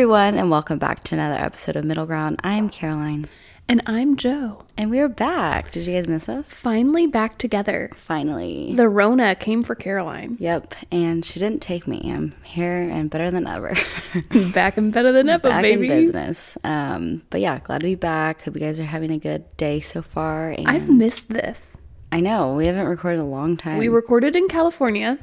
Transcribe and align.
everyone, 0.00 0.38
and 0.38 0.48
welcome 0.50 0.78
back 0.78 1.04
to 1.04 1.14
another 1.14 1.38
episode 1.38 1.76
of 1.76 1.84
Middle 1.84 2.06
Ground. 2.06 2.40
I'm 2.42 2.70
Caroline, 2.70 3.26
And 3.68 3.82
I'm 3.84 4.16
Joe. 4.16 4.64
and 4.78 4.88
we're 4.88 5.10
back. 5.10 5.72
Did 5.72 5.86
you 5.86 5.92
guys 5.92 6.08
miss 6.08 6.26
us? 6.26 6.54
Finally 6.54 7.06
back 7.06 7.36
together. 7.36 7.90
Finally. 7.96 8.72
The 8.76 8.88
Rona 8.88 9.34
came 9.34 9.60
for 9.60 9.74
Caroline. 9.74 10.38
Yep, 10.40 10.74
and 10.90 11.22
she 11.22 11.38
didn't 11.38 11.60
take 11.60 11.86
me. 11.86 12.10
I'm 12.10 12.32
here 12.44 12.80
and 12.80 13.10
better 13.10 13.30
than 13.30 13.46
ever. 13.46 13.74
Back 14.54 14.78
and 14.78 14.90
better 14.90 15.12
than 15.12 15.28
ever, 15.28 15.50
back 15.50 15.60
baby. 15.60 15.82
in 15.82 15.88
business. 15.90 16.56
Um, 16.64 17.20
but 17.28 17.42
yeah, 17.42 17.58
glad 17.58 17.80
to 17.82 17.86
be 17.86 17.94
back. 17.94 18.40
Hope 18.44 18.54
you 18.54 18.60
guys 18.62 18.80
are 18.80 18.84
having 18.84 19.10
a 19.10 19.18
good 19.18 19.54
day 19.58 19.80
so 19.80 20.00
far. 20.00 20.48
And 20.52 20.66
I've 20.66 20.88
missed 20.88 21.28
this. 21.28 21.76
I 22.10 22.20
know 22.20 22.54
we 22.54 22.64
haven't 22.68 22.86
recorded 22.86 23.18
in 23.18 23.26
a 23.26 23.28
long 23.28 23.58
time. 23.58 23.76
We 23.76 23.88
recorded 23.88 24.34
in 24.34 24.48
California, 24.48 25.18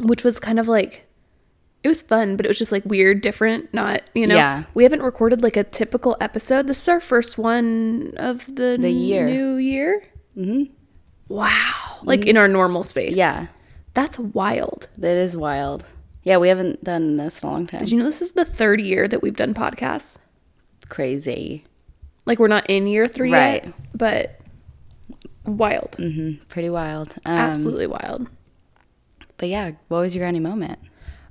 which 0.00 0.22
was 0.22 0.38
kind 0.38 0.60
of 0.60 0.68
like 0.68 1.08
it 1.84 1.88
was 1.88 2.02
fun, 2.02 2.36
but 2.36 2.46
it 2.46 2.48
was 2.48 2.58
just 2.58 2.70
like 2.72 2.84
weird, 2.84 3.20
different, 3.22 3.72
not, 3.74 4.02
you 4.14 4.26
know. 4.26 4.36
Yeah. 4.36 4.64
We 4.74 4.84
haven't 4.84 5.02
recorded 5.02 5.42
like 5.42 5.56
a 5.56 5.64
typical 5.64 6.16
episode. 6.20 6.66
This 6.68 6.80
is 6.82 6.88
our 6.88 7.00
first 7.00 7.38
one 7.38 8.12
of 8.16 8.46
the, 8.46 8.76
The 8.78 8.90
year. 8.90 9.26
new 9.26 9.56
year. 9.56 10.04
Mm-hmm. 10.36 10.72
Wow. 11.28 12.00
Like 12.04 12.26
in 12.26 12.36
our 12.36 12.48
normal 12.48 12.84
space. 12.84 13.14
yeah, 13.16 13.46
That's 13.94 14.18
wild. 14.18 14.88
that 14.98 15.16
is 15.16 15.36
wild. 15.36 15.84
Yeah, 16.24 16.36
we 16.36 16.48
haven't 16.48 16.84
done 16.84 17.16
this 17.16 17.42
in 17.42 17.48
a 17.48 17.52
long 17.52 17.66
time. 17.66 17.80
Did 17.80 17.90
you 17.90 17.98
know 17.98 18.04
this 18.04 18.22
is 18.22 18.32
the 18.32 18.44
third 18.44 18.80
year 18.80 19.08
that 19.08 19.22
we've 19.22 19.34
done 19.36 19.54
podcasts? 19.54 20.18
Crazy. 20.88 21.64
Like 22.26 22.38
we're 22.38 22.46
not 22.48 22.68
in 22.70 22.86
year 22.86 23.08
three 23.08 23.32
Right. 23.32 23.64
yet, 23.64 23.74
but 23.94 24.40
wild. 25.44 25.96
hmm 25.96 26.34
Pretty 26.48 26.70
wild. 26.70 27.16
Um, 27.24 27.36
Absolutely 27.36 27.86
wild. 27.88 28.28
But 29.36 29.48
yeah, 29.48 29.72
what 29.88 29.98
was 30.00 30.14
your 30.14 30.22
granny 30.24 30.38
moment? 30.38 30.78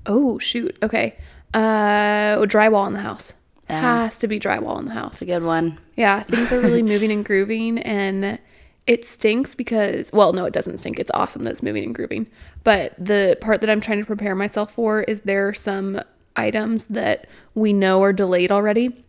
Oh 0.06 0.40
shoot. 0.40 0.78
Okay. 0.84 1.18
Uh 1.54 2.38
drywall 2.46 2.88
in 2.88 2.94
the 2.94 3.00
house. 3.02 3.34
Yeah. 3.70 4.04
Has 4.04 4.20
to 4.20 4.28
be 4.28 4.40
drywall 4.40 4.80
in 4.80 4.86
the 4.86 4.94
house. 4.94 5.14
It's 5.14 5.22
a 5.22 5.26
good 5.26 5.44
one. 5.44 5.80
Yeah, 5.96 6.22
things 6.24 6.52
are 6.52 6.60
really 6.60 6.84
moving 6.94 7.12
and 7.12 7.24
grooving 7.24 7.78
and 7.80 8.40
it 8.88 9.06
stinks 9.06 9.56
because 9.56 10.12
well, 10.12 10.34
no, 10.34 10.46
it 10.46 10.54
doesn't 10.54 10.80
stink. 10.80 11.00
It's 11.00 11.12
awesome 11.14 11.44
that 11.44 11.52
it's 11.52 11.64
moving 11.64 11.84
and 11.84 11.96
grooving. 11.96 12.28
But 12.64 12.94
the 12.98 13.38
part 13.40 13.62
that 13.62 13.70
I'm 13.70 13.80
trying 13.82 14.00
to 14.00 14.06
prepare 14.06 14.36
myself 14.36 14.74
for 14.74 15.04
is 15.04 15.22
there 15.22 15.48
are 15.48 15.54
some 15.54 16.02
items 16.36 16.86
that 16.86 17.28
we 17.56 17.72
know 17.74 18.02
are 18.04 18.14
delayed 18.14 18.52
already. 18.52 19.06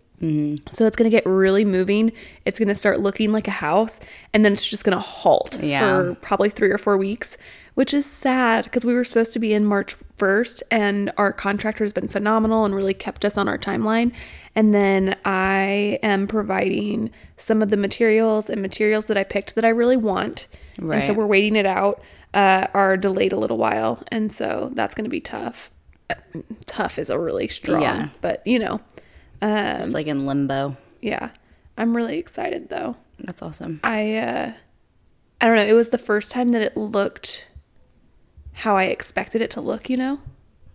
So 0.69 0.87
it's 0.87 0.95
going 0.97 1.11
to 1.11 1.17
get 1.17 1.27
really 1.27 1.65
moving. 1.65 2.13
It's 2.45 2.57
going 2.57 2.69
to 2.69 2.77
start 2.77 3.01
looking 3.01 3.33
like 3.33 3.49
a 3.49 3.53
house 3.53 3.99
and 4.33 4.45
then 4.45 4.53
it's 4.53 4.65
just 4.65 4.85
going 4.85 4.95
to 4.97 5.01
halt 5.03 5.59
Yeah. 5.61 5.81
for 5.81 6.15
probably 6.15 6.49
3 6.49 6.71
or 6.71 6.79
4 6.79 6.97
weeks, 6.97 7.37
which 7.75 7.95
is 7.95 8.05
sad 8.07 8.65
because 8.65 8.85
we 8.85 8.95
were 8.95 9.05
supposed 9.05 9.33
to 9.33 9.39
be 9.39 9.53
in 9.55 9.65
March 9.65 9.97
1st 10.19 10.63
and 10.71 11.11
our 11.17 11.33
contractor 11.33 11.85
has 11.85 11.93
been 11.93 12.09
phenomenal 12.09 12.65
and 12.65 12.75
really 12.75 12.95
kept 12.95 13.25
us 13.25 13.37
on 13.37 13.49
our 13.49 13.59
timeline. 13.59 14.13
And 14.55 14.75
then 14.75 15.17
I 15.25 15.99
am 16.03 16.27
providing 16.27 17.11
some 17.39 17.63
of 17.63 17.71
the 17.71 17.77
materials 17.77 18.51
and 18.51 18.61
materials 18.61 19.07
that 19.07 19.17
I 19.17 19.25
picked 19.25 19.55
that 19.55 19.65
I 19.65 19.71
really 19.71 19.97
want. 19.97 20.47
And 20.79 21.05
so 21.05 21.13
we're 21.15 21.27
waiting 21.27 21.57
it 21.57 21.67
out. 21.67 22.03
Uh, 22.35 22.67
are 22.73 22.97
delayed 22.97 23.31
a 23.33 23.37
little 23.39 23.59
while, 23.59 24.03
and 24.09 24.33
so 24.33 24.71
that's 24.73 24.95
going 24.95 25.05
to 25.05 25.11
be 25.11 25.21
tough. 25.21 25.71
Tough 26.65 26.99
is 26.99 27.11
a 27.11 27.19
really 27.19 27.47
strong, 27.49 27.83
Yeah. 27.83 28.09
but 28.23 28.41
you 28.47 28.59
know, 28.59 28.81
Um, 29.43 29.79
Just 29.81 29.93
like 29.93 30.07
in 30.07 30.25
limbo. 30.25 30.77
yeah. 31.03 31.31
I'm 31.77 31.95
really 31.97 32.17
excited 32.19 32.69
though. 32.71 32.97
That's 33.19 33.43
awesome. 33.43 33.81
I 33.85 34.17
uh 34.17 34.53
I 35.41 35.47
don't 35.47 35.57
know, 35.57 35.65
it 35.67 35.73
was 35.75 35.89
the 35.91 35.99
first 35.99 36.31
time 36.31 36.49
that 36.53 36.63
it 36.63 36.77
looked 36.77 37.47
how 38.53 38.77
I 38.77 38.85
expected 38.85 39.41
it 39.41 39.51
to 39.53 39.61
look, 39.61 39.89
you 39.89 39.97
know? 39.97 40.21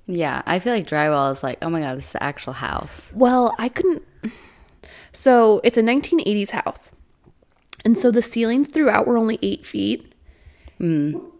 Yeah, 0.05 0.41
I 0.45 0.59
feel 0.59 0.73
like 0.73 0.87
drywall 0.87 1.31
is 1.31 1.43
like, 1.43 1.57
oh 1.61 1.69
my 1.69 1.81
god, 1.81 1.97
this 1.97 2.05
is 2.05 2.11
the 2.13 2.23
actual 2.23 2.53
house. 2.53 3.11
Well, 3.13 3.53
I 3.59 3.69
couldn't 3.69 4.03
So, 5.11 5.61
it's 5.63 5.77
a 5.77 5.81
1980s 5.81 6.51
house. 6.51 6.91
And 7.83 7.97
so 7.97 8.11
the 8.11 8.21
ceilings 8.21 8.69
throughout 8.69 9.07
were 9.07 9.17
only 9.17 9.39
8 9.41 9.65
feet. 9.65 10.13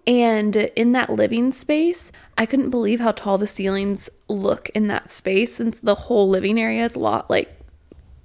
And 0.08 0.56
in 0.56 0.94
that 0.94 1.10
living 1.12 1.52
space, 1.52 2.12
I 2.38 2.46
couldn't 2.46 2.70
believe 2.70 3.00
how 3.00 3.12
tall 3.12 3.38
the 3.38 3.48
ceilings 3.48 4.10
look 4.28 4.70
in 4.70 4.88
that 4.88 5.10
space 5.10 5.56
since 5.56 5.80
the 5.80 5.96
whole 5.96 6.30
living 6.30 6.60
area 6.60 6.86
is 6.86 6.96
lot 6.96 7.30
like 7.30 7.54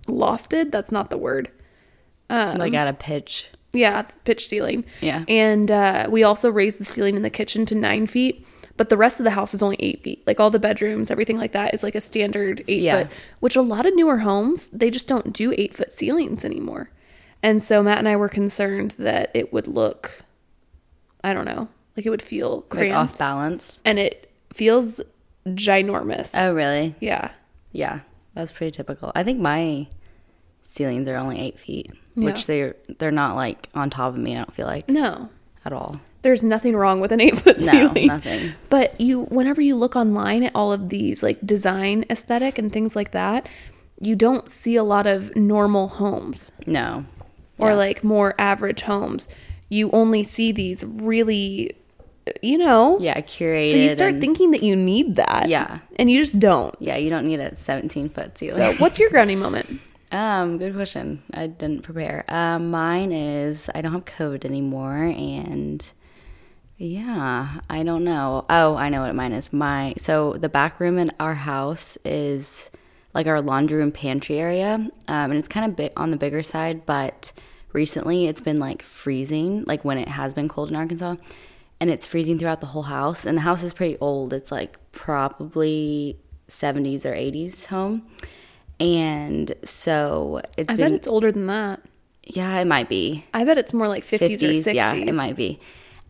lofted. 0.06 0.70
That's 0.70 0.92
not 0.92 1.10
the 1.10 1.18
word. 1.18 1.50
Um, 2.30 2.58
like 2.58 2.74
at 2.74 2.88
a 2.88 2.92
pitch. 2.92 3.50
Yeah, 3.72 4.02
pitch 4.24 4.48
ceiling. 4.48 4.84
Yeah. 5.00 5.24
And 5.28 5.70
uh, 5.70 6.06
we 6.10 6.22
also 6.22 6.50
raised 6.50 6.78
the 6.78 6.84
ceiling 6.84 7.16
in 7.16 7.22
the 7.22 7.30
kitchen 7.30 7.64
to 7.66 7.74
nine 7.74 8.06
feet, 8.06 8.46
but 8.76 8.88
the 8.90 8.96
rest 8.96 9.18
of 9.20 9.24
the 9.24 9.30
house 9.30 9.54
is 9.54 9.62
only 9.62 9.76
eight 9.80 10.02
feet. 10.02 10.22
Like 10.26 10.38
all 10.40 10.50
the 10.50 10.58
bedrooms, 10.58 11.10
everything 11.10 11.38
like 11.38 11.52
that 11.52 11.72
is 11.74 11.82
like 11.82 11.94
a 11.94 12.00
standard 12.00 12.62
eight 12.68 12.82
Yeah. 12.82 13.04
foot, 13.04 13.12
which 13.40 13.56
a 13.56 13.62
lot 13.62 13.86
of 13.86 13.94
newer 13.94 14.18
homes, 14.18 14.68
they 14.68 14.90
just 14.90 15.08
don't 15.08 15.32
do 15.32 15.54
eight 15.56 15.74
foot 15.74 15.92
ceilings 15.92 16.44
anymore. 16.44 16.90
And 17.42 17.62
so 17.62 17.82
Matt 17.82 17.98
and 17.98 18.08
I 18.08 18.16
were 18.16 18.28
concerned 18.28 18.92
that 18.98 19.30
it 19.34 19.52
would 19.52 19.66
look, 19.66 20.22
I 21.24 21.32
don't 21.34 21.44
know, 21.46 21.68
like 21.96 22.04
it 22.06 22.10
would 22.10 22.22
feel 22.22 22.56
Like 22.60 22.68
cramped. 22.70 22.94
off 23.14 23.18
balanced. 23.18 23.80
and 23.84 23.98
it 23.98 24.30
feels 24.52 25.00
ginormous. 25.46 26.30
Oh 26.34 26.52
really? 26.54 26.94
yeah. 27.00 27.30
Yeah. 27.72 28.00
That's 28.34 28.52
pretty 28.52 28.70
typical. 28.70 29.12
I 29.14 29.22
think 29.24 29.40
my 29.40 29.88
ceilings 30.64 31.08
are 31.08 31.16
only 31.16 31.38
eight 31.40 31.58
feet. 31.58 31.90
Yeah. 32.14 32.26
Which 32.26 32.46
they're 32.46 32.76
they're 32.98 33.10
not 33.10 33.36
like 33.36 33.68
on 33.74 33.90
top 33.90 34.12
of 34.14 34.18
me, 34.18 34.34
I 34.34 34.38
don't 34.38 34.52
feel 34.54 34.66
like 34.66 34.88
No, 34.88 35.30
at 35.64 35.72
all. 35.72 36.00
there's 36.22 36.44
nothing 36.44 36.76
wrong 36.76 37.00
with 37.00 37.10
an 37.12 37.20
eight 37.20 37.38
foot 37.38 37.58
No, 37.58 37.72
ceiling. 37.72 38.06
nothing. 38.08 38.52
But 38.68 39.00
you, 39.00 39.24
whenever 39.24 39.60
you 39.62 39.76
look 39.76 39.96
online 39.96 40.42
at 40.42 40.52
all 40.54 40.72
of 40.72 40.88
these 40.90 41.22
like 41.22 41.38
design 41.44 42.04
aesthetic 42.10 42.58
and 42.58 42.70
things 42.72 42.94
like 42.94 43.12
that, 43.12 43.48
you 44.00 44.14
don't 44.14 44.50
see 44.50 44.76
a 44.76 44.84
lot 44.84 45.06
of 45.06 45.34
normal 45.36 45.88
homes 45.88 46.50
No. 46.66 47.04
or 47.58 47.70
Yeah. 47.70 47.76
like 47.76 48.04
more 48.04 48.34
average 48.38 48.82
homes. 48.82 49.26
You 49.70 49.90
only 49.92 50.22
see 50.24 50.52
these 50.52 50.84
really, 50.84 51.74
you 52.42 52.58
know. 52.58 52.98
Yeah, 53.00 53.18
curated. 53.22 53.70
So 53.70 53.76
you 53.78 53.94
start 53.94 54.12
and- 54.12 54.20
thinking 54.20 54.50
that 54.50 54.62
you 54.62 54.76
need 54.76 55.16
that. 55.16 55.48
Yeah. 55.48 55.78
And 55.96 56.10
you 56.10 56.20
just 56.20 56.38
don't. 56.38 56.74
Yeah, 56.78 56.96
you 56.98 57.08
don't 57.08 57.26
need 57.26 57.40
a 57.40 57.56
seventeen 57.56 58.10
foot 58.10 58.36
ceiling. 58.36 58.56
So 58.56 58.72
what's 58.82 58.98
your 58.98 59.08
grounding 59.14 59.38
moment? 59.38 59.80
Um, 60.12 60.58
good 60.58 60.74
question. 60.74 61.22
I 61.32 61.46
didn't 61.46 61.82
prepare. 61.82 62.24
Um, 62.28 62.70
mine 62.70 63.12
is 63.12 63.70
I 63.74 63.80
don't 63.80 63.92
have 63.92 64.04
COVID 64.04 64.44
anymore, 64.44 65.04
and 65.04 65.90
yeah, 66.76 67.60
I 67.70 67.82
don't 67.82 68.04
know. 68.04 68.44
Oh, 68.50 68.76
I 68.76 68.90
know 68.90 69.00
what 69.00 69.14
mine 69.14 69.32
is. 69.32 69.52
My 69.54 69.94
so 69.96 70.34
the 70.34 70.50
back 70.50 70.80
room 70.80 70.98
in 70.98 71.12
our 71.18 71.34
house 71.34 71.96
is 72.04 72.70
like 73.14 73.26
our 73.26 73.40
laundry 73.40 73.78
room 73.78 73.90
pantry 73.90 74.38
area, 74.38 74.74
um, 74.74 74.90
and 75.08 75.34
it's 75.34 75.48
kind 75.48 75.64
of 75.64 75.76
big 75.76 75.92
on 75.96 76.10
the 76.10 76.18
bigger 76.18 76.42
side. 76.42 76.84
But 76.84 77.32
recently, 77.72 78.26
it's 78.26 78.42
been 78.42 78.58
like 78.58 78.82
freezing, 78.82 79.64
like 79.64 79.82
when 79.82 79.96
it 79.96 80.08
has 80.08 80.34
been 80.34 80.48
cold 80.48 80.68
in 80.68 80.76
Arkansas, 80.76 81.16
and 81.80 81.88
it's 81.88 82.04
freezing 82.04 82.38
throughout 82.38 82.60
the 82.60 82.66
whole 82.68 82.82
house. 82.82 83.24
And 83.24 83.38
the 83.38 83.42
house 83.42 83.62
is 83.62 83.72
pretty 83.72 83.96
old. 83.98 84.34
It's 84.34 84.52
like 84.52 84.78
probably 84.92 86.18
70s 86.48 87.06
or 87.06 87.14
80s 87.14 87.66
home. 87.66 88.06
And 88.82 89.54
so 89.64 90.40
it's 90.58 90.72
I 90.72 90.76
been 90.76 90.86
bet 90.86 90.92
it's 90.92 91.06
older 91.08 91.30
than 91.30 91.46
that. 91.46 91.80
yeah, 92.24 92.58
it 92.58 92.66
might 92.66 92.88
be. 92.88 93.24
I 93.32 93.44
bet 93.44 93.56
it's 93.58 93.72
more 93.72 93.86
like 93.88 94.04
50s, 94.04 94.42
or 94.42 94.52
60s. 94.52 94.74
yeah, 94.74 94.92
it 94.94 95.14
might 95.14 95.36
be. 95.36 95.60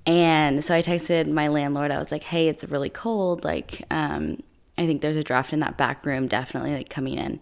And 0.07 0.65
so 0.65 0.75
I 0.75 0.83
texted 0.83 1.31
my 1.31 1.49
landlord. 1.49 1.91
I 1.91 1.99
was 1.99 2.11
like, 2.11 2.25
"Hey, 2.25 2.49
it's 2.49 2.65
really 2.65 2.89
cold. 2.91 3.45
Like, 3.45 3.83
um, 3.91 4.43
I 4.79 4.87
think 4.87 5.01
there's 5.03 5.17
a 5.17 5.23
draft 5.23 5.53
in 5.53 5.61
that 5.61 5.77
back 5.77 6.05
room, 6.05 6.27
definitely 6.27 6.73
like 6.75 6.89
coming 6.89 7.19
in." 7.19 7.41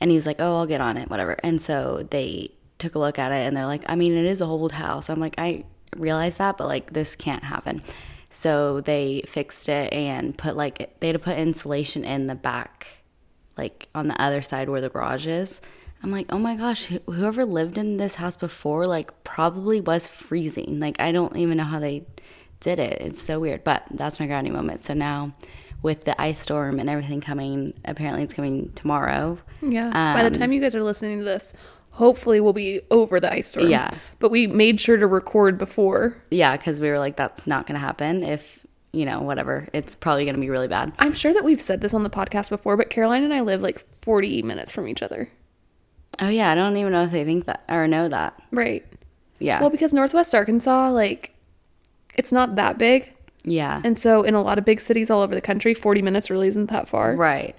And 0.00 0.10
he 0.10 0.16
was 0.16 0.26
like, 0.26 0.36
"Oh, 0.38 0.56
I'll 0.58 0.66
get 0.66 0.80
on 0.80 0.96
it, 0.96 1.10
whatever." 1.10 1.36
And 1.42 1.60
so 1.60 2.06
they 2.10 2.52
took 2.78 2.94
a 2.94 2.98
look 2.98 3.18
at 3.18 3.32
it, 3.32 3.46
and 3.46 3.56
they're 3.56 3.66
like, 3.66 3.84
"I 3.88 3.96
mean, 3.96 4.12
it 4.12 4.24
is 4.24 4.40
a 4.40 4.46
old 4.46 4.72
house." 4.72 5.10
I'm 5.10 5.20
like, 5.20 5.34
"I 5.38 5.64
realize 5.96 6.38
that, 6.38 6.56
but 6.56 6.66
like 6.68 6.92
this 6.92 7.14
can't 7.16 7.44
happen." 7.44 7.82
So 8.30 8.80
they 8.80 9.22
fixed 9.26 9.68
it 9.68 9.92
and 9.92 10.36
put 10.38 10.56
like 10.56 10.98
they 11.00 11.08
had 11.08 11.14
to 11.14 11.18
put 11.18 11.36
insulation 11.36 12.04
in 12.04 12.26
the 12.26 12.34
back 12.34 12.97
like 13.58 13.88
on 13.94 14.08
the 14.08 14.20
other 14.22 14.40
side 14.40 14.68
where 14.68 14.80
the 14.80 14.88
garage 14.88 15.26
is. 15.26 15.60
I'm 16.00 16.12
like, 16.12 16.26
oh 16.30 16.38
my 16.38 16.54
gosh, 16.54 16.86
whoever 17.06 17.44
lived 17.44 17.76
in 17.76 17.96
this 17.96 18.14
house 18.14 18.36
before, 18.36 18.86
like, 18.86 19.24
probably 19.24 19.80
was 19.80 20.06
freezing. 20.06 20.78
Like, 20.78 21.00
I 21.00 21.10
don't 21.10 21.36
even 21.36 21.56
know 21.56 21.64
how 21.64 21.80
they 21.80 22.06
did 22.60 22.78
it. 22.78 23.02
It's 23.02 23.20
so 23.20 23.40
weird. 23.40 23.64
But 23.64 23.82
that's 23.90 24.20
my 24.20 24.28
grounding 24.28 24.52
moment. 24.52 24.84
So 24.84 24.94
now, 24.94 25.34
with 25.82 26.02
the 26.02 26.20
ice 26.20 26.38
storm 26.38 26.78
and 26.78 26.88
everything 26.88 27.20
coming, 27.20 27.74
apparently 27.84 28.22
it's 28.22 28.34
coming 28.34 28.70
tomorrow. 28.76 29.38
Yeah. 29.60 29.90
By 29.90 30.22
the 30.22 30.28
Um, 30.28 30.34
time 30.34 30.52
you 30.52 30.60
guys 30.60 30.76
are 30.76 30.84
listening 30.84 31.18
to 31.18 31.24
this, 31.24 31.52
hopefully 31.90 32.38
we'll 32.38 32.52
be 32.52 32.80
over 32.92 33.18
the 33.18 33.32
ice 33.32 33.48
storm. 33.48 33.68
Yeah. 33.68 33.90
But 34.20 34.30
we 34.30 34.46
made 34.46 34.80
sure 34.80 34.98
to 34.98 35.06
record 35.08 35.58
before. 35.58 36.16
Yeah, 36.30 36.56
because 36.56 36.78
we 36.80 36.90
were 36.90 37.00
like, 37.00 37.16
that's 37.16 37.48
not 37.48 37.66
going 37.66 37.74
to 37.74 37.84
happen. 37.84 38.22
If, 38.22 38.64
you 38.92 39.04
know, 39.04 39.20
whatever, 39.20 39.68
it's 39.72 39.94
probably 39.94 40.24
going 40.24 40.34
to 40.34 40.40
be 40.40 40.50
really 40.50 40.68
bad. 40.68 40.92
I'm 40.98 41.12
sure 41.12 41.34
that 41.34 41.44
we've 41.44 41.60
said 41.60 41.80
this 41.80 41.94
on 41.94 42.02
the 42.02 42.10
podcast 42.10 42.48
before, 42.50 42.76
but 42.76 42.90
Caroline 42.90 43.22
and 43.24 43.34
I 43.34 43.40
live 43.42 43.60
like 43.62 43.84
40 44.02 44.42
minutes 44.42 44.72
from 44.72 44.88
each 44.88 45.02
other. 45.02 45.28
Oh, 46.20 46.28
yeah, 46.28 46.50
I 46.50 46.54
don't 46.54 46.76
even 46.76 46.92
know 46.92 47.02
if 47.04 47.10
they 47.10 47.24
think 47.24 47.44
that 47.46 47.62
or 47.68 47.86
know 47.86 48.08
that. 48.08 48.40
Right. 48.50 48.84
Yeah. 49.38 49.60
Well, 49.60 49.70
because 49.70 49.92
Northwest 49.92 50.34
Arkansas, 50.34 50.90
like, 50.90 51.34
it's 52.16 52.32
not 52.32 52.56
that 52.56 52.78
big. 52.78 53.12
yeah. 53.44 53.80
And 53.84 53.98
so 53.98 54.22
in 54.22 54.34
a 54.34 54.42
lot 54.42 54.58
of 54.58 54.64
big 54.64 54.80
cities 54.80 55.10
all 55.10 55.20
over 55.20 55.34
the 55.34 55.40
country, 55.40 55.74
40 55.74 56.02
minutes 56.02 56.30
really 56.30 56.48
isn't 56.48 56.70
that 56.70 56.88
far. 56.88 57.14
right. 57.14 57.54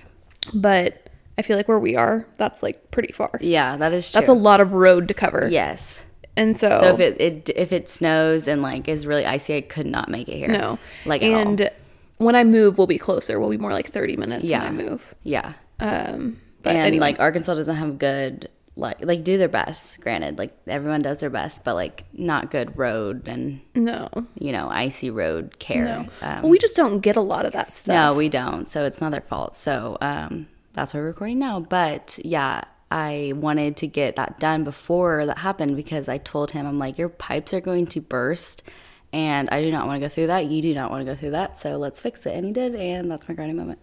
But 0.53 1.09
I 1.37 1.41
feel 1.41 1.55
like 1.57 1.67
where 1.67 1.79
we 1.79 1.95
are, 1.95 2.25
that's 2.37 2.63
like 2.63 2.91
pretty 2.91 3.13
far. 3.13 3.31
Yeah, 3.39 3.77
that 3.77 3.93
is 3.93 4.11
true. 4.11 4.19
That's 4.19 4.29
a 4.29 4.33
lot 4.33 4.59
of 4.61 4.73
road 4.73 5.07
to 5.09 5.13
cover. 5.13 5.47
yes. 5.49 6.05
And 6.39 6.55
so, 6.57 6.75
So 6.79 6.93
if 6.93 6.99
it, 6.99 7.19
it 7.21 7.49
if 7.55 7.71
it 7.71 7.89
snows 7.89 8.47
and 8.47 8.61
like 8.61 8.87
is 8.87 9.05
really 9.05 9.25
icy, 9.25 9.55
I 9.57 9.61
could 9.61 9.85
not 9.85 10.09
make 10.09 10.27
it 10.29 10.37
here. 10.37 10.47
no. 10.47 10.79
like 11.05 11.21
and 11.21 11.69
when 12.17 12.35
I 12.35 12.43
move, 12.43 12.77
we'll 12.77 12.87
be 12.87 12.97
closer. 12.97 13.39
We'll 13.39 13.49
be 13.49 13.57
more 13.57 13.71
like 13.73 13.87
30 13.89 14.17
minutes 14.17 14.45
Yeah. 14.45 14.59
when 14.63 14.67
I 14.79 14.83
move. 14.89 15.15
yeah, 15.23 15.53
Um, 15.79 16.37
but 16.63 16.71
and 16.75 16.79
anyway, 16.87 16.99
like 17.01 17.19
Arkansas 17.19 17.53
doesn't 17.55 17.75
have 17.75 17.97
good 17.99 18.49
like 18.75 19.03
like 19.05 19.23
do 19.25 19.37
their 19.37 19.49
best. 19.49 19.99
Granted, 20.01 20.37
like 20.37 20.53
everyone 20.67 21.01
does 21.01 21.19
their 21.19 21.29
best, 21.29 21.63
but 21.65 21.75
like 21.75 22.03
not 22.13 22.49
good 22.51 22.77
road 22.77 23.27
and 23.27 23.59
no, 23.75 24.07
you 24.39 24.51
know 24.53 24.69
icy 24.69 25.09
road 25.09 25.59
care. 25.59 25.83
no. 25.85 25.99
Um, 26.21 26.41
well, 26.43 26.49
we 26.51 26.57
just 26.57 26.75
don't 26.77 26.99
get 27.01 27.15
a 27.17 27.21
lot 27.21 27.45
of 27.45 27.51
that 27.53 27.75
stuff. 27.75 27.93
No, 27.93 28.13
we 28.13 28.29
don't. 28.29 28.67
So 28.69 28.85
it's 28.85 29.01
not 29.01 29.11
their 29.11 29.21
fault. 29.21 29.55
So 29.57 29.97
um, 30.01 30.47
that's 30.73 30.93
why 30.93 30.99
we're 31.01 31.07
recording 31.07 31.39
now. 31.39 31.59
But 31.59 32.19
yeah, 32.23 32.63
I 32.91 33.33
wanted 33.35 33.77
to 33.77 33.87
get 33.87 34.15
that 34.15 34.39
done 34.39 34.63
before 34.63 35.25
that 35.25 35.39
happened 35.39 35.75
because 35.75 36.07
I 36.07 36.17
told 36.17 36.51
him, 36.51 36.65
I'm 36.65 36.79
like, 36.79 36.97
your 36.97 37.09
pipes 37.09 37.53
are 37.53 37.61
going 37.61 37.87
to 37.87 38.01
burst. 38.01 38.63
And 39.11 39.49
I 39.51 39.61
do 39.61 39.71
not 39.71 39.87
want 39.87 40.01
to 40.01 40.07
go 40.07 40.09
through 40.09 40.27
that. 40.27 40.47
You 40.47 40.61
do 40.61 40.73
not 40.73 40.91
want 40.91 41.05
to 41.05 41.11
go 41.11 41.19
through 41.19 41.31
that. 41.31 41.57
So 41.57 41.77
let's 41.77 41.99
fix 41.99 42.25
it. 42.25 42.35
And 42.35 42.45
he 42.45 42.51
did. 42.51 42.75
And 42.75 43.09
that's 43.09 43.27
my 43.27 43.33
grinding 43.33 43.57
moment. 43.57 43.79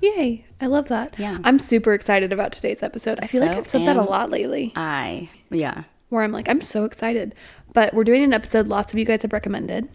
Yay. 0.00 0.46
I 0.60 0.66
love 0.66 0.88
that. 0.88 1.14
Yeah. 1.18 1.38
I'm 1.44 1.58
super 1.58 1.92
excited 1.92 2.32
about 2.32 2.52
today's 2.52 2.82
episode. 2.82 3.18
I 3.22 3.26
feel 3.26 3.42
like 3.42 3.56
I've 3.56 3.68
said 3.68 3.86
that 3.86 3.96
a 3.96 4.02
lot 4.02 4.30
lately 4.30 4.72
I, 4.76 5.28
yeah. 5.50 5.84
where 6.08 6.22
I'm 6.22 6.32
like, 6.32 6.48
I'm 6.48 6.62
so 6.62 6.84
excited. 6.84 7.34
But 7.74 7.92
we're 7.92 8.04
doing 8.04 8.22
an 8.22 8.32
episode 8.32 8.68
lots 8.68 8.92
of 8.92 8.98
you 8.98 9.04
guys 9.04 9.22
have 9.22 9.32
recommended. 9.34 9.88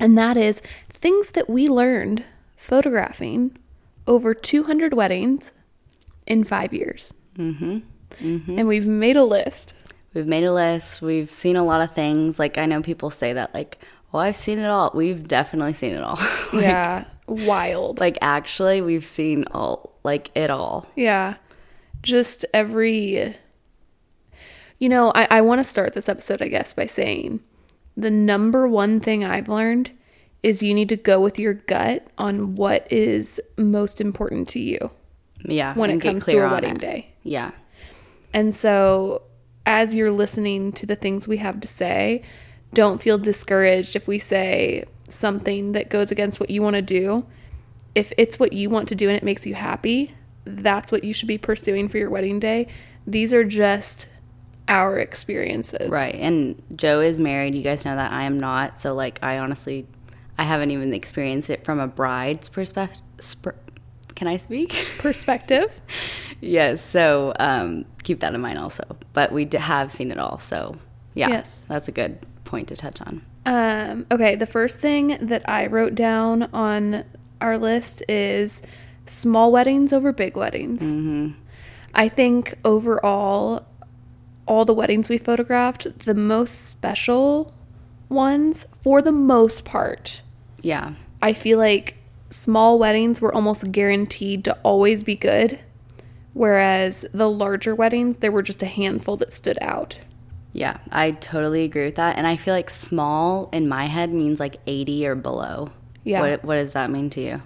And 0.00 0.18
that 0.18 0.36
is 0.36 0.62
things 0.90 1.30
that 1.32 1.48
we 1.48 1.68
learned 1.68 2.24
photographing 2.56 3.56
over 4.06 4.34
200 4.34 4.94
weddings 4.94 5.52
in 6.26 6.42
five 6.42 6.72
years. 6.74 7.14
Mm-hmm. 7.38 8.58
And 8.58 8.68
we've 8.68 8.86
made 8.86 9.16
a 9.16 9.24
list. 9.24 9.74
We've 10.14 10.26
made 10.26 10.44
a 10.44 10.52
list. 10.52 11.00
We've 11.00 11.30
seen 11.30 11.56
a 11.56 11.64
lot 11.64 11.80
of 11.80 11.92
things. 11.94 12.38
Like, 12.38 12.58
I 12.58 12.66
know 12.66 12.82
people 12.82 13.10
say 13.10 13.32
that, 13.32 13.54
like, 13.54 13.78
well, 14.10 14.22
I've 14.22 14.36
seen 14.36 14.58
it 14.58 14.66
all. 14.66 14.90
We've 14.94 15.26
definitely 15.26 15.72
seen 15.72 15.94
it 15.94 16.02
all. 16.02 16.16
like, 16.52 16.62
yeah. 16.62 17.04
Wild. 17.26 18.00
like, 18.00 18.18
actually, 18.20 18.80
we've 18.80 19.04
seen 19.04 19.44
all, 19.52 19.98
like, 20.04 20.30
it 20.36 20.50
all. 20.50 20.90
Yeah. 20.96 21.36
Just 22.02 22.44
every. 22.52 23.36
You 24.78 24.88
know, 24.88 25.12
I, 25.14 25.28
I 25.30 25.40
want 25.40 25.60
to 25.60 25.64
start 25.64 25.94
this 25.94 26.08
episode, 26.08 26.42
I 26.42 26.48
guess, 26.48 26.74
by 26.74 26.86
saying 26.86 27.40
the 27.96 28.10
number 28.10 28.66
one 28.66 29.00
thing 29.00 29.24
I've 29.24 29.48
learned 29.48 29.92
is 30.42 30.62
you 30.62 30.74
need 30.74 30.88
to 30.88 30.96
go 30.96 31.20
with 31.20 31.38
your 31.38 31.54
gut 31.54 32.08
on 32.18 32.56
what 32.56 32.90
is 32.90 33.40
most 33.56 34.00
important 34.00 34.48
to 34.48 34.58
you 34.58 34.90
Yeah. 35.44 35.74
when 35.74 35.90
it 35.90 36.00
comes 36.00 36.26
to 36.26 36.38
a 36.38 36.50
wedding 36.50 36.76
it. 36.76 36.80
day. 36.80 37.08
Yeah. 37.22 37.52
And 38.32 38.54
so, 38.54 39.22
as 39.64 39.94
you're 39.94 40.10
listening 40.10 40.72
to 40.72 40.86
the 40.86 40.96
things 40.96 41.28
we 41.28 41.36
have 41.36 41.60
to 41.60 41.68
say, 41.68 42.22
don't 42.74 43.02
feel 43.02 43.18
discouraged 43.18 43.94
if 43.94 44.06
we 44.06 44.18
say 44.18 44.84
something 45.08 45.72
that 45.72 45.90
goes 45.90 46.10
against 46.10 46.40
what 46.40 46.50
you 46.50 46.62
want 46.62 46.74
to 46.74 46.82
do. 46.82 47.26
If 47.94 48.12
it's 48.16 48.38
what 48.38 48.52
you 48.54 48.70
want 48.70 48.88
to 48.88 48.94
do 48.94 49.08
and 49.08 49.16
it 49.16 49.22
makes 49.22 49.46
you 49.46 49.54
happy, 49.54 50.14
that's 50.44 50.90
what 50.90 51.04
you 51.04 51.12
should 51.12 51.28
be 51.28 51.38
pursuing 51.38 51.88
for 51.88 51.98
your 51.98 52.08
wedding 52.08 52.40
day. 52.40 52.68
These 53.06 53.34
are 53.34 53.44
just 53.44 54.06
our 54.68 54.98
experiences. 54.98 55.90
Right. 55.90 56.14
And 56.14 56.62
Joe 56.74 57.00
is 57.00 57.20
married. 57.20 57.54
You 57.54 57.62
guys 57.62 57.84
know 57.84 57.96
that 57.96 58.12
I 58.12 58.24
am 58.24 58.38
not. 58.40 58.80
So, 58.80 58.94
like, 58.94 59.18
I 59.22 59.38
honestly, 59.38 59.86
I 60.38 60.44
haven't 60.44 60.70
even 60.70 60.94
experienced 60.94 61.50
it 61.50 61.64
from 61.64 61.78
a 61.78 61.86
bride's 61.86 62.48
perspective. 62.48 63.02
Can 64.22 64.28
I 64.28 64.36
speak? 64.36 64.86
Perspective. 64.98 65.80
yes. 66.40 66.80
So, 66.80 67.32
um, 67.40 67.86
keep 68.04 68.20
that 68.20 68.32
in 68.32 68.40
mind 68.40 68.56
also. 68.56 68.84
But 69.14 69.32
we 69.32 69.44
d- 69.44 69.58
have 69.58 69.90
seen 69.90 70.12
it 70.12 70.18
all. 70.18 70.38
So, 70.38 70.76
yeah. 71.14 71.28
Yes. 71.28 71.64
That's 71.66 71.88
a 71.88 71.90
good 71.90 72.24
point 72.44 72.68
to 72.68 72.76
touch 72.76 73.00
on. 73.00 73.22
Um, 73.46 74.06
okay, 74.12 74.36
the 74.36 74.46
first 74.46 74.78
thing 74.78 75.18
that 75.22 75.42
I 75.48 75.66
wrote 75.66 75.96
down 75.96 76.44
on 76.54 77.04
our 77.40 77.58
list 77.58 78.04
is 78.08 78.62
small 79.08 79.50
weddings 79.50 79.92
over 79.92 80.12
big 80.12 80.36
weddings. 80.36 81.34
I 81.92 82.08
think 82.08 82.54
overall, 82.64 83.66
all 84.46 84.64
the 84.64 84.72
weddings 84.72 85.08
we 85.08 85.18
photographed, 85.18 85.98
the 86.04 86.14
most 86.14 86.68
special 86.68 87.52
ones, 88.08 88.66
for 88.82 89.02
the 89.02 89.10
most 89.10 89.64
part, 89.64 90.22
Yeah. 90.60 90.92
I 91.20 91.32
feel 91.32 91.58
like 91.58 91.96
small 92.32 92.78
weddings 92.78 93.20
were 93.20 93.34
almost 93.34 93.70
guaranteed 93.70 94.44
to 94.44 94.56
always 94.62 95.02
be 95.02 95.14
good. 95.14 95.58
Whereas 96.34 97.04
the 97.12 97.30
larger 97.30 97.74
weddings, 97.74 98.18
there 98.18 98.32
were 98.32 98.42
just 98.42 98.62
a 98.62 98.66
handful 98.66 99.16
that 99.18 99.32
stood 99.32 99.58
out. 99.60 99.98
Yeah. 100.52 100.78
I 100.90 101.12
totally 101.12 101.64
agree 101.64 101.84
with 101.84 101.96
that. 101.96 102.16
And 102.16 102.26
I 102.26 102.36
feel 102.36 102.54
like 102.54 102.70
small 102.70 103.48
in 103.52 103.68
my 103.68 103.86
head 103.86 104.12
means 104.12 104.40
like 104.40 104.56
80 104.66 105.06
or 105.06 105.14
below. 105.14 105.70
Yeah. 106.04 106.20
What, 106.20 106.44
what 106.44 106.54
does 106.56 106.72
that 106.72 106.90
mean 106.90 107.10
to 107.10 107.20
you? 107.20 107.42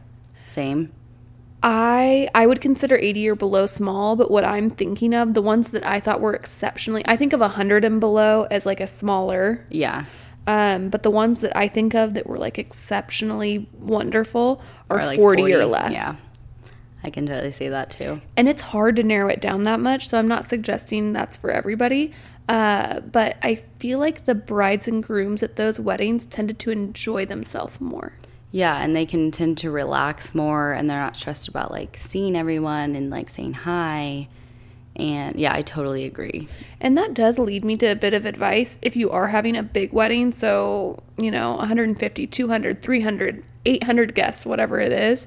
Same? 0.47 0.93
I 1.62 2.29
I 2.35 2.47
would 2.47 2.61
consider 2.61 2.97
80 2.97 3.31
or 3.31 3.35
below 3.35 3.67
small, 3.67 4.15
but 4.15 4.31
what 4.31 4.44
I'm 4.44 4.71
thinking 4.71 5.15
of, 5.15 5.35
the 5.35 5.43
ones 5.43 5.71
that 5.71 5.85
I 5.85 6.00
thought 6.00 6.21
were 6.21 6.35
exceptionally, 6.35 7.03
I 7.06 7.17
think 7.17 7.32
of 7.32 7.41
100 7.41 7.85
and 7.85 7.99
below 7.99 8.47
as 8.50 8.67
like 8.67 8.81
a 8.81 8.87
smaller. 8.87 9.67
Yeah. 9.71 10.05
Um, 10.46 10.90
but 10.90 11.02
the 11.02 11.10
ones 11.10 11.40
that 11.40 11.56
I 11.56 11.69
think 11.69 11.94
of 11.94 12.14
that 12.14 12.26
were 12.26 12.38
like 12.38 12.58
exceptionally 12.58 13.69
wonderful 13.78 14.62
are 14.88 14.98
Or, 15.00 15.06
like, 15.06 15.19
40, 15.19 15.52
or 15.54 15.66
less. 15.66 15.93
Yeah. 15.93 16.16
I 17.02 17.10
can 17.10 17.26
totally 17.26 17.52
see 17.52 17.69
that 17.69 17.90
too. 17.90 18.20
And 18.37 18.48
it's 18.48 18.62
hard 18.62 18.96
to 18.96 19.02
narrow 19.02 19.28
it 19.28 19.40
down 19.40 19.64
that 19.64 19.81
much, 19.81 20.08
so 20.08 20.19
I'm 20.19 20.28
not 20.28 20.46
suggesting 20.46 21.12
that's 21.12 21.37
for 21.37 21.50
everybody. 21.50 22.12
Uh, 22.48 23.00
but 23.00 23.37
I 23.43 23.56
feel 23.78 23.98
like 23.98 24.25
the 24.26 24.34
brides 24.34 24.87
and 24.87 25.02
grooms 25.02 25.43
at 25.43 25.56
those 25.56 25.81
weddings 25.81 26.26
tended 26.26 26.58
to 26.60 26.70
enjoy 26.70 27.26
themselves 27.26 27.81
more. 27.81 28.12
Yeah, 28.52 28.76
and 28.81 28.94
they 28.94 29.04
can 29.06 29.31
tend 29.31 29.58
to 29.58 29.70
relax 29.70 30.34
more 30.34 30.72
and 30.72 30.88
they're 30.88 31.00
not 31.00 31.16
stressed 31.16 31.48
about 31.48 31.70
like 31.70 31.96
seeing 31.96 32.37
everyone 32.37 32.94
and 32.94 33.10
like 33.10 33.28
saying 33.28 33.54
hi. 33.54 34.28
And 34.96 35.38
yeah, 35.38 35.54
I 35.54 35.62
totally 35.62 36.04
agree. 36.04 36.48
And 36.81 36.96
that 36.96 37.12
does 37.14 37.38
lead 37.38 37.64
me 37.64 37.76
to 37.76 37.87
a 37.87 37.94
bit 37.94 38.14
of 38.14 38.25
advice 38.25 38.78
if 38.82 38.96
you 38.96 39.10
are 39.10 39.28
having 39.28 39.56
a 39.56 39.62
big 39.62 39.93
wedding, 39.93 40.32
so, 40.32 41.02
you 41.16 41.31
know, 41.31 41.54
150, 41.56 42.26
200, 42.26 42.82
300, 42.82 43.44
800 43.67 44.15
guests, 44.15 44.46
whatever 44.46 44.81
it 44.81 44.93
is, 44.93 45.26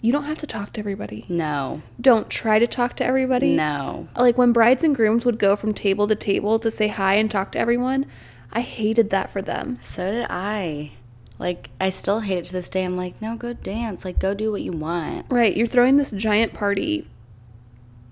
you 0.00 0.12
don't 0.12 0.24
have 0.24 0.38
to 0.38 0.46
talk 0.46 0.72
to 0.74 0.80
everybody. 0.80 1.24
No, 1.28 1.82
Don't 2.00 2.28
try 2.30 2.58
to 2.58 2.66
talk 2.66 2.94
to 2.96 3.04
everybody. 3.04 3.56
no. 3.56 4.08
Like 4.16 4.38
when 4.38 4.52
brides 4.52 4.84
and 4.84 4.94
grooms 4.94 5.24
would 5.24 5.38
go 5.38 5.56
from 5.56 5.74
table 5.74 6.06
to 6.06 6.14
table 6.14 6.58
to 6.60 6.70
say 6.70 6.88
hi 6.88 7.14
and 7.14 7.30
talk 7.30 7.52
to 7.52 7.58
everyone, 7.58 8.06
I 8.52 8.60
hated 8.60 9.10
that 9.10 9.30
for 9.30 9.42
them. 9.42 9.78
So 9.80 10.10
did 10.12 10.26
I. 10.30 10.92
Like, 11.38 11.70
I 11.80 11.90
still 11.90 12.20
hate 12.20 12.38
it 12.38 12.44
to 12.46 12.52
this 12.52 12.68
day. 12.68 12.84
I'm 12.84 12.96
like, 12.96 13.22
no, 13.22 13.36
go 13.36 13.52
dance. 13.52 14.04
Like, 14.04 14.18
go 14.18 14.34
do 14.34 14.50
what 14.50 14.62
you 14.62 14.72
want. 14.72 15.26
Right, 15.30 15.56
you're 15.56 15.68
throwing 15.68 15.96
this 15.96 16.10
giant 16.10 16.52
party. 16.52 17.06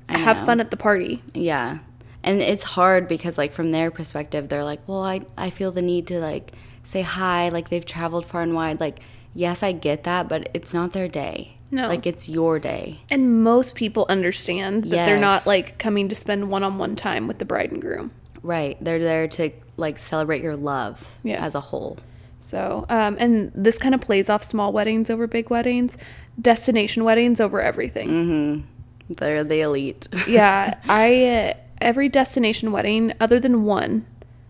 I 0.08 0.18
Have 0.18 0.46
fun 0.46 0.60
at 0.60 0.70
the 0.70 0.76
party. 0.76 1.22
Yeah. 1.34 1.78
And 2.22 2.40
it's 2.42 2.62
hard 2.64 3.06
because, 3.08 3.38
like, 3.38 3.52
from 3.52 3.70
their 3.70 3.90
perspective, 3.90 4.48
they're 4.48 4.64
like, 4.64 4.80
well, 4.88 5.02
I, 5.02 5.20
I 5.36 5.50
feel 5.50 5.70
the 5.70 5.82
need 5.82 6.06
to, 6.08 6.18
like, 6.20 6.52
say 6.82 7.02
hi. 7.02 7.48
Like, 7.48 7.68
they've 7.68 7.84
traveled 7.84 8.26
far 8.26 8.42
and 8.42 8.54
wide. 8.54 8.80
Like, 8.80 9.00
yes, 9.34 9.62
I 9.62 9.72
get 9.72 10.04
that, 10.04 10.28
but 10.28 10.48
it's 10.54 10.74
not 10.74 10.92
their 10.92 11.08
day. 11.08 11.56
No. 11.70 11.88
Like, 11.88 12.06
it's 12.06 12.28
your 12.28 12.58
day. 12.58 13.00
And 13.10 13.42
most 13.44 13.74
people 13.74 14.06
understand 14.08 14.84
that 14.84 14.90
they're 15.06 15.18
not 15.18 15.46
like 15.46 15.78
coming 15.78 16.08
to 16.08 16.14
spend 16.14 16.48
one-on-one 16.50 16.94
time 16.96 17.26
with 17.26 17.38
the 17.38 17.44
bride 17.44 17.72
and 17.72 17.80
groom. 17.80 18.12
Right. 18.42 18.76
They're 18.80 19.00
there 19.00 19.26
to, 19.28 19.50
like, 19.76 19.98
celebrate 19.98 20.42
your 20.42 20.56
love 20.56 21.16
Yes. 21.24 21.40
as 21.42 21.54
a 21.56 21.60
whole. 21.60 21.98
So, 22.40 22.86
um, 22.88 23.16
and 23.18 23.50
this 23.54 23.76
kind 23.78 23.94
of 23.94 24.00
plays 24.00 24.28
off 24.28 24.44
small 24.44 24.72
weddings 24.72 25.10
over 25.10 25.26
big 25.26 25.50
weddings, 25.50 25.96
destination 26.40 27.02
weddings 27.02 27.40
over 27.40 27.60
everything. 27.60 28.66
They're 29.08 29.44
the 29.44 29.60
elite. 29.60 30.08
Yeah, 30.28 30.78
I 30.88 31.26
uh, 31.26 31.54
every 31.80 32.08
destination 32.08 32.72
wedding 32.72 33.12
other 33.20 33.38
than 33.38 33.64
one 33.64 34.06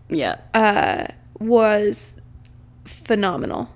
yeah. 0.09 0.37
uh, 0.53 1.07
was 1.39 2.15
phenomenal, 2.85 3.69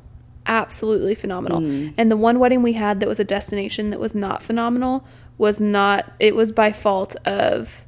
absolutely 0.46 1.16
phenomenal. 1.16 1.60
And 1.98 2.12
the 2.12 2.18
one 2.18 2.40
wedding 2.40 2.64
we 2.64 2.74
had 2.74 3.00
that 3.02 3.10
was 3.10 3.20
a 3.20 3.24
destination 3.24 3.90
that 3.92 4.00
was 4.00 4.16
not 4.16 4.42
phenomenal 4.42 5.06
was 5.38 5.60
not. 5.60 6.12
It 6.20 6.36
was 6.36 6.52
by 6.52 6.72
fault 6.72 7.16
of 7.26 7.86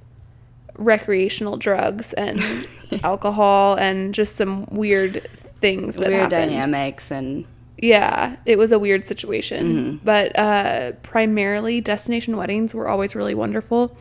recreational 0.76 1.58
drugs 1.58 2.14
and 2.14 2.42
alcohol 3.04 3.76
and 3.76 4.14
just 4.14 4.36
some 4.36 4.66
weird 4.72 5.28
things 5.62 5.96
that 5.96 6.08
Weird 6.08 6.32
happened. 6.34 6.52
dynamics 6.52 7.12
and 7.12 7.46
Yeah, 7.84 8.38
it 8.46 8.58
was 8.58 8.72
a 8.72 8.80
weird 8.80 9.04
situation. 9.06 9.62
Mm-hmm. 9.68 10.06
But 10.06 10.38
uh, 10.40 10.92
primarily, 11.04 11.82
destination 11.82 12.38
weddings 12.38 12.74
were 12.74 12.88
always 12.88 13.16
really 13.16 13.36
wonderful 13.36 13.96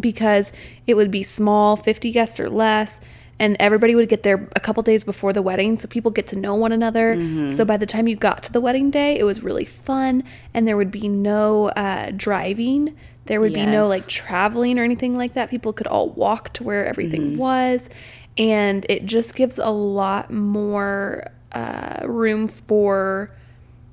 because 0.00 0.52
it 0.86 0.94
would 0.94 1.10
be 1.10 1.22
small, 1.22 1.76
50 1.76 2.10
guests 2.12 2.40
or 2.40 2.48
less, 2.48 2.98
and 3.38 3.56
everybody 3.60 3.94
would 3.94 4.08
get 4.08 4.22
there 4.22 4.48
a 4.56 4.60
couple 4.60 4.82
days 4.82 5.04
before 5.04 5.32
the 5.32 5.42
wedding 5.42 5.78
so 5.78 5.86
people 5.88 6.10
get 6.10 6.26
to 6.28 6.36
know 6.36 6.54
one 6.54 6.72
another 6.72 7.16
Mm-hmm. 7.16 7.50
so 7.50 7.64
by 7.64 7.76
the 7.76 7.86
time 7.86 8.06
you 8.08 8.14
got 8.16 8.42
to 8.44 8.52
the 8.52 8.60
wedding 8.60 8.90
day 8.90 9.18
it 9.18 9.24
was 9.24 9.42
really 9.42 9.64
fun 9.64 10.22
and 10.54 10.66
there 10.68 10.76
would 10.76 10.90
be 10.90 11.08
no 11.08 11.68
uh, 11.70 12.10
driving 12.16 12.96
there 13.26 13.40
would 13.40 13.52
be 13.54 13.64
no 13.66 13.86
like 13.88 14.06
traveling 14.06 14.78
or 14.78 14.84
anything 14.84 15.16
like 15.16 15.34
that 15.34 15.50
people 15.50 15.72
could 15.72 15.86
all 15.86 16.10
walk 16.10 16.52
to 16.54 16.62
where 16.62 16.84
everything 16.86 17.22
Mm-hmm. 17.32 17.38
was 17.38 17.90
and 18.38 18.86
it 18.88 19.06
just 19.06 19.34
gives 19.34 19.58
a 19.58 19.70
lot 19.70 20.30
more 20.32 21.26
uh, 21.52 22.06
room 22.06 22.46
for 22.48 23.30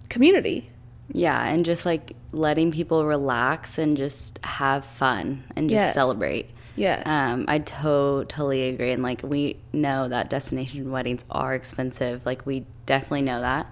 community 0.09 0.69
Yeah, 1.11 1.43
and 1.47 1.65
just 1.65 1.85
like 1.85 2.15
letting 2.31 2.71
people 2.71 3.05
relax 3.05 3.77
and 3.77 3.97
just 3.97 4.39
have 4.43 4.85
fun 4.85 5.43
and 5.55 5.69
just 5.69 5.83
Yes. 5.85 5.93
celebrate. 5.93 6.49
yes 6.75 7.03
Um, 7.05 7.45
I 7.47 7.59
totally 7.59 8.69
agree. 8.69 8.91
And 8.91 9.03
like, 9.03 9.21
we 9.23 9.57
know 9.73 10.07
that 10.07 10.29
destination 10.29 10.91
weddings 10.91 11.25
are 11.31 11.53
expensive. 11.55 12.25
Like, 12.25 12.45
we 12.45 12.65
definitely 12.85 13.23
know 13.23 13.41
that. 13.41 13.67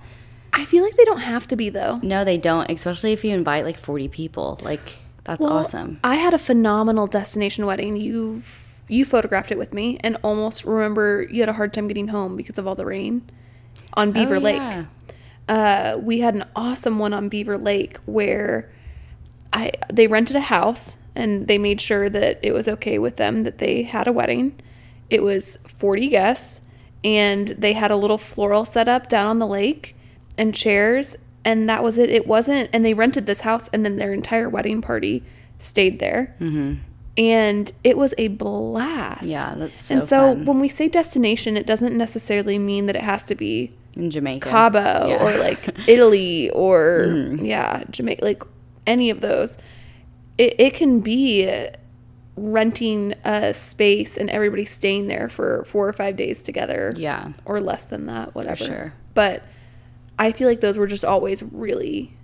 i 0.54 0.66
feel 0.66 0.84
like 0.84 0.96
they 0.96 1.06
don't 1.06 1.20
have 1.34 1.46
to 1.48 1.56
be 1.56 1.70
though 1.70 2.00
No, 2.02 2.24
they 2.24 2.38
don't, 2.38 2.70
especially 2.72 3.14
if 3.14 3.24
you 3.24 3.32
invite 3.34 3.64
like 3.66 3.78
40 3.78 4.08
people. 4.08 4.60
Like, 4.64 4.98
that's 5.24 5.42
Well, 5.42 5.54
awesome. 5.60 6.00
I 6.04 6.16
had 6.16 6.34
a 6.34 6.38
phenomenal 6.40 7.06
destination 7.08 7.66
wedding. 7.66 7.96
You 7.98 8.42
you 8.90 9.04
photographed 9.06 9.52
it 9.52 9.58
with 9.58 9.74
me, 9.74 10.00
and 10.02 10.16
almost 10.24 10.64
remember 10.64 11.28
you 11.30 11.42
had 11.42 11.50
a 11.50 11.54
hard 11.54 11.74
time 11.74 11.88
getting 11.90 12.08
home 12.08 12.38
because 12.38 12.58
of 12.58 12.66
all 12.66 12.76
the 12.76 12.86
rain 12.86 13.22
on 13.98 14.12
Beaver 14.14 14.36
Oh, 14.38 14.40
Lake. 14.40 14.58
yeah. 14.58 14.86
Uh, 15.50 15.98
we 16.02 16.20
had 16.20 16.36
an 16.36 16.46
awesome 16.56 17.00
one 17.00 17.14
on 17.14 17.28
Beaver 17.30 17.58
Lake 17.58 17.98
where 18.06 18.70
I 19.54 19.72
they 19.92 20.08
rented 20.08 20.36
a 20.36 20.42
house 20.42 20.96
and 21.16 21.48
they 21.48 21.58
made 21.58 21.80
sure 21.82 22.10
that 22.10 22.40
it 22.44 22.52
was 22.54 22.68
okay 22.68 23.00
with 23.00 23.16
them 23.18 23.44
that 23.44 23.58
they 23.58 23.84
had 23.84 24.08
a 24.08 24.12
wedding. 24.12 24.60
It 25.10 25.24
was 25.24 25.58
40 25.66 26.10
guests 26.10 26.62
and 27.04 27.50
they 27.50 27.74
had 27.74 27.92
a 27.92 27.96
little 27.96 28.18
floral 28.18 28.66
setup 28.66 29.08
down 29.10 29.28
on 29.28 29.40
the 29.40 29.48
lake 29.48 29.96
and 30.38 30.54
chairs 30.54 31.16
and 31.46 31.70
that 31.70 31.82
was 31.82 31.98
it. 31.98 32.10
It 32.10 32.28
wasn't 32.28 32.70
and 32.74 32.84
they 32.84 32.94
rented 32.94 33.26
this 33.26 33.42
house 33.42 33.70
and 33.72 33.86
then 33.86 33.96
their 33.98 34.14
entire 34.14 34.50
wedding 34.50 34.82
party 34.82 35.24
stayed 35.60 36.00
there. 36.00 36.36
Mm-hmm. 36.42 36.82
And 37.18 37.72
it 37.86 37.98
was 37.98 38.14
a 38.18 38.28
blast. 38.28 39.24
Yeah, 39.24 39.56
that's 39.58 39.84
so 39.86 39.96
And 39.96 40.04
so 40.08 40.18
fun. 40.36 40.46
when 40.46 40.60
we 40.60 40.68
say 40.68 40.88
destination, 40.90 41.56
it 41.58 41.66
doesn't 41.66 41.98
necessarily 41.98 42.60
mean 42.60 42.86
that 42.88 42.96
it 42.98 43.02
has 43.04 43.24
to 43.24 43.34
be 43.34 43.72
In 43.98 44.12
Jamaica. 44.12 44.50
Cabo 44.50 45.08
Yeah. 45.08 45.24
Or 45.24 45.38
like 45.38 45.68
Italy 45.88 46.50
or 46.52 47.06
mm-hmm. 47.08 47.46
yeah, 47.46 47.84
Jamaica, 47.90 48.24
like 48.24 48.44
any 48.86 49.10
of 49.10 49.22
those. 49.22 49.58
It, 50.38 50.56
it 50.60 50.74
can 50.76 51.00
be 51.00 51.70
renting 52.36 53.16
a 53.26 53.54
space 53.54 54.16
and 54.16 54.30
everybody 54.30 54.64
staying 54.64 55.08
there 55.08 55.28
for 55.28 55.66
four 55.66 55.90
or 55.90 55.94
five 55.94 56.16
days 56.16 56.44
together. 56.44 56.94
Yeah. 56.96 57.34
Or 57.46 57.60
less 57.60 57.86
than 57.86 58.06
that, 58.06 58.36
whatever. 58.36 58.64
sure. 58.64 58.94
But 59.14 59.44
I 60.20 60.32
feel 60.32 60.48
like 60.48 60.62
those 60.62 60.78
were 60.78 60.88
just 60.88 61.04
always 61.04 61.44
really 61.44 62.16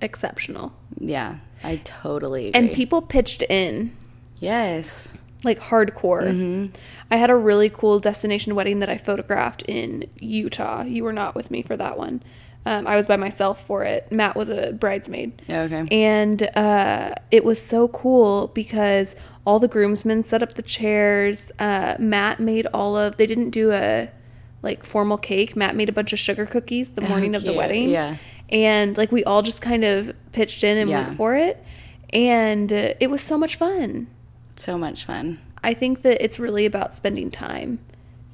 exceptional. 0.00 0.72
Yeah, 0.98 1.38
I 1.62 1.76
totally 1.76 2.48
agree. 2.48 2.58
And 2.58 2.72
people 2.72 3.02
pitched 3.02 3.42
in 3.42 3.96
yes. 4.40 5.12
Like 5.46 5.58
hardcore. 5.60 6.24
Mm-hmm. 6.24 6.74
I 7.10 7.16
had 7.16 7.30
a 7.30 7.36
really 7.36 7.70
cool 7.70 7.98
destination 8.00 8.54
wedding 8.54 8.80
that 8.80 8.90
I 8.90 8.98
photographed 8.98 9.62
in 9.62 10.08
Utah. 10.20 10.82
You 10.82 11.04
were 11.04 11.12
not 11.12 11.34
with 11.34 11.50
me 11.50 11.62
for 11.62 11.76
that 11.76 11.96
one. 11.96 12.22
Um, 12.66 12.84
I 12.86 12.96
was 12.96 13.06
by 13.06 13.16
myself 13.16 13.64
for 13.64 13.84
it. 13.84 14.10
Matt 14.10 14.34
was 14.36 14.48
a 14.48 14.72
bridesmaid. 14.72 15.40
Okay. 15.48 15.86
And 15.92 16.42
uh, 16.56 17.14
it 17.30 17.44
was 17.44 17.62
so 17.62 17.86
cool 17.86 18.48
because 18.48 19.14
all 19.46 19.60
the 19.60 19.68
groomsmen 19.68 20.24
set 20.24 20.42
up 20.42 20.54
the 20.54 20.62
chairs. 20.62 21.52
Uh, 21.60 21.94
Matt 22.00 22.40
made 22.40 22.66
all 22.74 22.96
of, 22.96 23.18
they 23.18 23.26
didn't 23.26 23.50
do 23.50 23.70
a 23.70 24.10
like 24.62 24.84
formal 24.84 25.16
cake. 25.16 25.54
Matt 25.54 25.76
made 25.76 25.88
a 25.88 25.92
bunch 25.92 26.12
of 26.12 26.18
sugar 26.18 26.44
cookies 26.44 26.90
the 26.90 27.02
morning 27.02 27.36
of 27.36 27.44
the 27.44 27.52
wedding. 27.52 27.88
Yeah. 27.90 28.16
And 28.48 28.96
like 28.98 29.12
we 29.12 29.22
all 29.22 29.42
just 29.42 29.62
kind 29.62 29.84
of 29.84 30.12
pitched 30.32 30.64
in 30.64 30.76
and 30.76 30.90
Yeah. 30.90 31.04
went 31.04 31.16
for 31.16 31.36
it. 31.36 31.62
And 32.10 32.72
uh, 32.72 32.94
it 32.98 33.10
was 33.10 33.22
so 33.22 33.38
much 33.38 33.54
fun. 33.54 34.08
So 34.56 34.76
much 34.78 35.04
fun. 35.04 35.40
I 35.62 35.74
think 35.74 36.02
that 36.02 36.22
it's 36.24 36.38
really 36.38 36.66
about 36.66 36.94
spending 36.94 37.30
time. 37.30 37.78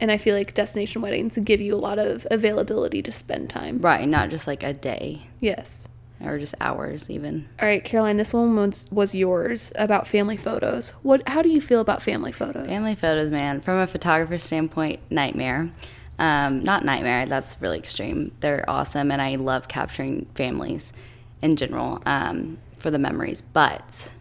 And 0.01 0.11
I 0.11 0.17
feel 0.17 0.35
like 0.35 0.53
destination 0.55 1.01
weddings 1.03 1.39
give 1.45 1.61
you 1.61 1.75
a 1.75 1.79
lot 1.79 1.99
of 1.99 2.27
availability 2.31 3.03
to 3.03 3.13
spend 3.13 3.51
time. 3.51 3.79
Right, 3.79 4.09
not 4.09 4.31
just 4.31 4.47
like 4.47 4.63
a 4.65 4.73
day 4.73 5.21
Yes. 5.41 5.87
or 6.21 6.39
just 6.39 6.55
hours 6.61 7.09
even. 7.09 7.49
All 7.61 7.69
right, 7.69 7.85
Caroline, 7.85 8.17
this 8.17 8.33
one 8.35 8.57
was, 8.57 8.87
was 8.91 9.15
yours 9.15 9.73
about 9.77 10.07
family 10.09 10.37
photos. 10.37 10.91
What 11.03 11.29
how 11.29 11.43
do 11.43 11.49
you 11.49 11.61
feel 11.61 11.81
about 11.81 12.03
family 12.03 12.33
photos? 12.33 12.69
Family 12.69 12.95
photos, 12.97 13.31
man, 13.31 13.61
from 13.61 13.79
a 13.79 13.87
photographer's 13.87 14.43
standpoint, 14.43 15.01
nightmare. 15.11 15.71
Um, 16.19 16.61
not 16.61 16.85
nightmare, 16.85 17.27
that's 17.27 17.57
really 17.61 17.79
extreme. 17.79 18.33
They're 18.41 18.69
awesome, 18.69 19.11
and 19.11 19.21
I 19.23 19.37
love 19.37 19.67
capturing 19.69 20.27
families 20.35 20.93
in 21.41 21.57
general 21.57 22.03
um, 22.07 22.59
for 22.77 22.91
the 22.91 22.99
memories. 22.99 23.41
But 23.41 24.13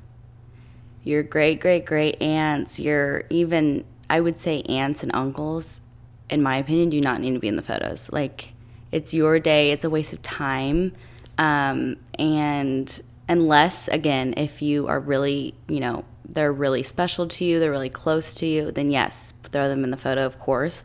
your 1.04 1.24
great, 1.24 1.60
great, 1.60 1.86
great 1.86 2.22
aunts, 2.22 2.80
your 2.80 3.24
even, 3.30 3.86
I 4.10 4.22
would 4.22 4.38
say, 4.38 4.62
aunts 4.64 5.04
and 5.04 5.14
uncles, 5.16 5.82
in 6.30 6.42
my 6.42 6.58
opinion, 6.58 6.90
do 6.90 7.02
not 7.02 7.22
need 7.22 7.34
to 7.34 7.40
be 7.40 7.48
in 7.48 7.56
the 7.56 7.62
photos. 7.62 8.12
Like, 8.12 8.54
it's 8.92 9.14
your 9.14 9.40
day, 9.40 9.72
it's 9.72 9.84
a 9.84 9.90
waste 9.90 10.14
of 10.14 10.22
time. 10.22 10.94
Um, 11.38 11.98
and 12.20 13.02
unless, 13.28 13.88
again, 13.88 14.34
if 14.38 14.62
you 14.62 14.88
are 14.88 15.00
really, 15.00 15.56
you 15.68 15.80
know, 15.80 16.06
they're 16.26 16.54
really 16.54 16.84
special 16.84 17.28
to 17.28 17.46
you, 17.46 17.60
they're 17.60 17.72
really 17.72 17.90
close 17.90 18.36
to 18.36 18.46
you, 18.46 18.72
then 18.72 18.92
yes, 18.92 19.34
throw 19.44 19.68
them 19.68 19.84
in 19.84 19.92
the 19.92 19.98
photo, 19.98 20.26
of 20.26 20.40
course. 20.40 20.84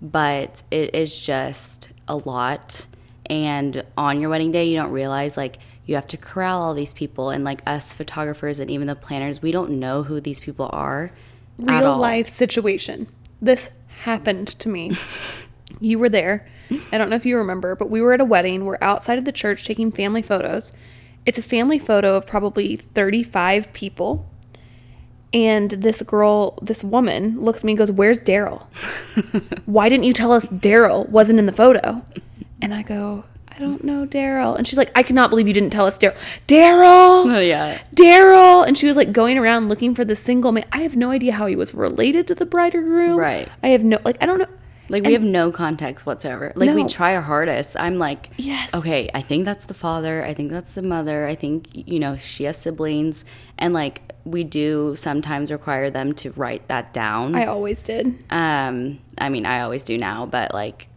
But 0.00 0.62
it 0.70 0.94
is 0.94 1.20
just 1.20 1.90
a 2.06 2.16
lot. 2.16 2.86
And 3.26 3.84
on 3.96 4.20
your 4.20 4.30
wedding 4.30 4.52
day, 4.52 4.68
you 4.68 4.76
don't 4.76 4.92
realize, 4.92 5.36
like, 5.36 5.58
you 5.88 5.94
have 5.94 6.06
to 6.06 6.18
corral 6.18 6.62
all 6.62 6.74
these 6.74 6.92
people. 6.92 7.30
And, 7.30 7.44
like, 7.44 7.62
us 7.66 7.94
photographers 7.94 8.60
and 8.60 8.70
even 8.70 8.86
the 8.86 8.94
planners, 8.94 9.40
we 9.40 9.50
don't 9.50 9.80
know 9.80 10.02
who 10.02 10.20
these 10.20 10.38
people 10.38 10.68
are. 10.70 11.10
Real 11.56 11.96
life 11.96 12.28
situation. 12.28 13.08
This 13.40 13.70
happened 14.02 14.48
to 14.60 14.68
me. 14.68 14.92
you 15.80 15.98
were 15.98 16.10
there. 16.10 16.46
I 16.92 16.98
don't 16.98 17.08
know 17.08 17.16
if 17.16 17.24
you 17.24 17.38
remember, 17.38 17.74
but 17.74 17.88
we 17.88 18.02
were 18.02 18.12
at 18.12 18.20
a 18.20 18.26
wedding. 18.26 18.66
We're 18.66 18.76
outside 18.82 19.16
of 19.16 19.24
the 19.24 19.32
church 19.32 19.64
taking 19.64 19.90
family 19.90 20.20
photos. 20.20 20.72
It's 21.24 21.38
a 21.38 21.42
family 21.42 21.78
photo 21.78 22.16
of 22.16 22.26
probably 22.26 22.76
35 22.76 23.72
people. 23.72 24.28
And 25.32 25.70
this 25.70 26.02
girl, 26.02 26.58
this 26.60 26.84
woman 26.84 27.40
looks 27.40 27.60
at 27.60 27.64
me 27.64 27.72
and 27.72 27.78
goes, 27.78 27.90
Where's 27.90 28.20
Daryl? 28.20 28.66
Why 29.64 29.88
didn't 29.88 30.04
you 30.04 30.12
tell 30.12 30.32
us 30.32 30.44
Daryl 30.46 31.08
wasn't 31.08 31.38
in 31.38 31.46
the 31.46 31.52
photo? 31.52 32.04
And 32.60 32.74
I 32.74 32.82
go, 32.82 33.24
I 33.58 33.60
don't 33.60 33.82
know 33.82 34.06
Daryl. 34.06 34.56
And 34.56 34.66
she's 34.68 34.76
like, 34.78 34.92
I 34.94 35.02
cannot 35.02 35.30
believe 35.30 35.48
you 35.48 35.54
didn't 35.54 35.70
tell 35.70 35.84
us 35.84 35.98
Daryl. 35.98 36.16
Daryl! 36.46 37.34
Oh, 37.36 37.40
yeah. 37.40 37.80
Daryl! 37.92 38.64
And 38.64 38.78
she 38.78 38.86
was 38.86 38.94
like 38.96 39.10
going 39.10 39.36
around 39.36 39.68
looking 39.68 39.96
for 39.96 40.04
the 40.04 40.14
single 40.14 40.52
man. 40.52 40.64
I 40.70 40.78
have 40.82 40.94
no 40.94 41.10
idea 41.10 41.32
how 41.32 41.46
he 41.48 41.56
was 41.56 41.74
related 41.74 42.28
to 42.28 42.36
the 42.36 42.46
bride 42.46 42.76
or 42.76 42.82
groom. 42.82 43.16
Right. 43.18 43.48
I 43.62 43.68
have 43.68 43.82
no, 43.82 43.98
like, 44.04 44.16
I 44.20 44.26
don't 44.26 44.38
know. 44.38 44.46
Like 44.90 45.04
we 45.04 45.12
have 45.12 45.22
no 45.22 45.50
context 45.50 46.06
whatsoever. 46.06 46.52
Like 46.54 46.74
we 46.74 46.86
try 46.86 47.14
our 47.14 47.20
hardest. 47.20 47.76
I'm 47.78 47.98
like, 47.98 48.30
Yes. 48.38 48.72
okay, 48.74 49.10
I 49.12 49.20
think 49.20 49.44
that's 49.44 49.66
the 49.66 49.74
father. 49.74 50.24
I 50.24 50.32
think 50.32 50.50
that's 50.50 50.72
the 50.72 50.80
mother. 50.80 51.26
I 51.26 51.34
think 51.34 51.66
you 51.72 52.00
know 52.00 52.16
she 52.16 52.44
has 52.44 52.56
siblings, 52.56 53.26
and 53.58 53.74
like 53.74 54.14
we 54.24 54.44
do 54.44 54.94
sometimes 54.96 55.52
require 55.52 55.90
them 55.90 56.14
to 56.14 56.30
write 56.32 56.68
that 56.68 56.94
down. 56.94 57.34
I 57.36 57.44
always 57.44 57.82
did. 57.82 58.06
um, 58.30 58.98
I 59.18 59.28
mean, 59.28 59.44
I 59.44 59.60
always 59.60 59.84
do 59.84 59.98
now, 59.98 60.24
but 60.24 60.54
like 60.54 60.88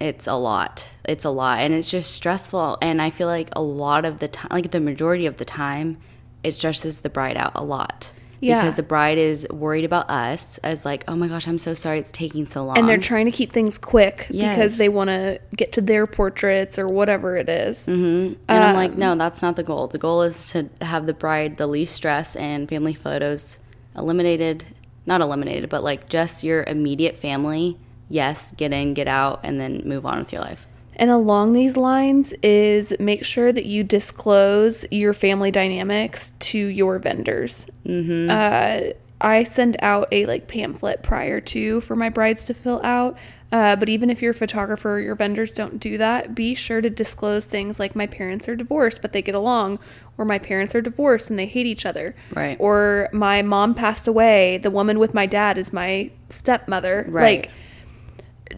it's 0.00 0.26
a 0.26 0.34
lot. 0.34 0.88
It's 1.04 1.24
a 1.24 1.30
lot, 1.30 1.60
and 1.60 1.74
it's 1.74 1.90
just 1.90 2.12
stressful. 2.12 2.78
And 2.80 3.02
I 3.02 3.10
feel 3.10 3.26
like 3.26 3.48
a 3.52 3.62
lot 3.62 4.04
of 4.04 4.18
the 4.20 4.28
time, 4.28 4.48
like 4.50 4.70
the 4.70 4.80
majority 4.80 5.26
of 5.26 5.38
the 5.38 5.44
time, 5.44 5.98
it 6.44 6.52
stresses 6.52 7.00
the 7.00 7.10
bride 7.10 7.36
out 7.36 7.52
a 7.54 7.64
lot. 7.64 8.12
Yeah. 8.40 8.60
Because 8.60 8.76
the 8.76 8.84
bride 8.84 9.18
is 9.18 9.48
worried 9.50 9.84
about 9.84 10.08
us 10.08 10.58
as 10.58 10.84
like, 10.84 11.02
oh 11.08 11.16
my 11.16 11.26
gosh, 11.26 11.48
I'm 11.48 11.58
so 11.58 11.74
sorry 11.74 11.98
it's 11.98 12.12
taking 12.12 12.46
so 12.46 12.64
long. 12.64 12.78
And 12.78 12.88
they're 12.88 12.96
trying 12.96 13.26
to 13.26 13.32
keep 13.32 13.50
things 13.50 13.78
quick 13.78 14.28
because 14.30 14.78
they 14.78 14.88
want 14.88 15.08
to 15.08 15.40
get 15.56 15.72
to 15.72 15.80
their 15.80 16.06
portraits 16.06 16.78
or 16.78 16.88
whatever 16.88 17.36
it 17.36 17.48
is. 17.48 17.88
And 17.88 18.38
I'm 18.48 18.76
like, 18.76 18.92
Um, 18.92 18.98
no, 18.98 19.14
that's 19.16 19.42
not 19.42 19.56
the 19.56 19.64
goal. 19.64 19.88
The 19.88 19.98
goal 19.98 20.22
is 20.22 20.50
to 20.50 20.68
have 20.80 21.06
the 21.06 21.14
bride 21.14 21.56
the 21.56 21.66
least 21.66 21.96
stress 21.96 22.36
and 22.36 22.68
family 22.68 22.94
photos 22.94 23.58
eliminated. 23.96 24.64
Not 25.04 25.20
eliminated, 25.20 25.68
but 25.68 25.82
like 25.82 26.08
just 26.08 26.44
your 26.44 26.62
immediate 26.62 27.18
family. 27.18 27.76
Yes, 28.08 28.52
get 28.52 28.72
in, 28.72 28.94
get 28.94 29.08
out, 29.08 29.40
and 29.42 29.60
then 29.60 29.82
move 29.84 30.06
on 30.06 30.18
with 30.18 30.32
your 30.32 30.42
life. 30.42 30.66
And 30.96 31.10
along 31.10 31.52
these 31.52 31.76
lines 31.76 32.32
is 32.42 32.92
make 32.98 33.24
sure 33.24 33.52
that 33.52 33.66
you 33.66 33.84
disclose 33.84 34.84
your 34.90 35.14
family 35.14 35.50
dynamics 35.50 36.32
to 36.40 36.58
your 36.58 36.98
vendors. 36.98 37.66
Mm-hmm. 37.86 38.28
Uh, 38.30 38.92
I 39.20 39.44
send 39.44 39.76
out 39.80 40.08
a 40.10 40.26
like 40.26 40.48
pamphlet 40.48 41.02
prior 41.02 41.40
to 41.40 41.80
for 41.82 41.94
my 41.94 42.08
brides 42.08 42.44
to 42.44 42.54
fill 42.54 42.80
out. 42.82 43.16
Uh, 43.50 43.76
but 43.76 43.88
even 43.88 44.10
if 44.10 44.20
your 44.20 44.34
photographer 44.34 44.96
or 44.96 45.00
your 45.00 45.14
vendors 45.14 45.52
don't 45.52 45.80
do 45.80 45.96
that, 45.96 46.34
be 46.34 46.54
sure 46.54 46.80
to 46.80 46.90
disclose 46.90 47.46
things 47.46 47.78
like 47.78 47.96
my 47.96 48.06
parents 48.06 48.46
are 48.46 48.54
divorced 48.54 49.00
but 49.00 49.12
they 49.12 49.22
get 49.22 49.34
along, 49.34 49.78
or 50.18 50.24
my 50.24 50.38
parents 50.38 50.74
are 50.74 50.82
divorced 50.82 51.30
and 51.30 51.38
they 51.38 51.46
hate 51.46 51.66
each 51.66 51.86
other, 51.86 52.14
Right. 52.34 52.56
Or 52.60 53.08
my 53.12 53.40
mom 53.42 53.74
passed 53.74 54.06
away. 54.06 54.58
The 54.58 54.70
woman 54.70 54.98
with 54.98 55.14
my 55.14 55.26
dad 55.26 55.56
is 55.56 55.72
my 55.72 56.10
stepmother, 56.28 57.06
Right. 57.08 57.40
Like 57.42 57.50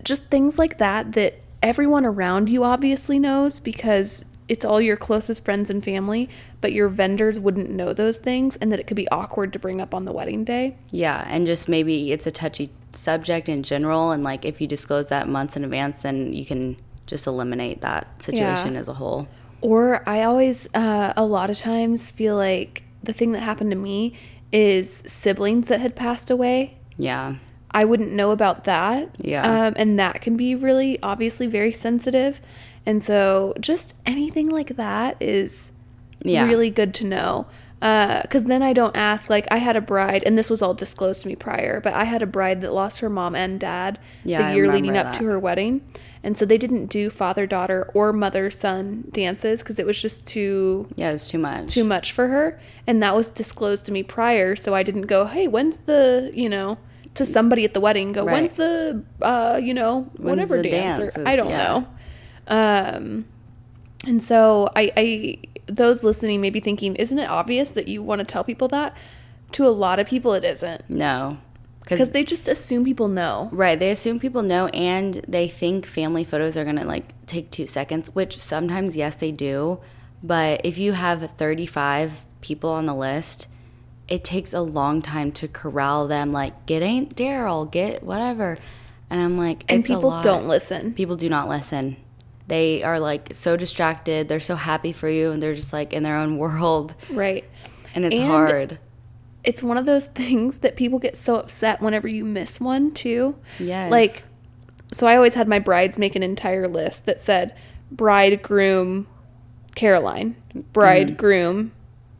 just 0.05 0.25
things 0.25 0.59
like 0.59 0.79
that 0.79 1.13
that 1.13 1.35
everyone 1.63 2.05
around 2.05 2.49
you 2.49 2.65
obviously 2.65 3.19
knows 3.19 3.61
because 3.61 4.25
it's 4.49 4.65
all 4.65 4.81
your 4.81 4.97
closest 4.97 5.45
friends 5.45 5.71
and 5.71 5.85
family, 5.85 6.29
but 6.61 6.73
your 6.73 6.89
vendors 6.89 7.39
wouldn't 7.39 7.71
know 7.71 7.93
those 7.93 8.19
things 8.19 8.57
and 8.57 8.73
that 8.73 8.81
it 8.81 8.87
could 8.87 8.97
be 8.97 9.09
awkward 9.11 9.53
to 9.53 9.59
bring 9.61 9.81
up 9.81 9.95
on 9.95 10.05
the 10.05 10.13
wedding 10.13 10.43
day. 10.43 10.77
Yeah, 10.91 11.25
and 11.29 11.47
just 11.47 11.69
maybe 11.69 12.11
it's 12.11 12.27
a 12.27 12.33
touchy 12.33 12.71
subject 12.93 13.49
in 13.49 13.63
general, 13.63 14.11
and 14.11 14.25
like 14.25 14.45
if 14.45 14.61
you 14.61 14.67
disclose 14.67 15.07
that 15.09 15.29
months 15.29 15.57
in 15.57 15.63
advance, 15.63 16.03
then 16.03 16.33
you 16.33 16.45
can 16.45 16.77
just 17.07 17.27
eliminate 17.29 17.81
that 17.83 18.21
situation 18.21 18.75
Yeah. 18.75 18.81
as 18.81 18.89
a 18.89 18.95
whole. 18.95 19.29
Or 19.61 20.03
I 20.09 20.23
always, 20.23 20.67
uh, 20.75 21.13
a 21.17 21.25
lot 21.25 21.51
of 21.51 21.59
times, 21.59 22.11
feel 22.11 22.35
like 22.37 22.83
the 23.03 23.13
thing 23.13 23.33
that 23.33 23.41
happened 23.41 23.71
to 23.71 23.77
me 23.77 24.15
is 24.53 25.03
siblings 25.07 25.69
that 25.69 25.81
had 25.81 25.95
passed 25.95 26.31
away. 26.31 26.75
Yeah, 26.97 27.37
I 27.73 27.85
wouldn't 27.85 28.13
know 28.13 28.31
about 28.33 28.65
that. 28.65 29.11
Yeah. 29.19 29.67
Um, 29.67 29.75
and 29.77 29.99
that 29.99 30.21
can 30.21 30.37
be 30.37 30.55
really, 30.55 30.99
obviously, 31.03 31.47
very 31.47 31.73
sensitive. 31.73 32.41
And 32.87 33.03
so, 33.05 33.55
just 33.61 33.95
anything 34.07 34.49
like 34.49 34.77
that 34.77 35.17
is 35.21 35.71
Yeah. 36.23 36.45
really 36.47 36.71
good 36.71 36.93
to 36.95 37.07
know. 37.07 37.47
Because 37.81 38.45
then 38.45 38.63
I 38.63 38.75
don't 38.75 38.95
ask, 38.97 39.31
like, 39.31 39.47
I 39.51 39.57
had 39.57 39.75
a 39.75 39.81
bride, 39.81 40.23
and 40.27 40.37
this 40.37 40.51
was 40.51 40.61
all 40.61 40.75
disclosed 40.75 41.23
to 41.23 41.29
me 41.29 41.35
prior, 41.37 41.81
but 41.81 41.95
I 41.95 42.05
had 42.05 42.21
a 42.21 42.27
bride 42.27 42.61
that 42.61 42.75
lost 42.75 43.01
her 43.01 43.09
mom 43.09 43.35
and 43.35 43.59
dad 43.59 43.99
Yeah, 44.23 44.49
the 44.51 44.55
year 44.55 44.71
leading 44.71 44.99
up 44.99 45.15
to 45.15 45.25
her 45.25 45.39
wedding. 45.39 45.81
And 46.23 46.37
so 46.37 46.45
they 46.45 46.59
didn't 46.59 46.87
do 46.87 47.09
father 47.09 47.47
daughter 47.47 47.89
or 47.95 48.13
mother 48.13 48.51
son 48.51 49.05
dances 49.13 49.61
because 49.61 49.79
it 49.79 49.87
was 49.87 50.01
just 50.03 50.27
too 50.27 50.89
yeah, 50.95 51.09
it 51.09 51.13
was 51.13 51.27
too 51.31 51.39
much. 51.39 51.73
too 51.73 51.85
much 51.85 52.13
for 52.13 52.29
her 52.29 52.61
and 52.87 53.03
that 53.03 53.17
was 53.17 53.31
disclosed 53.31 53.87
to 53.87 53.93
me 53.93 54.03
prior 54.03 54.55
so 54.55 54.75
i 54.75 54.83
didn't 54.83 55.07
go 55.07 55.25
hey 55.25 55.49
when's 55.49 55.79
the 55.87 56.31
you 56.35 56.47
know 56.51 56.77
to 57.21 57.25
somebody 57.27 57.63
at 57.69 57.73
the 57.77 57.83
wedding 57.87 58.09
go 58.19 58.25
when's 58.25 58.53
the 58.65 58.75
uh 59.23 59.59
you 59.69 59.75
know 59.81 59.93
whatever 60.29 60.55
the 60.63 60.71
dance 60.71 60.99
or 60.99 61.29
i 61.33 61.35
don't 61.39 61.51
Yeah. 61.55 61.65
know 61.65 61.77
um 62.59 63.25
and 64.07 64.23
so 64.31 64.69
i 64.75 64.85
i 64.97 65.07
those 65.67 66.03
listening 66.11 66.41
may 66.41 66.51
be 66.51 66.61
thinking 66.69 66.97
isn't 66.97 67.19
it 67.25 67.29
obvious 67.41 67.69
that 67.77 67.87
you 67.93 68.03
want 68.03 68.19
to 68.21 68.25
tell 68.25 68.45
people 68.45 68.69
that 68.69 68.97
to 69.53 69.67
a 69.67 69.75
lot 69.85 69.99
of 69.99 70.07
people 70.07 70.33
it 70.33 70.45
isn't 70.45 70.81
No, 70.89 71.39
because 71.83 72.11
they 72.11 72.25
just 72.25 72.47
assume 72.49 72.85
people 72.85 73.09
know 73.09 73.49
Right. 73.53 73.79
They 73.79 73.91
assume 73.91 74.21
people 74.21 74.43
know 74.43 74.65
and 74.69 75.13
they 75.27 75.49
think 75.49 75.87
family 75.87 76.25
photos 76.25 76.57
are 76.57 76.65
going 76.65 76.77
to 76.77 76.85
like 76.85 77.07
take 77.27 77.51
two 77.51 77.67
seconds, 77.67 78.15
which 78.15 78.39
sometimes, 78.39 78.97
yes, 78.97 79.17
they 79.17 79.33
do. 79.33 79.81
But 80.23 80.61
if 80.65 80.79
you 80.79 80.93
have 80.93 81.19
35 81.37 82.25
people 82.43 82.71
on 82.71 82.87
the 82.87 82.95
list, 82.95 83.49
it 84.11 84.25
takes 84.25 84.53
a 84.53 84.61
long 84.61 85.01
time 85.01 85.31
to 85.33 85.49
corral 85.49 86.09
them. 86.09 86.33
Like, 86.33 86.67
get 86.67 86.83
Aunt 86.83 87.15
Daryl, 87.17 87.71
get 87.71 88.03
whatever. 88.03 88.59
And 89.09 89.21
I'm 89.21 89.37
like, 89.37 89.65
and 89.69 89.85
people 89.85 90.21
don't 90.21 90.47
listen 90.47 90.95
People 90.95 91.17
do 91.17 91.29
not 91.29 91.49
listen. 91.49 91.97
They 92.47 92.83
are 92.83 93.01
like 93.01 93.29
so 93.33 93.57
distracted. 93.57 94.29
They're 94.29 94.41
so 94.41 94.57
happy 94.57 94.93
for 94.93 95.09
you 95.09 95.31
and 95.31 95.43
they're 95.43 95.55
just 95.55 95.73
like 95.73 95.93
in 95.93 96.03
their 96.03 96.17
own 96.17 96.39
world. 96.45 96.95
right 97.11 97.45
And 97.95 98.05
it's 98.05 98.21
And- 98.21 98.29
hard. 98.29 98.79
it's 99.43 99.63
one 99.63 99.77
of 99.77 99.87
those 99.87 100.07
things 100.07 100.59
that 100.59 100.77
people 100.77 100.99
get 100.99 101.17
so 101.17 101.37
upset 101.37 101.81
whenever 101.81 102.07
you 102.09 102.25
miss 102.25 102.61
one 102.61 102.93
too. 102.93 103.37
Yes. 103.59 103.91
Like 103.91 104.25
so 104.93 105.07
I 105.07 105.15
always 105.15 105.35
had 105.35 105.47
my 105.47 105.61
brides 105.61 105.99
make 105.99 106.17
an 106.17 106.23
entire 106.25 106.67
list 106.67 107.07
that 107.07 107.21
said 107.21 107.55
bridegroom 107.93 109.07
Caroline, 109.77 110.35
bridegroom 110.73 111.57
mm-hmm. 111.67 111.75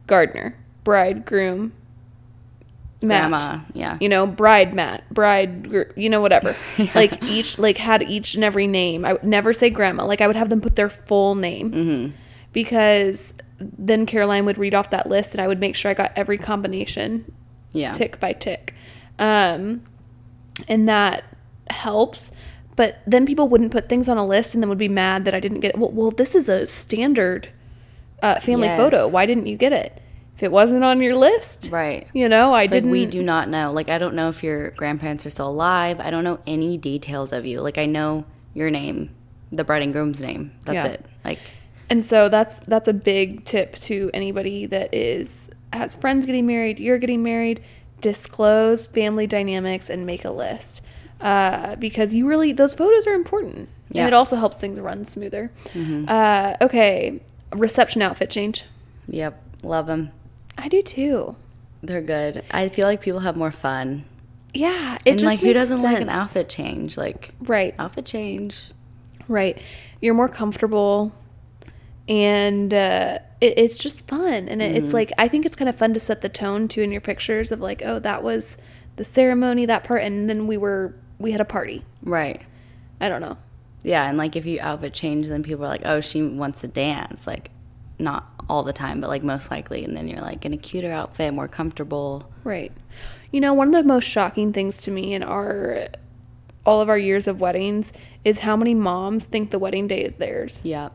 Gardner, 0.07 0.57
bridegroom 0.85 1.73
Matt. 3.03 3.29
Grandma. 3.29 3.59
Yeah. 3.73 3.97
You 3.99 4.09
know, 4.09 4.27
bride 4.27 4.73
Matt, 4.73 5.07
bride, 5.13 5.67
you 5.95 6.09
know, 6.09 6.21
whatever. 6.21 6.55
Like 6.95 7.21
each, 7.23 7.57
like 7.59 7.77
had 7.77 8.03
each 8.03 8.35
and 8.35 8.43
every 8.43 8.67
name. 8.67 9.05
I 9.05 9.13
would 9.13 9.23
never 9.23 9.53
say 9.53 9.69
grandma. 9.69 10.05
Like 10.05 10.21
I 10.21 10.27
would 10.27 10.35
have 10.35 10.49
them 10.49 10.61
put 10.61 10.75
their 10.75 10.89
full 10.89 11.35
name 11.35 11.71
Mm-hmm. 11.71 12.15
because 12.53 13.33
then 13.59 14.05
Caroline 14.05 14.45
would 14.45 14.57
read 14.57 14.73
off 14.73 14.89
that 14.89 15.07
list 15.07 15.33
and 15.33 15.41
I 15.41 15.47
would 15.47 15.59
make 15.59 15.75
sure 15.75 15.91
I 15.91 15.93
got 15.93 16.11
every 16.15 16.37
combination 16.37 17.31
Yeah. 17.73 17.93
tick 17.93 18.19
by 18.19 18.33
tick. 18.33 18.73
Um, 19.19 19.83
and 20.67 20.89
that 20.89 21.23
helps. 21.69 22.31
But 22.75 22.99
then 23.05 23.25
people 23.25 23.47
wouldn't 23.47 23.71
put 23.71 23.87
things 23.89 24.09
on 24.09 24.17
a 24.17 24.25
list 24.25 24.53
and 24.55 24.63
then 24.63 24.69
would 24.69 24.77
be 24.77 24.87
mad 24.87 25.25
that 25.25 25.33
I 25.35 25.39
didn't 25.39 25.59
get 25.59 25.75
it. 25.75 25.77
Well, 25.77 25.91
well 25.91 26.11
this 26.11 26.33
is 26.33 26.49
a 26.49 26.65
standard 26.67 27.49
uh, 28.23 28.39
family 28.39 28.67
Yes. 28.67 28.79
photo. 28.79 29.07
Why 29.07 29.25
didn't 29.25 29.45
you 29.45 29.57
get 29.57 29.73
it? 29.73 30.00
If 30.41 30.45
it 30.45 30.51
wasn't 30.51 30.83
on 30.83 30.99
your 31.01 31.15
list, 31.15 31.69
Right. 31.71 32.07
you 32.13 32.27
know, 32.27 32.51
I 32.51 32.63
It's 32.63 32.71
didn't. 32.71 32.89
we 32.89 33.05
do 33.05 33.21
not 33.21 33.47
know. 33.47 33.71
Like 33.71 33.89
I 33.89 33.99
don't 33.99 34.15
know 34.15 34.27
if 34.27 34.41
your 34.43 34.71
grandparents 34.71 35.23
are 35.23 35.29
still 35.29 35.49
alive. 35.49 35.99
I 35.99 36.09
don't 36.09 36.23
know 36.23 36.39
any 36.47 36.79
details 36.79 37.31
of 37.31 37.45
you. 37.45 37.61
Like 37.61 37.77
I 37.77 37.85
know 37.85 38.25
your 38.55 38.71
name, 38.71 39.11
the 39.51 39.63
bride 39.63 39.83
and 39.83 39.93
groom's 39.93 40.19
name. 40.19 40.49
That's 40.65 40.83
Yeah. 40.83 40.93
it. 40.93 41.05
Like 41.23 41.37
And 41.91 42.03
so 42.03 42.27
that's 42.27 42.59
that's 42.61 42.87
a 42.87 42.93
big 42.93 43.43
tip 43.45 43.75
to 43.81 44.09
anybody 44.15 44.65
that 44.65 44.91
is 44.95 45.47
has 45.73 45.93
friends 45.93 46.25
getting 46.25 46.47
married, 46.47 46.79
you're 46.79 46.97
getting 46.97 47.21
married, 47.21 47.61
disclose 48.01 48.87
family 48.87 49.27
dynamics 49.27 49.91
and 49.91 50.07
make 50.07 50.25
a 50.25 50.31
list. 50.31 50.81
Uh, 51.21 51.75
because 51.75 52.15
you 52.15 52.27
really 52.27 52.51
those 52.51 52.73
photos 52.73 53.05
are 53.05 53.13
important. 53.13 53.69
Yeah. 53.91 54.01
And 54.01 54.07
it 54.07 54.13
also 54.15 54.37
helps 54.37 54.57
things 54.57 54.79
run 54.79 55.05
smoother. 55.05 55.51
Uh, 56.07 56.55
okay, 56.61 57.21
reception 57.55 58.01
outfit 58.01 58.31
change. 58.31 58.63
yep, 59.07 59.39
love 59.61 59.85
them. 59.85 60.09
I 60.57 60.67
do 60.67 60.81
too. 60.81 61.35
They're 61.81 62.01
good. 62.01 62.43
I 62.51 62.69
feel 62.69 62.85
like 62.85 63.01
people 63.01 63.21
have 63.21 63.35
more 63.35 63.51
fun. 63.51 64.05
Yeah, 64.53 64.97
it 65.05 65.11
and 65.11 65.19
just 65.19 65.25
like 65.29 65.39
who 65.39 65.53
doesn't 65.53 65.81
like 65.81 66.01
an 66.01 66.09
outfit 66.09 66.49
change? 66.49 66.97
Like 66.97 67.33
Right. 67.39 67.73
outfit 67.79 68.05
change. 68.05 68.71
Right. 69.27 69.61
You're 70.01 70.13
more 70.13 70.27
comfortable 70.29 71.13
and 72.07 72.73
uh, 72.73 73.19
it, 73.39 73.57
it's 73.57 73.77
just 73.77 74.07
fun. 74.07 74.49
And 74.49 74.61
it, 74.61 74.75
it's 74.75 74.93
like, 74.93 75.11
I 75.17 75.27
think 75.27 75.45
it's 75.45 75.55
kind 75.55 75.69
of 75.69 75.75
fun 75.75 75.93
to 75.93 75.99
set 75.99 76.21
the 76.21 76.29
tone 76.29 76.67
too 76.67 76.81
in 76.81 76.91
your 76.91 77.01
pictures 77.01 77.51
of 77.51 77.61
like, 77.61 77.81
oh, 77.85 77.99
that 77.99 78.23
was 78.23 78.57
the 78.97 79.05
ceremony, 79.05 79.65
that 79.65 79.83
part. 79.85 80.03
And 80.03 80.29
then 80.29 80.47
we 80.47 80.57
were, 80.57 80.93
we 81.17 81.31
had 81.31 81.39
a 81.39 81.45
party. 81.45 81.85
Right. 82.03 82.41
I 82.99 83.07
don't 83.07 83.21
know. 83.21 83.37
Yeah, 83.83 84.07
and 84.07 84.17
like 84.17 84.35
if 84.35 84.45
you 84.45 84.59
outfit 84.61 84.93
change, 84.93 85.27
then 85.27 85.41
people 85.41 85.65
are 85.65 85.69
like, 85.69 85.81
"Oh, 85.85 86.01
she 86.01 86.21
wants 86.21 86.61
to 86.61 86.67
dance." 86.67 87.25
Like, 87.25 87.49
not 87.97 88.30
all 88.49 88.63
the 88.63 88.73
time, 88.73 89.01
but 89.01 89.09
like 89.09 89.23
most 89.23 89.51
likely. 89.51 89.83
And 89.83 89.95
then 89.95 90.07
you're 90.07 90.21
like 90.21 90.45
in 90.45 90.53
a 90.53 90.57
cuter 90.57 90.91
outfit, 90.91 91.33
more 91.33 91.47
comfortable. 91.47 92.29
Right. 92.43 92.71
You 93.31 93.41
know, 93.41 93.53
one 93.53 93.67
of 93.67 93.73
the 93.73 93.83
most 93.83 94.05
shocking 94.05 94.51
things 94.53 94.81
to 94.81 94.91
me 94.91 95.13
in 95.13 95.23
our, 95.23 95.87
all 96.65 96.81
of 96.81 96.89
our 96.89 96.97
years 96.97 97.27
of 97.27 97.39
weddings 97.39 97.93
is 98.23 98.39
how 98.39 98.55
many 98.55 98.73
moms 98.73 99.23
think 99.25 99.51
the 99.51 99.59
wedding 99.59 99.87
day 99.87 100.03
is 100.03 100.15
theirs. 100.15 100.61
Yep. 100.63 100.93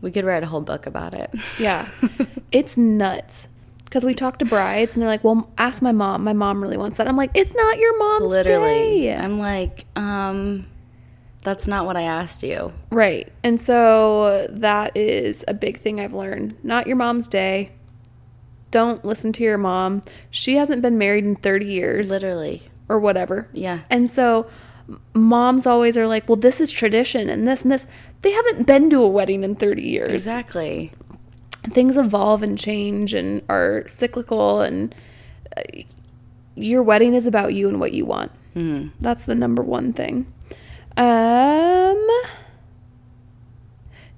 We 0.00 0.10
could 0.10 0.24
write 0.24 0.42
a 0.42 0.46
whole 0.46 0.60
book 0.60 0.86
about 0.86 1.14
it. 1.14 1.30
Yeah. 1.58 1.88
it's 2.52 2.76
nuts. 2.76 3.48
Because 3.84 4.04
we 4.04 4.14
talk 4.14 4.38
to 4.40 4.44
brides 4.44 4.92
and 4.92 5.02
they're 5.02 5.08
like, 5.08 5.24
well, 5.24 5.50
ask 5.56 5.80
my 5.80 5.92
mom. 5.92 6.22
My 6.22 6.34
mom 6.34 6.62
really 6.62 6.76
wants 6.76 6.98
that. 6.98 7.08
I'm 7.08 7.16
like, 7.16 7.30
it's 7.34 7.54
not 7.54 7.78
your 7.78 7.98
mom's 7.98 8.30
Literally. 8.30 9.00
day. 9.02 9.14
I'm 9.14 9.38
like, 9.38 9.86
um, 9.96 10.66
that's 11.42 11.68
not 11.68 11.86
what 11.86 11.96
I 11.96 12.02
asked 12.02 12.42
you. 12.42 12.72
Right. 12.90 13.32
And 13.42 13.60
so 13.60 14.46
that 14.50 14.96
is 14.96 15.44
a 15.48 15.54
big 15.54 15.80
thing 15.80 16.00
I've 16.00 16.12
learned. 16.12 16.56
Not 16.64 16.86
your 16.86 16.96
mom's 16.96 17.28
day. 17.28 17.72
Don't 18.70 19.04
listen 19.04 19.32
to 19.34 19.42
your 19.44 19.56
mom. 19.58 20.02
She 20.30 20.56
hasn't 20.56 20.82
been 20.82 20.98
married 20.98 21.24
in 21.24 21.36
30 21.36 21.66
years 21.66 22.10
Literally. 22.10 22.62
or 22.88 22.98
whatever. 22.98 23.48
Yeah. 23.52 23.80
And 23.88 24.10
so 24.10 24.48
moms 25.14 25.66
always 25.66 25.96
are 25.96 26.06
like, 26.06 26.28
well, 26.28 26.36
this 26.36 26.60
is 26.60 26.70
tradition 26.70 27.30
and 27.30 27.46
this 27.48 27.62
and 27.62 27.72
this. 27.72 27.86
They 28.22 28.32
haven't 28.32 28.66
been 28.66 28.90
to 28.90 29.00
a 29.02 29.08
wedding 29.08 29.42
in 29.44 29.54
30 29.54 29.82
years. 29.86 30.12
Exactly. 30.12 30.92
Things 31.70 31.96
evolve 31.96 32.42
and 32.42 32.58
change 32.58 33.14
and 33.14 33.42
are 33.48 33.84
cyclical, 33.86 34.60
and 34.60 34.94
uh, 35.56 35.62
your 36.54 36.82
wedding 36.82 37.14
is 37.14 37.26
about 37.26 37.52
you 37.54 37.68
and 37.68 37.78
what 37.80 37.92
you 37.92 38.04
want. 38.06 38.32
hmm 38.54 38.88
That's 39.00 39.24
the 39.24 39.34
number 39.34 39.62
one 39.62 39.92
thing. 39.92 40.32
Um, 40.98 42.06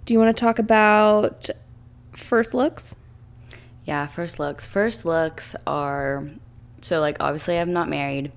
do 0.06 0.14
you 0.14 0.18
want 0.18 0.34
to 0.36 0.40
talk 0.40 0.58
about 0.58 1.50
first 2.12 2.54
looks? 2.54 2.96
Yeah, 3.84 4.06
first 4.06 4.38
looks. 4.40 4.66
First 4.66 5.04
looks 5.04 5.54
are 5.66 6.28
so 6.80 7.00
like 7.00 7.18
obviously 7.20 7.58
I'm 7.58 7.72
not 7.72 7.88
married 7.88 8.32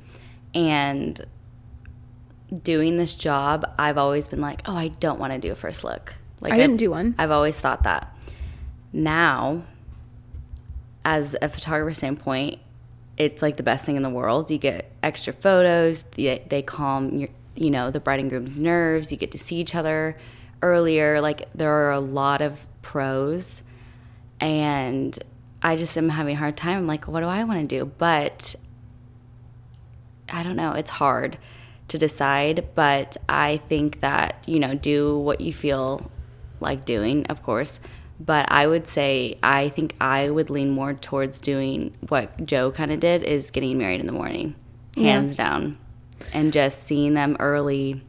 and 0.53 1.19
doing 2.61 2.97
this 2.97 3.15
job, 3.15 3.65
I've 3.79 3.97
always 3.97 4.27
been 4.27 4.41
like, 4.41 4.61
"Oh, 4.65 4.75
I 4.75 4.89
don't 4.89 5.19
want 5.19 5.33
to 5.33 5.39
do 5.39 5.51
a 5.51 5.55
first 5.55 5.83
look." 5.83 6.15
Like 6.41 6.53
I 6.53 6.57
didn't 6.57 6.77
do 6.77 6.91
one. 6.91 7.15
I've 7.17 7.31
always 7.31 7.59
thought 7.59 7.83
that. 7.83 8.15
Now, 8.91 9.63
as 11.05 11.35
a 11.41 11.49
photographer 11.49 11.93
standpoint, 11.93 12.59
it's 13.17 13.41
like 13.41 13.57
the 13.57 13.63
best 13.63 13.85
thing 13.85 13.95
in 13.95 14.03
the 14.03 14.09
world. 14.09 14.51
You 14.51 14.57
get 14.57 14.91
extra 15.01 15.33
photos. 15.33 16.03
They, 16.03 16.43
they 16.49 16.61
calm 16.61 17.17
your, 17.17 17.29
you 17.55 17.69
know, 17.69 17.91
the 17.91 17.99
bride 17.99 18.19
and 18.19 18.29
groom's 18.29 18.59
nerves. 18.59 19.11
You 19.11 19.17
get 19.17 19.31
to 19.31 19.37
see 19.37 19.57
each 19.57 19.75
other 19.75 20.17
earlier. 20.61 21.21
Like 21.21 21.49
there 21.53 21.71
are 21.71 21.91
a 21.91 21.99
lot 21.99 22.41
of 22.41 22.65
pros, 22.81 23.63
and 24.39 25.17
I 25.61 25.75
just 25.75 25.97
am 25.97 26.09
having 26.09 26.35
a 26.35 26.39
hard 26.39 26.57
time. 26.57 26.77
I'm 26.77 26.87
like, 26.87 27.07
what 27.07 27.21
do 27.21 27.27
I 27.27 27.43
want 27.43 27.69
to 27.69 27.79
do? 27.79 27.85
But 27.97 28.55
I 30.29 30.43
don't 30.43 30.55
know. 30.55 30.73
It's 30.73 30.89
hard 30.91 31.37
to 31.89 31.97
decide, 31.97 32.69
but 32.75 33.17
I 33.29 33.57
think 33.69 34.01
that, 34.01 34.43
you 34.47 34.59
know, 34.59 34.73
do 34.73 35.17
what 35.17 35.41
you 35.41 35.53
feel 35.53 36.09
like 36.59 36.85
doing, 36.85 37.25
of 37.27 37.43
course. 37.43 37.79
But 38.19 38.51
I 38.51 38.67
would 38.67 38.87
say 38.87 39.37
I 39.43 39.69
think 39.69 39.95
I 39.99 40.29
would 40.29 40.49
lean 40.49 40.71
more 40.71 40.93
towards 40.93 41.39
doing 41.39 41.93
what 42.07 42.45
Joe 42.45 42.71
kind 42.71 42.91
of 42.91 42.99
did 42.99 43.23
is 43.23 43.51
getting 43.51 43.77
married 43.77 43.99
in 43.99 44.05
the 44.05 44.13
morning, 44.13 44.55
hands 44.95 45.37
yeah. 45.37 45.49
down, 45.49 45.77
and 46.33 46.51
just 46.51 46.83
seeing 46.83 47.13
them 47.13 47.37
early. 47.39 48.03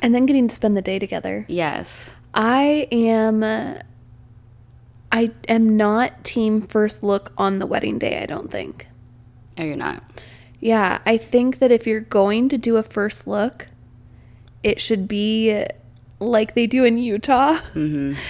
And 0.00 0.14
then 0.14 0.26
getting 0.26 0.48
to 0.48 0.54
spend 0.54 0.76
the 0.76 0.82
day 0.82 0.98
together. 0.98 1.46
Yes. 1.48 2.12
I 2.34 2.88
am 2.90 3.42
I 5.12 5.30
am 5.46 5.76
not 5.76 6.24
team 6.24 6.62
first 6.62 7.02
look 7.02 7.32
on 7.36 7.58
the 7.58 7.66
wedding 7.66 7.98
day, 7.98 8.22
I 8.22 8.26
don't 8.26 8.50
think. 8.50 8.88
Oh, 9.58 9.62
you're 9.62 9.76
not. 9.76 10.02
Yeah, 10.58 11.00
I 11.04 11.18
think 11.18 11.58
that 11.58 11.70
if 11.70 11.86
you're 11.86 12.00
going 12.00 12.48
to 12.48 12.56
do 12.56 12.78
a 12.78 12.82
first 12.82 13.26
look, 13.26 13.66
it 14.62 14.80
should 14.80 15.06
be 15.06 15.66
like 16.18 16.54
they 16.54 16.66
do 16.66 16.84
in 16.84 16.98
Utah. 16.98 17.58
Mm-hmm. 17.74 18.14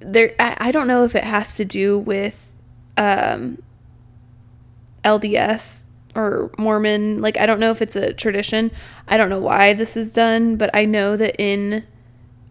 There, 0.00 0.32
I, 0.38 0.56
I, 0.58 0.70
don't 0.70 0.86
know 0.86 1.02
if 1.02 1.16
it 1.16 1.24
has 1.24 1.56
to 1.56 1.64
do 1.64 1.98
with 1.98 2.52
um, 2.96 3.60
LDS 5.04 5.87
or 6.18 6.50
Mormon. 6.58 7.22
Like, 7.22 7.38
I 7.38 7.46
don't 7.46 7.60
know 7.60 7.70
if 7.70 7.80
it's 7.80 7.96
a 7.96 8.12
tradition. 8.12 8.70
I 9.06 9.16
don't 9.16 9.30
know 9.30 9.40
why 9.40 9.72
this 9.72 9.96
is 9.96 10.12
done, 10.12 10.56
but 10.56 10.68
I 10.74 10.84
know 10.84 11.16
that 11.16 11.36
in 11.40 11.86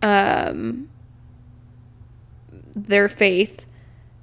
um, 0.02 0.90
their 2.74 3.10
faith, 3.10 3.66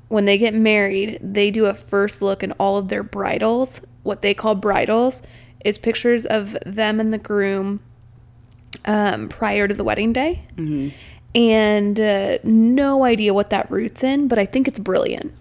when 0.08 0.24
they 0.24 0.38
get 0.38 0.54
married, 0.54 1.20
they 1.22 1.50
do 1.50 1.66
a 1.66 1.74
first 1.74 2.22
look 2.22 2.42
in 2.42 2.52
all 2.52 2.76
of 2.76 2.88
their 2.88 3.02
bridals 3.02 3.80
what 4.04 4.22
they 4.22 4.34
call 4.34 4.54
bridals 4.54 5.22
is 5.64 5.78
pictures 5.78 6.24
of 6.24 6.56
them 6.64 7.00
and 7.00 7.12
the 7.12 7.18
groom 7.18 7.80
um, 8.84 9.28
prior 9.28 9.66
to 9.66 9.74
the 9.74 9.82
wedding 9.82 10.12
day. 10.12 10.46
Mm-hmm. 10.56 10.90
And 11.34 11.98
uh, 11.98 12.38
no 12.44 13.02
idea 13.02 13.34
what 13.34 13.50
that 13.50 13.68
roots 13.70 14.04
in, 14.04 14.28
but 14.28 14.38
I 14.38 14.46
think 14.46 14.68
it's 14.68 14.78
brilliant. 14.78 15.34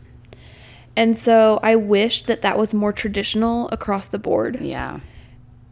And 0.95 1.17
so 1.17 1.60
I 1.63 1.75
wish 1.75 2.23
that 2.23 2.41
that 2.43 2.58
was 2.58 2.73
more 2.73 2.93
traditional 2.93 3.67
across 3.69 4.08
the 4.08 4.19
board. 4.19 4.60
Yeah. 4.62 4.99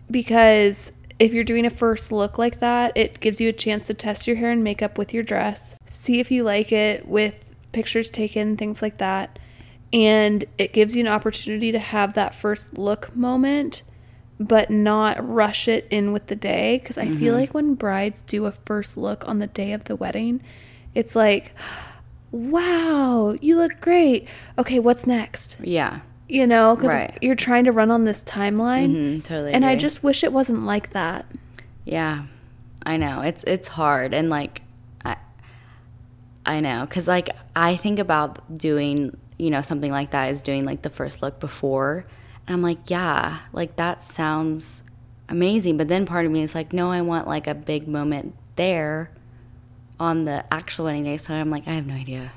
Because 0.09 0.91
if 1.19 1.33
you're 1.33 1.43
doing 1.43 1.65
a 1.65 1.69
first 1.69 2.11
look 2.11 2.37
like 2.37 2.59
that, 2.59 2.91
it 2.95 3.19
gives 3.19 3.39
you 3.39 3.49
a 3.49 3.53
chance 3.53 3.85
to 3.87 3.93
test 3.93 4.27
your 4.27 4.37
hair 4.37 4.51
and 4.51 4.63
makeup 4.63 4.97
with 4.97 5.13
your 5.13 5.23
dress, 5.23 5.75
see 5.89 6.19
if 6.19 6.31
you 6.31 6.43
like 6.43 6.71
it 6.71 7.07
with 7.07 7.45
pictures 7.71 8.09
taken, 8.09 8.57
things 8.57 8.81
like 8.81 8.97
that 8.97 9.37
and 9.93 10.45
it 10.57 10.73
gives 10.73 10.95
you 10.95 11.01
an 11.01 11.07
opportunity 11.07 11.71
to 11.71 11.79
have 11.79 12.13
that 12.13 12.33
first 12.33 12.77
look 12.77 13.15
moment 13.15 13.83
but 14.39 14.71
not 14.71 15.17
rush 15.27 15.67
it 15.67 15.87
in 15.91 16.11
with 16.11 16.27
the 16.27 16.35
day 16.35 16.79
because 16.79 16.97
i 16.97 17.05
mm-hmm. 17.05 17.19
feel 17.19 17.35
like 17.35 17.53
when 17.53 17.75
brides 17.75 18.21
do 18.23 18.45
a 18.45 18.51
first 18.51 18.97
look 18.97 19.27
on 19.27 19.39
the 19.39 19.47
day 19.47 19.71
of 19.71 19.85
the 19.85 19.95
wedding 19.95 20.41
it's 20.95 21.15
like 21.15 21.53
wow 22.31 23.35
you 23.41 23.55
look 23.55 23.79
great 23.81 24.27
okay 24.57 24.79
what's 24.79 25.05
next 25.05 25.57
yeah 25.61 25.99
you 26.27 26.47
know 26.47 26.75
because 26.75 26.93
right. 26.93 27.17
you're 27.21 27.35
trying 27.35 27.65
to 27.65 27.71
run 27.71 27.91
on 27.91 28.05
this 28.05 28.23
timeline 28.23 28.89
mm-hmm, 28.89 29.19
totally 29.19 29.51
and 29.51 29.63
agree. 29.63 29.73
i 29.73 29.75
just 29.75 30.01
wish 30.01 30.23
it 30.23 30.31
wasn't 30.31 30.63
like 30.63 30.91
that 30.91 31.25
yeah 31.83 32.25
i 32.85 32.95
know 32.95 33.21
it's 33.21 33.43
it's 33.45 33.67
hard 33.67 34.13
and 34.13 34.29
like 34.29 34.61
i 35.03 35.17
i 36.45 36.59
know 36.61 36.85
because 36.85 37.07
like 37.07 37.29
i 37.55 37.75
think 37.75 37.99
about 37.99 38.57
doing 38.57 39.15
you 39.41 39.49
know, 39.49 39.61
something 39.61 39.91
like 39.91 40.11
that 40.11 40.29
is 40.29 40.43
doing 40.43 40.65
like 40.65 40.83
the 40.83 40.89
first 40.89 41.23
look 41.23 41.39
before. 41.39 42.05
And 42.45 42.53
I'm 42.53 42.61
like, 42.61 42.91
yeah, 42.91 43.39
like 43.53 43.75
that 43.77 44.03
sounds 44.03 44.83
amazing. 45.27 45.77
But 45.77 45.87
then 45.87 46.05
part 46.05 46.27
of 46.27 46.31
me 46.31 46.43
is 46.43 46.53
like, 46.53 46.73
no, 46.73 46.91
I 46.91 47.01
want 47.01 47.27
like 47.27 47.47
a 47.47 47.55
big 47.55 47.87
moment 47.87 48.35
there 48.55 49.09
on 50.01 50.25
the 50.25 50.43
actual 50.51 50.85
wedding 50.85 51.03
day. 51.03 51.15
So 51.15 51.35
I'm 51.35 51.51
like, 51.51 51.67
I 51.67 51.73
have 51.73 51.85
no 51.85 51.93
idea. 51.93 52.31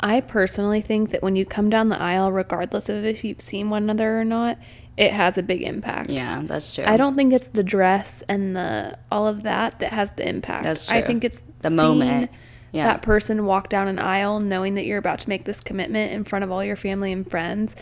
I 0.00 0.22
personally 0.22 0.80
think 0.80 1.10
that 1.10 1.22
when 1.22 1.36
you 1.36 1.44
come 1.44 1.68
down 1.68 1.90
the 1.90 2.00
aisle, 2.00 2.32
regardless 2.32 2.88
of 2.88 3.04
if 3.04 3.22
you've 3.22 3.42
seen 3.42 3.68
one 3.68 3.84
another 3.84 4.18
or 4.18 4.24
not, 4.24 4.58
it 4.96 5.12
has 5.12 5.36
a 5.36 5.42
big 5.42 5.62
impact. 5.62 6.10
Yeah, 6.10 6.42
that's 6.44 6.74
true. 6.74 6.84
I 6.84 6.96
don't 6.96 7.14
think 7.14 7.34
it's 7.34 7.48
the 7.48 7.62
dress 7.62 8.22
and 8.28 8.56
the 8.56 8.98
all 9.10 9.28
of 9.28 9.42
that 9.42 9.78
that 9.80 9.92
has 9.92 10.12
the 10.12 10.26
impact. 10.26 10.64
That's 10.64 10.86
true. 10.86 10.98
I 10.98 11.02
think 11.02 11.24
it's 11.24 11.42
the 11.60 11.70
moment 11.70 12.30
yeah. 12.72 12.84
that 12.84 13.02
person 13.02 13.44
walk 13.44 13.68
down 13.68 13.86
an 13.86 13.98
aisle 13.98 14.40
knowing 14.40 14.74
that 14.74 14.86
you're 14.86 14.98
about 14.98 15.20
to 15.20 15.28
make 15.28 15.44
this 15.44 15.60
commitment 15.60 16.12
in 16.12 16.24
front 16.24 16.42
of 16.42 16.50
all 16.50 16.64
your 16.64 16.76
family 16.76 17.12
and 17.12 17.30
friends. 17.30 17.76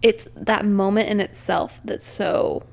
It's 0.00 0.26
that 0.34 0.64
moment 0.64 1.10
in 1.10 1.20
itself 1.20 1.80
that's 1.84 2.06
so 2.06 2.64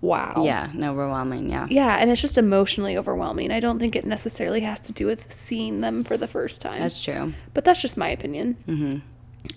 wow. 0.00 0.42
Yeah, 0.44 0.70
no, 0.74 0.92
overwhelming. 0.92 1.50
Yeah. 1.50 1.66
Yeah, 1.70 1.96
and 1.96 2.10
it's 2.10 2.20
just 2.20 2.38
emotionally 2.38 2.96
overwhelming. 2.96 3.50
I 3.50 3.60
don't 3.60 3.78
think 3.78 3.96
it 3.96 4.04
necessarily 4.04 4.60
has 4.60 4.80
to 4.80 4.92
do 4.92 5.06
with 5.06 5.32
seeing 5.32 5.80
them 5.80 6.02
for 6.02 6.16
the 6.16 6.28
first 6.28 6.60
time. 6.60 6.80
That's 6.80 7.02
true. 7.02 7.34
But 7.54 7.64
that's 7.64 7.80
just 7.80 7.96
my 7.96 8.08
opinion. 8.08 8.56
Mm-hmm. 8.66 8.98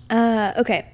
Uh, 0.10 0.54
okay 0.58 0.86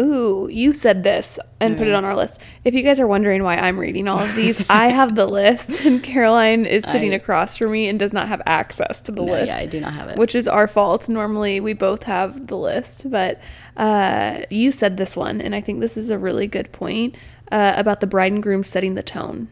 ooh, 0.00 0.48
you 0.50 0.72
said 0.72 1.02
this 1.02 1.38
and 1.60 1.76
put 1.76 1.86
it 1.86 1.94
on 1.94 2.04
our 2.04 2.14
list. 2.14 2.40
If 2.64 2.74
you 2.74 2.82
guys 2.82 3.00
are 3.00 3.06
wondering 3.06 3.42
why 3.42 3.56
I'm 3.56 3.78
reading 3.78 4.08
all 4.08 4.18
of 4.18 4.34
these, 4.34 4.62
I 4.68 4.88
have 4.88 5.14
the 5.14 5.26
list 5.26 5.70
and 5.84 6.02
Caroline 6.02 6.66
is 6.66 6.84
sitting 6.84 7.12
I, 7.12 7.16
across 7.16 7.56
from 7.56 7.72
me 7.72 7.88
and 7.88 7.98
does 7.98 8.12
not 8.12 8.28
have 8.28 8.42
access 8.46 9.00
to 9.02 9.12
the 9.12 9.22
no, 9.22 9.32
list. 9.32 9.48
Yeah, 9.48 9.58
I 9.58 9.66
do 9.66 9.80
not 9.80 9.96
have 9.96 10.10
it. 10.10 10.18
Which 10.18 10.34
is 10.34 10.46
our 10.46 10.66
fault. 10.66 11.08
Normally 11.08 11.60
we 11.60 11.72
both 11.72 12.02
have 12.04 12.46
the 12.46 12.56
list, 12.56 13.10
but 13.10 13.40
uh, 13.76 14.42
you 14.50 14.72
said 14.72 14.96
this 14.96 15.16
one, 15.16 15.40
and 15.40 15.54
I 15.54 15.60
think 15.60 15.80
this 15.80 15.96
is 15.96 16.10
a 16.10 16.18
really 16.18 16.46
good 16.46 16.72
point 16.72 17.16
uh, 17.50 17.74
about 17.76 18.00
the 18.00 18.06
bride 18.06 18.32
and 18.32 18.42
groom 18.42 18.62
setting 18.62 18.94
the 18.94 19.02
tone. 19.02 19.48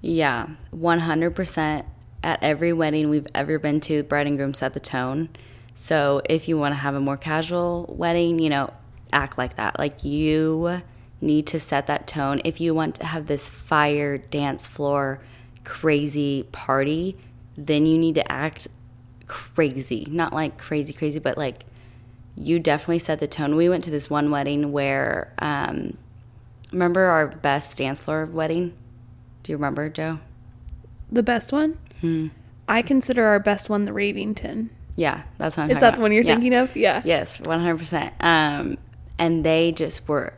Yeah, 0.00 0.48
100% 0.74 1.84
at 2.24 2.42
every 2.42 2.72
wedding 2.72 3.08
we've 3.08 3.26
ever 3.34 3.58
been 3.58 3.80
to, 3.80 4.02
bride 4.02 4.26
and 4.26 4.36
groom 4.36 4.54
set 4.54 4.74
the 4.74 4.80
tone. 4.80 5.28
So 5.74 6.22
if 6.28 6.48
you 6.48 6.58
want 6.58 6.72
to 6.72 6.76
have 6.76 6.94
a 6.94 7.00
more 7.00 7.16
casual 7.16 7.86
wedding, 7.96 8.38
you 8.38 8.50
know, 8.50 8.72
act 9.12 9.38
like 9.38 9.56
that. 9.56 9.78
Like 9.78 10.04
you 10.04 10.82
need 11.20 11.46
to 11.48 11.60
set 11.60 11.86
that 11.86 12.06
tone. 12.06 12.40
If 12.44 12.60
you 12.60 12.74
want 12.74 12.96
to 12.96 13.06
have 13.06 13.26
this 13.26 13.48
fire 13.48 14.18
dance 14.18 14.66
floor 14.66 15.20
crazy 15.64 16.44
party, 16.52 17.16
then 17.56 17.86
you 17.86 17.96
need 17.98 18.16
to 18.16 18.32
act 18.32 18.68
crazy. 19.26 20.06
Not 20.10 20.32
like 20.32 20.58
crazy, 20.58 20.92
crazy, 20.92 21.18
but 21.18 21.38
like 21.38 21.64
you 22.36 22.58
definitely 22.58 22.98
set 22.98 23.20
the 23.20 23.26
tone. 23.26 23.56
We 23.56 23.68
went 23.68 23.84
to 23.84 23.90
this 23.90 24.10
one 24.10 24.30
wedding 24.30 24.72
where, 24.72 25.32
um, 25.38 25.96
remember 26.72 27.02
our 27.02 27.28
best 27.28 27.78
dance 27.78 28.00
floor 28.00 28.26
wedding? 28.26 28.74
Do 29.42 29.52
you 29.52 29.56
remember, 29.56 29.88
Joe? 29.88 30.20
The 31.10 31.22
best 31.22 31.52
one? 31.52 31.78
Hmm. 32.00 32.28
I 32.68 32.82
consider 32.82 33.24
our 33.24 33.38
best 33.38 33.68
one 33.68 33.84
the 33.84 33.92
Ravington. 33.92 34.70
Yeah, 34.96 35.22
that's 35.38 35.56
what 35.56 35.64
I'm 35.64 35.70
Is 35.70 35.76
that 35.76 35.82
about. 35.82 35.94
the 35.96 36.00
one 36.02 36.12
you're 36.12 36.22
yeah. 36.22 36.34
thinking 36.34 36.54
of? 36.54 36.76
Yeah. 36.76 37.02
Yes, 37.04 37.38
100%. 37.38 38.12
Um, 38.22 38.78
and 39.18 39.44
they 39.44 39.72
just 39.72 40.08
were 40.08 40.34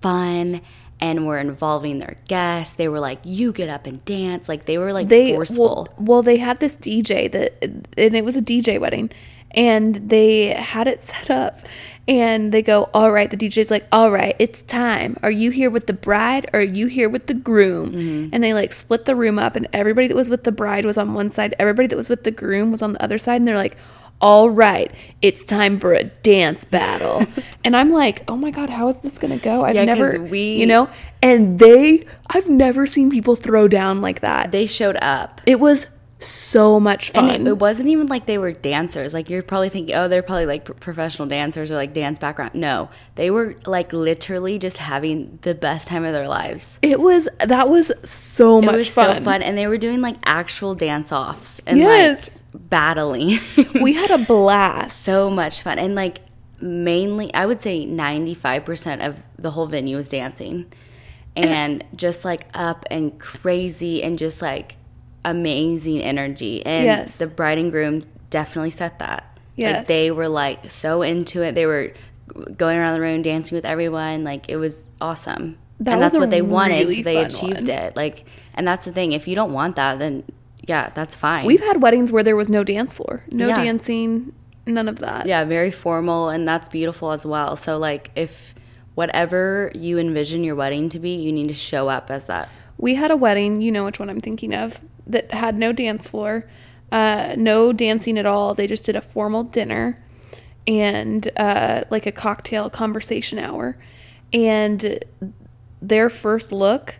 fun 0.00 0.60
and 1.00 1.26
were 1.26 1.38
involving 1.38 1.98
their 1.98 2.16
guests. 2.28 2.76
They 2.76 2.88
were 2.88 3.00
like, 3.00 3.20
"You 3.24 3.52
get 3.52 3.68
up 3.68 3.86
and 3.86 4.04
dance!" 4.04 4.48
Like 4.48 4.64
they 4.64 4.78
were 4.78 4.92
like 4.92 5.08
they, 5.08 5.34
forceful. 5.34 5.88
Well, 5.96 6.06
well, 6.06 6.22
they 6.22 6.38
had 6.38 6.58
this 6.58 6.76
DJ 6.76 7.30
that, 7.32 7.62
and 7.62 8.14
it 8.14 8.24
was 8.24 8.36
a 8.36 8.42
DJ 8.42 8.80
wedding, 8.80 9.10
and 9.50 9.96
they 9.96 10.48
had 10.48 10.88
it 10.88 11.02
set 11.02 11.30
up. 11.30 11.58
And 12.08 12.52
they 12.52 12.62
go, 12.62 12.88
All 12.94 13.10
right, 13.10 13.30
the 13.30 13.36
DJ's 13.36 13.70
like, 13.70 13.86
All 13.90 14.10
right, 14.10 14.36
it's 14.38 14.62
time. 14.62 15.16
Are 15.22 15.30
you 15.30 15.50
here 15.50 15.70
with 15.70 15.86
the 15.86 15.92
bride 15.92 16.48
or 16.52 16.60
are 16.60 16.62
you 16.62 16.86
here 16.86 17.08
with 17.08 17.26
the 17.26 17.34
groom? 17.34 17.90
Mm-hmm. 17.90 18.28
And 18.32 18.44
they 18.44 18.54
like 18.54 18.72
split 18.72 19.04
the 19.04 19.16
room 19.16 19.38
up, 19.38 19.56
and 19.56 19.66
everybody 19.72 20.08
that 20.08 20.16
was 20.16 20.30
with 20.30 20.44
the 20.44 20.52
bride 20.52 20.84
was 20.84 20.96
on 20.96 21.14
one 21.14 21.30
side, 21.30 21.54
everybody 21.58 21.88
that 21.88 21.96
was 21.96 22.08
with 22.08 22.24
the 22.24 22.30
groom 22.30 22.70
was 22.72 22.82
on 22.82 22.92
the 22.92 23.02
other 23.02 23.18
side. 23.18 23.36
And 23.36 23.48
they're 23.48 23.56
like, 23.56 23.76
all 24.20 24.48
right, 24.48 24.90
it's 25.20 25.44
time 25.44 25.78
for 25.78 25.92
a 25.92 26.04
dance 26.04 26.64
battle. 26.64 27.26
and 27.64 27.76
I'm 27.76 27.90
like, 27.90 28.22
oh 28.28 28.36
my 28.36 28.50
God, 28.50 28.70
how 28.70 28.88
is 28.88 28.98
this 28.98 29.18
going 29.18 29.36
to 29.36 29.44
go? 29.44 29.64
I've 29.64 29.74
yeah, 29.74 29.84
never, 29.84 30.20
we, 30.20 30.56
you 30.56 30.66
know, 30.66 30.88
and 31.22 31.58
they, 31.58 32.06
I've 32.28 32.48
never 32.48 32.86
seen 32.86 33.10
people 33.10 33.36
throw 33.36 33.68
down 33.68 34.00
like 34.00 34.20
that. 34.20 34.52
They 34.52 34.66
showed 34.66 34.96
up. 35.02 35.40
It 35.46 35.60
was 35.60 35.86
so 36.18 36.80
much 36.80 37.10
fun. 37.10 37.28
And 37.28 37.48
it, 37.48 37.58
wasn't 37.58 37.88
even 37.88 38.06
like 38.06 38.26
they 38.26 38.38
were 38.38 38.52
dancers. 38.52 39.12
Like 39.12 39.28
you're 39.28 39.42
probably 39.42 39.68
thinking, 39.68 39.94
oh, 39.94 40.08
they're 40.08 40.22
probably 40.22 40.46
like 40.46 40.80
professional 40.80 41.28
dancers 41.28 41.70
or 41.70 41.74
like 41.74 41.92
dance 41.92 42.18
background. 42.18 42.54
No, 42.54 42.88
they 43.16 43.30
were 43.30 43.56
like 43.66 43.92
literally 43.92 44.58
just 44.58 44.78
having 44.78 45.38
the 45.42 45.54
best 45.54 45.88
time 45.88 46.04
of 46.04 46.12
their 46.12 46.28
lives. 46.28 46.78
It 46.82 47.00
was 47.00 47.28
that 47.38 47.68
was 47.68 47.92
so 48.02 48.62
much. 48.62 48.74
It 48.74 48.78
was 48.78 48.94
fun. 48.94 49.16
so 49.16 49.22
fun, 49.22 49.42
and 49.42 49.58
they 49.58 49.66
were 49.66 49.78
doing 49.78 50.00
like 50.00 50.16
actual 50.24 50.74
dance 50.74 51.12
offs 51.12 51.60
and 51.66 51.78
yes. 51.78 52.40
like 52.54 52.70
battling. 52.70 53.38
we 53.80 53.92
had 53.92 54.10
a 54.10 54.18
blast. 54.18 55.00
So 55.00 55.30
much 55.30 55.62
fun, 55.62 55.78
and 55.78 55.94
like 55.94 56.18
mainly 56.58 57.32
I 57.34 57.44
would 57.44 57.60
say 57.60 57.86
95% 57.86 59.06
of 59.06 59.22
the 59.38 59.50
whole 59.50 59.66
venue 59.66 59.96
was 59.96 60.08
dancing. 60.08 60.72
And 61.38 61.84
just 61.94 62.24
like 62.24 62.48
up 62.54 62.86
and 62.90 63.20
crazy 63.20 64.02
and 64.02 64.18
just 64.18 64.40
like 64.40 64.76
amazing 65.26 66.00
energy. 66.00 66.64
And 66.64 66.84
Yes. 66.84 67.18
the 67.18 67.26
bride 67.26 67.58
and 67.58 67.70
groom 67.70 68.02
definitely 68.30 68.70
set 68.70 68.98
that. 69.00 69.38
Yes. 69.56 69.78
Like 69.78 69.86
they 69.86 70.10
were 70.10 70.28
like 70.28 70.70
so 70.70 71.02
into 71.02 71.42
it. 71.42 71.54
They 71.54 71.66
were 71.66 71.92
going 72.56 72.78
around 72.78 72.94
the 72.94 73.00
room 73.00 73.22
dancing 73.22 73.56
with 73.56 73.64
everyone. 73.66 74.24
Like 74.24 74.48
it 74.48 74.56
was 74.56 74.88
awesome. 75.00 75.58
That 75.80 75.92
and 75.94 76.00
was 76.00 76.12
that's 76.12 76.20
what 76.20 76.30
they 76.30 76.40
wanted, 76.42 76.88
so 76.88 77.02
they 77.02 77.22
achieved 77.22 77.68
one. 77.68 77.70
it. 77.70 77.96
Like 77.96 78.24
and 78.54 78.66
that's 78.66 78.84
the 78.86 78.92
thing. 78.92 79.12
If 79.12 79.28
you 79.28 79.34
don't 79.34 79.52
want 79.52 79.76
that, 79.76 79.98
then 79.98 80.24
yeah, 80.66 80.90
that's 80.94 81.14
fine. 81.14 81.44
We've 81.44 81.60
had 81.60 81.82
weddings 81.82 82.10
where 82.10 82.22
there 82.22 82.34
was 82.36 82.48
no 82.48 82.64
dance 82.64 82.96
floor, 82.96 83.22
no 83.30 83.48
Yeah. 83.48 83.56
dancing, 83.62 84.32
none 84.66 84.88
of 84.88 84.98
that. 85.00 85.26
yeah, 85.26 85.44
very 85.44 85.70
formal 85.70 86.28
and 86.30 86.46
that's 86.48 86.68
beautiful 86.68 87.10
as 87.12 87.24
well. 87.26 87.56
So 87.56 87.78
like 87.78 88.10
if 88.16 88.54
whatever 88.94 89.70
you 89.74 89.98
envision 89.98 90.42
your 90.44 90.54
wedding 90.54 90.88
to 90.90 90.98
be, 90.98 91.10
you 91.14 91.30
need 91.32 91.48
to 91.48 91.54
show 91.54 91.88
up 91.88 92.10
as 92.10 92.26
that. 92.26 92.48
We 92.78 92.94
had 92.94 93.10
a 93.10 93.16
wedding, 93.16 93.60
you 93.60 93.70
know 93.72 93.84
which 93.84 93.98
one 94.00 94.08
I'm 94.10 94.20
thinking 94.20 94.54
of, 94.54 94.80
that 95.06 95.32
had 95.32 95.56
no 95.56 95.72
dance 95.72 96.06
floor, 96.06 96.48
uh, 96.92 97.34
no 97.36 97.72
dancing 97.72 98.18
at 98.18 98.26
all. 98.26 98.54
They 98.54 98.66
just 98.66 98.84
did 98.84 98.96
a 98.96 99.00
formal 99.00 99.44
dinner 99.44 100.02
and 100.66 101.28
uh, 101.36 101.84
like 101.90 102.06
a 102.06 102.12
cocktail 102.12 102.70
conversation 102.70 103.38
hour. 103.38 103.76
And 104.32 105.04
their 105.80 106.10
first 106.10 106.50
look, 106.52 106.96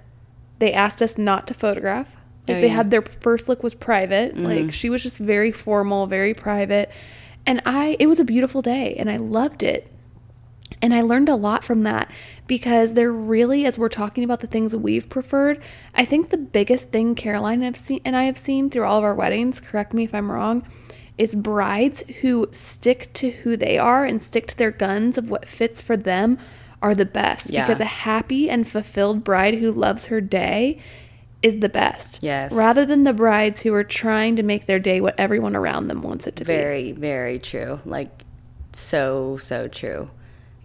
they 0.59 0.73
asked 0.73 1.03
us 1.03 1.19
not 1.19 1.47
to 1.49 1.55
photograph. 1.55 2.15
Like 2.47 2.59
Oh, 2.59 2.61
they 2.61 2.69
yeah. 2.69 2.75
had 2.75 2.91
their 2.93 3.03
first 3.03 3.49
look 3.49 3.63
was 3.65 3.75
private. 3.75 4.37
Like 4.39 4.73
she 4.73 4.89
was 4.89 5.03
just 5.03 5.19
very 5.19 5.51
formal, 5.51 6.07
very 6.07 6.33
private. 6.33 6.91
And 7.45 7.61
I 7.67 7.97
it 7.99 8.07
was 8.07 8.21
a 8.21 8.25
beautiful 8.25 8.63
day 8.63 8.95
and 8.95 9.11
I 9.11 9.17
loved 9.17 9.63
it. 9.65 9.91
And 10.83 10.93
I 10.93 11.03
learned 11.03 11.29
a 11.29 11.37
lot 11.37 11.65
from 11.65 11.85
that 11.85 12.11
because 12.47 12.95
they're 12.95 13.13
really, 13.13 13.65
as 13.65 13.79
we're 13.79 13.89
talking 13.89 14.25
about 14.25 14.41
the 14.41 14.47
things 14.47 14.75
we've 14.75 15.09
preferred, 15.09 15.63
I 15.95 16.05
think 16.05 16.31
the 16.31 16.37
biggest 16.37 16.91
thing 16.91 17.15
Caroline 17.15 17.63
have 17.63 17.77
seen 17.77 18.01
and 18.05 18.17
I 18.17 18.25
have 18.25 18.39
seen 18.39 18.69
through 18.71 18.85
all 18.85 18.99
of 18.99 19.05
our 19.05 19.15
weddings, 19.15 19.61
correct 19.61 19.95
me 19.95 20.05
if 20.05 20.15
I'm 20.15 20.31
wrong, 20.31 20.67
is 21.19 21.35
brides 21.35 22.03
who 22.21 22.49
stick 22.53 23.11
to 23.15 23.31
who 23.31 23.57
they 23.57 23.79
are 23.79 24.05
and 24.05 24.21
stick 24.21 24.47
to 24.49 24.57
their 24.57 24.71
guns 24.71 25.17
of 25.17 25.31
what 25.31 25.49
fits 25.49 25.81
for 25.81 25.97
them 25.97 26.39
are 26.83 26.95
the 26.95 27.07
best. 27.07 27.51
Yeah. 27.51 27.65
Because 27.65 27.81
a 27.81 27.85
happy 27.85 28.51
and 28.51 28.69
fulfilled 28.69 29.25
bride 29.25 29.55
who 29.55 29.73
loves 29.73 30.07
her 30.07 30.21
day 30.21 30.79
is 31.43 31.61
the 31.61 31.69
best. 31.69 32.23
Yes. 32.23 32.53
Rather 32.53 32.85
than 32.85 33.05
the 33.05 33.13
brides 33.13 33.63
who 33.63 33.73
are 33.73 33.85
trying 33.85 34.37
to 34.37 34.43
make 34.43 34.67
their 34.67 34.79
day 34.79 35.01
what 35.01 35.15
everyone 35.19 35.57
around 35.57 35.89
them 35.89 36.03
wants 36.03 36.27
it 36.27 36.37
to 36.37 36.45
be. 36.45 36.53
Very, 36.53 36.93
very 36.93 37.39
true. 37.39 37.81
Like 37.85 38.25
so, 38.73 39.39
so 39.39 39.69
true. 39.69 40.11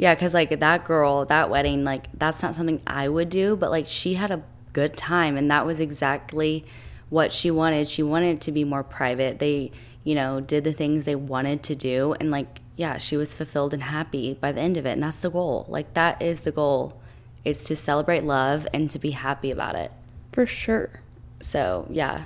Yeah, 0.02 0.16
because 0.16 0.34
like 0.34 0.60
that 0.60 0.84
girl, 0.84 1.26
that 1.26 1.52
wedding, 1.52 1.84
like 1.84 2.08
that's 2.18 2.42
not 2.42 2.56
something 2.56 2.82
I 2.88 3.08
would 3.08 3.30
do, 3.30 3.56
but 3.56 3.70
like 3.70 3.86
she 3.86 4.16
had 4.16 4.32
a 4.32 4.42
good 4.74 4.98
time, 4.98 5.38
and 5.38 5.52
that 5.52 5.64
was 5.64 5.80
exactly 5.80 6.66
what 7.10 7.32
she 7.32 7.52
wanted. 7.52 7.88
She 7.88 8.02
wanted 8.02 8.38
it 8.38 8.42
to 8.42 8.52
be 8.52 8.64
more 8.64 8.84
private. 8.84 9.38
They, 9.38 9.70
you 10.04 10.16
know, 10.16 10.42
did 10.42 10.64
the 10.64 10.74
things 10.74 11.06
they 11.06 11.14
wanted 11.14 11.62
to 11.66 11.76
do, 11.76 12.16
and 12.20 12.32
like, 12.32 12.62
yeah, 12.76 12.98
she 12.98 13.16
was 13.16 13.36
fulfilled 13.36 13.76
and 13.76 13.84
happy 13.84 14.34
by 14.34 14.52
the 14.52 14.60
end 14.60 14.76
of 14.76 14.88
it, 14.88 14.94
and 14.94 15.04
that's 15.04 15.22
the 15.22 15.30
goal. 15.30 15.68
Like 15.70 15.94
that 15.94 16.20
is 16.20 16.42
the 16.42 16.52
goal, 16.52 17.00
is 17.46 17.64
to 17.66 17.76
celebrate 17.76 18.24
love 18.24 18.68
and 18.74 18.90
to 18.90 18.98
be 18.98 19.12
happy 19.12 19.52
about 19.52 19.76
it. 19.76 19.92
For 20.32 20.48
sure. 20.48 21.02
So 21.42 21.86
yeah, 21.92 22.24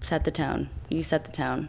set 0.00 0.24
the 0.24 0.32
tone. 0.32 0.68
You 0.88 1.04
set 1.04 1.22
the 1.26 1.30
tone. 1.30 1.68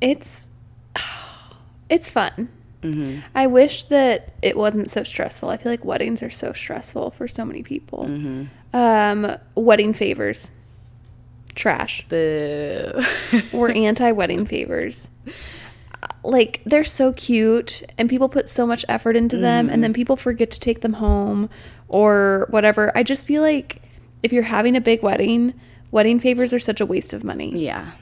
it's 0.00 0.48
it's 1.90 2.08
fun. 2.08 2.48
Mm-hmm. 2.82 3.20
I 3.34 3.46
wish 3.46 3.84
that 3.84 4.34
it 4.42 4.56
wasn't 4.56 4.90
so 4.90 5.02
stressful. 5.02 5.48
I 5.48 5.56
feel 5.56 5.72
like 5.72 5.84
weddings 5.84 6.22
are 6.22 6.30
so 6.30 6.52
stressful 6.52 7.10
for 7.10 7.26
so 7.26 7.44
many 7.44 7.62
people. 7.62 8.06
Mm-hmm. 8.08 8.44
Um, 8.76 9.36
wedding 9.54 9.92
favors, 9.92 10.50
trash. 11.54 12.06
Boo. 12.08 12.92
We're 13.52 13.72
anti 13.74 14.12
wedding 14.12 14.46
favors. 14.46 15.08
Like 16.22 16.62
they're 16.64 16.84
so 16.84 17.12
cute, 17.12 17.82
and 17.96 18.08
people 18.08 18.28
put 18.28 18.48
so 18.48 18.66
much 18.66 18.84
effort 18.88 19.16
into 19.16 19.36
them, 19.36 19.68
and 19.68 19.82
then 19.82 19.90
mm-hmm. 19.90 19.96
people 19.96 20.16
forget 20.16 20.50
to 20.52 20.60
take 20.60 20.82
them 20.82 20.94
home 20.94 21.50
or 21.88 22.46
whatever. 22.50 22.96
I 22.96 23.02
just 23.02 23.26
feel 23.26 23.42
like 23.42 23.82
if 24.22 24.32
you're 24.32 24.44
having 24.44 24.76
a 24.76 24.80
big 24.80 25.02
wedding, 25.02 25.54
wedding 25.90 26.20
favors 26.20 26.52
are 26.52 26.58
such 26.58 26.80
a 26.80 26.86
waste 26.86 27.12
of 27.12 27.24
money. 27.24 27.58
yeah. 27.58 27.92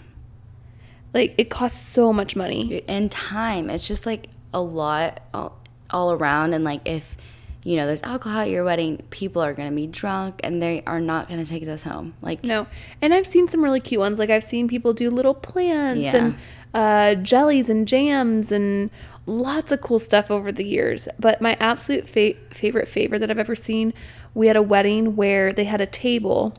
Like 1.14 1.34
it 1.38 1.48
costs 1.48 1.80
so 1.80 2.12
much 2.12 2.36
money. 2.36 2.82
and 2.86 3.10
time 3.10 3.70
it's 3.70 3.88
just 3.88 4.04
like 4.04 4.28
a 4.57 4.61
lot 4.61 5.21
all, 5.35 5.57
all 5.90 6.11
around 6.12 6.55
and 6.55 6.64
like 6.64 6.81
if 6.85 7.16
you 7.62 7.77
know 7.77 7.85
there's 7.87 8.03
alcohol 8.03 8.40
at 8.40 8.49
your 8.51 8.64
wedding 8.64 9.03
people 9.11 9.42
are 9.42 9.53
going 9.53 9.69
to 9.69 9.75
be 9.75 9.87
drunk 9.87 10.40
and 10.45 10.62
they 10.62 10.83
are 10.87 11.01
not 11.01 11.29
going 11.29 11.42
to 11.42 11.49
take 11.49 11.64
those 11.66 11.83
home 11.83 12.14
like 12.23 12.42
No. 12.45 12.66
And 13.03 13.12
I've 13.12 13.27
seen 13.27 13.49
some 13.49 13.62
really 13.62 13.81
cute 13.81 14.01
ones. 14.01 14.19
Like 14.19 14.31
I've 14.31 14.45
seen 14.45 14.66
people 14.69 14.92
do 14.95 15.11
little 15.11 15.35
plants 15.35 16.01
Yeah. 16.01 16.16
and 16.16 16.38
uh, 16.73 17.14
jellies 17.23 17.69
and 17.69 17.87
jams 17.88 18.51
and 18.53 18.90
lots 19.27 19.73
of 19.73 19.81
cool 19.81 19.99
stuff 19.99 20.31
over 20.31 20.53
the 20.53 20.64
years. 20.64 21.09
But 21.19 21.40
my 21.42 21.57
absolute 21.59 22.09
fa- 22.09 22.35
favorite 22.51 22.87
favor 22.88 23.19
that 23.19 23.31
I've 23.31 23.38
ever 23.38 23.57
seen, 23.57 23.92
we 24.33 24.47
had 24.47 24.57
a 24.57 24.62
wedding 24.62 25.16
where 25.16 25.53
they 25.53 25.64
had 25.64 25.81
a 25.81 25.87
table 25.87 26.55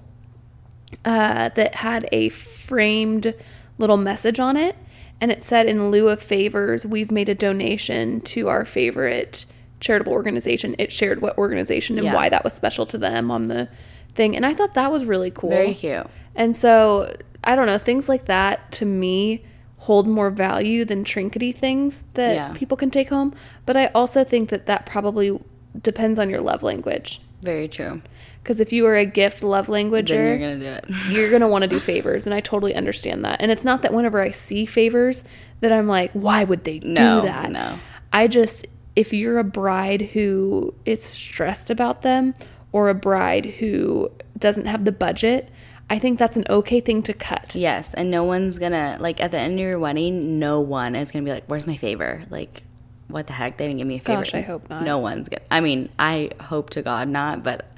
uh, 1.06 1.50
that 1.50 1.76
had 1.76 2.08
a 2.12 2.30
framed 2.30 3.34
little 3.78 3.98
message 3.98 4.40
on 4.40 4.58
it. 4.58 4.76
And 5.20 5.32
it 5.32 5.44
said, 5.44 5.66
in 5.68 5.90
lieu 5.90 6.10
of 6.10 6.22
favors, 6.22 6.86
we've 6.86 7.12
made 7.12 7.30
a 7.30 7.36
donation 7.36 8.22
to 8.22 8.50
our 8.50 8.66
favorite 8.66 9.46
charitable 9.80 10.14
organization. 10.14 10.76
It 10.78 10.92
shared 10.92 11.22
what 11.22 11.38
organization 11.38 11.98
and 11.98 12.06
Yeah. 12.06 12.14
why 12.14 12.30
that 12.30 12.44
was 12.44 12.54
special 12.54 12.86
to 12.88 12.98
them 12.98 13.32
on 13.32 13.48
the 13.48 13.68
thing. 14.16 14.36
And 14.36 14.46
I 14.46 14.54
thought 14.54 14.74
that 14.76 14.92
was 14.92 15.06
really 15.06 15.32
cool. 15.32 15.50
very 15.50 15.74
cute 15.74 16.08
And 16.36 16.56
so, 16.56 17.16
I 17.44 17.56
don't 17.56 17.66
know, 17.66 17.78
things 17.80 18.08
like 18.08 18.26
that 18.26 18.72
to 18.74 18.86
me 18.86 19.44
hold 19.78 20.08
more 20.08 20.30
value 20.30 20.84
than 20.86 21.04
trinkety 21.04 21.56
things 21.56 22.04
that 22.16 22.36
Yeah. 22.36 22.54
people 22.54 22.78
can 22.78 22.92
take 22.92 23.10
home. 23.10 23.34
But 23.66 23.76
I 23.78 23.88
also 23.96 24.24
think 24.24 24.50
that 24.50 24.66
that 24.68 24.86
probably 24.86 25.40
depends 25.82 26.20
on 26.20 26.30
your 26.30 26.42
love 26.42 26.62
language. 26.64 27.22
very 27.44 27.68
true 27.68 28.02
Because 28.48 28.62
if 28.62 28.72
you 28.72 28.86
are 28.88 28.96
a 28.96 29.06
gift 29.06 29.44
love 29.44 29.68
then 29.68 29.92
you're 29.92 30.38
going 30.40 30.60
to 30.62 30.66
do 30.66 30.72
it 30.72 30.86
you're 31.10 31.38
to 31.38 31.48
want 31.50 31.64
to 31.64 31.68
do 31.68 31.82
favors. 31.82 32.26
And 32.26 32.34
I 32.34 32.40
totally 32.40 32.74
understand 32.74 33.26
that. 33.26 33.42
And 33.42 33.52
it's 33.52 33.66
not 33.66 33.82
that 33.82 33.94
whenever 33.94 34.22
I 34.22 34.32
see 34.32 34.66
favors 34.66 35.26
that 35.60 35.74
I'm 35.74 35.86
like, 35.88 36.12
why 36.14 36.46
would 36.46 36.64
they 36.64 36.80
No, 36.80 37.20
do 37.22 37.28
that? 37.28 37.52
no. 37.52 37.78
I 38.14 38.28
just, 38.28 38.66
if 38.96 39.12
you're 39.12 39.38
a 39.38 39.44
bride 39.44 40.02
who 40.14 40.74
is 40.86 41.04
stressed 41.04 41.70
about 41.70 42.04
them 42.04 42.34
or 42.72 42.88
a 42.90 42.96
bride 42.96 43.46
who 43.60 44.10
doesn't 44.38 44.66
have 44.66 44.86
the 44.86 44.94
budget, 44.94 45.50
I 45.90 46.00
think 46.00 46.18
that's 46.20 46.38
an 46.38 46.46
okay 46.50 46.80
thing 46.80 47.04
to 47.04 47.14
cut. 47.14 47.54
yes 47.56 47.94
and 47.94 48.10
no 48.12 48.24
one's 48.24 48.60
going 48.60 48.72
to 48.74 48.98
like 49.02 49.20
at 49.22 49.32
the 49.32 49.40
end 49.40 49.56
of 49.56 49.60
your 49.60 49.78
wedding 49.80 50.38
no 50.40 50.60
one 50.62 50.96
is 50.96 51.12
going 51.12 51.24
to 51.26 51.30
be 51.30 51.34
like 51.34 51.46
where's 51.48 51.66
my 51.68 51.76
favor 51.78 52.24
like 52.30 52.64
what 53.08 53.28
the 53.28 53.34
heck 53.34 53.58
they 53.58 53.68
didn't 53.68 53.78
give 53.80 53.88
me 53.88 53.96
a 53.96 54.00
favor 54.02 54.22
Gosh, 54.24 54.34
I 54.34 54.42
hope 54.42 54.70
not. 54.70 54.84
no 54.84 54.98
one's 54.98 55.30
going 55.30 55.40
to 55.42 55.54
i 55.54 55.62
mean 55.62 55.88
i 55.98 56.30
hope 56.42 56.72
to 56.72 56.82
god 56.82 57.08
not 57.08 57.42
but 57.42 57.72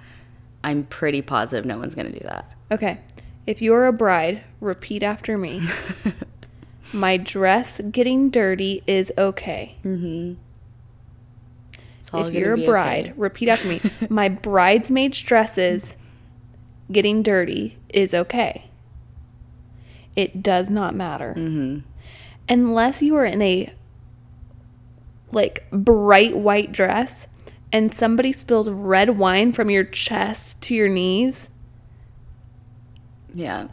i'm 0.64 0.84
pretty 0.84 1.22
positive 1.22 1.66
no 1.66 1.78
one's 1.78 1.96
going 1.96 2.12
to 2.12 2.18
do 2.18 2.26
that 2.26 2.54
Okay. 2.72 3.00
If 3.46 3.62
you're 3.62 3.88
a 3.88 3.94
bride, 3.94 4.44
repeat 4.62 5.04
after 5.04 5.38
me. 5.38 5.68
My 6.94 7.18
dress 7.18 7.82
getting 7.92 8.30
dirty 8.30 8.84
is 8.86 9.12
okay. 9.18 9.78
all 12.14 12.26
if 12.26 12.34
you're 12.34 12.54
a 12.54 12.66
bride, 12.66 13.06
okay. 13.06 13.14
repeat 13.16 13.50
after 13.50 13.68
me. 13.68 13.82
My 14.10 14.30
bridesmaid's 14.30 15.22
dresses 15.22 15.96
getting 16.92 17.22
dirty 17.24 17.78
is 17.90 18.14
okay. 18.14 18.70
It 20.16 20.42
does 20.42 20.70
not 20.70 20.96
matter. 20.96 21.34
Mm-hmm. 21.38 21.80
Unless 22.48 23.02
you 23.02 23.16
are 23.16 23.26
in 23.26 23.42
a 23.42 23.74
like 25.32 25.70
bright 25.72 26.36
white 26.36 26.72
dress 26.72 27.28
and 27.72 27.94
somebody 27.94 28.32
spills 28.32 28.70
red 28.70 29.18
wine 29.18 29.54
from 29.54 29.70
your 29.70 29.84
chest 29.84 30.60
to 30.62 30.76
your 30.76 30.90
knees, 30.90 31.50
yeah 33.34 33.68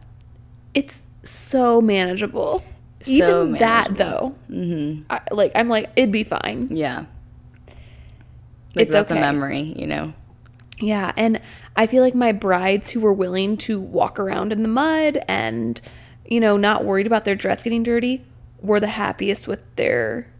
it's 0.76 1.06
so 1.24 1.80
manageable. 1.80 2.62
So 3.00 3.10
Even 3.10 3.52
that 3.54 3.96
though, 3.96 4.36
mm-hmm 4.50 5.02
I, 5.08 5.20
like 5.32 5.52
I'm 5.54 5.68
like 5.68 5.90
it'd 5.96 6.12
be 6.12 6.22
fine. 6.24 6.68
Yeah. 6.70 7.06
Like 8.74 8.84
It's 8.84 8.92
that's 8.92 9.10
okay. 9.10 9.18
a 9.18 9.22
memory, 9.22 9.74
you 9.76 9.86
know. 9.86 10.12
Yeah, 10.78 11.12
and 11.16 11.40
I 11.74 11.86
feel 11.86 12.02
like 12.02 12.14
my 12.14 12.32
brides 12.32 12.90
who 12.90 13.00
were 13.00 13.12
willing 13.12 13.56
to 13.58 13.80
walk 13.80 14.20
around 14.20 14.52
in 14.52 14.62
the 14.62 14.68
mud 14.68 15.18
and 15.26 15.80
you 16.26 16.40
know 16.40 16.56
not 16.58 16.84
worried 16.84 17.06
about 17.06 17.24
their 17.24 17.34
dress 17.34 17.62
getting 17.62 17.82
dirty 17.82 18.24
were 18.60 18.80
the 18.80 18.88
happiest 18.88 19.48
with 19.48 19.60
their 19.76 20.30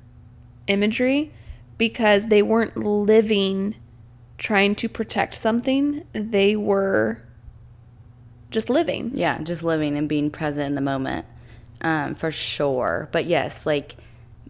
imagery 0.66 1.33
because 1.78 2.26
they 2.26 2.42
weren't 2.42 2.76
living 2.76 3.74
trying 4.38 4.74
to 4.76 4.88
protect 4.88 5.34
something. 5.34 6.04
They 6.12 6.56
were 6.56 7.22
just 8.50 8.70
living. 8.70 9.12
Yeah, 9.14 9.40
just 9.42 9.62
living 9.62 9.96
and 9.96 10.08
being 10.08 10.30
present 10.30 10.66
in 10.66 10.74
the 10.74 10.80
moment. 10.80 11.26
Um, 11.80 12.14
for 12.14 12.30
sure. 12.30 13.08
But 13.12 13.26
yes, 13.26 13.66
like 13.66 13.96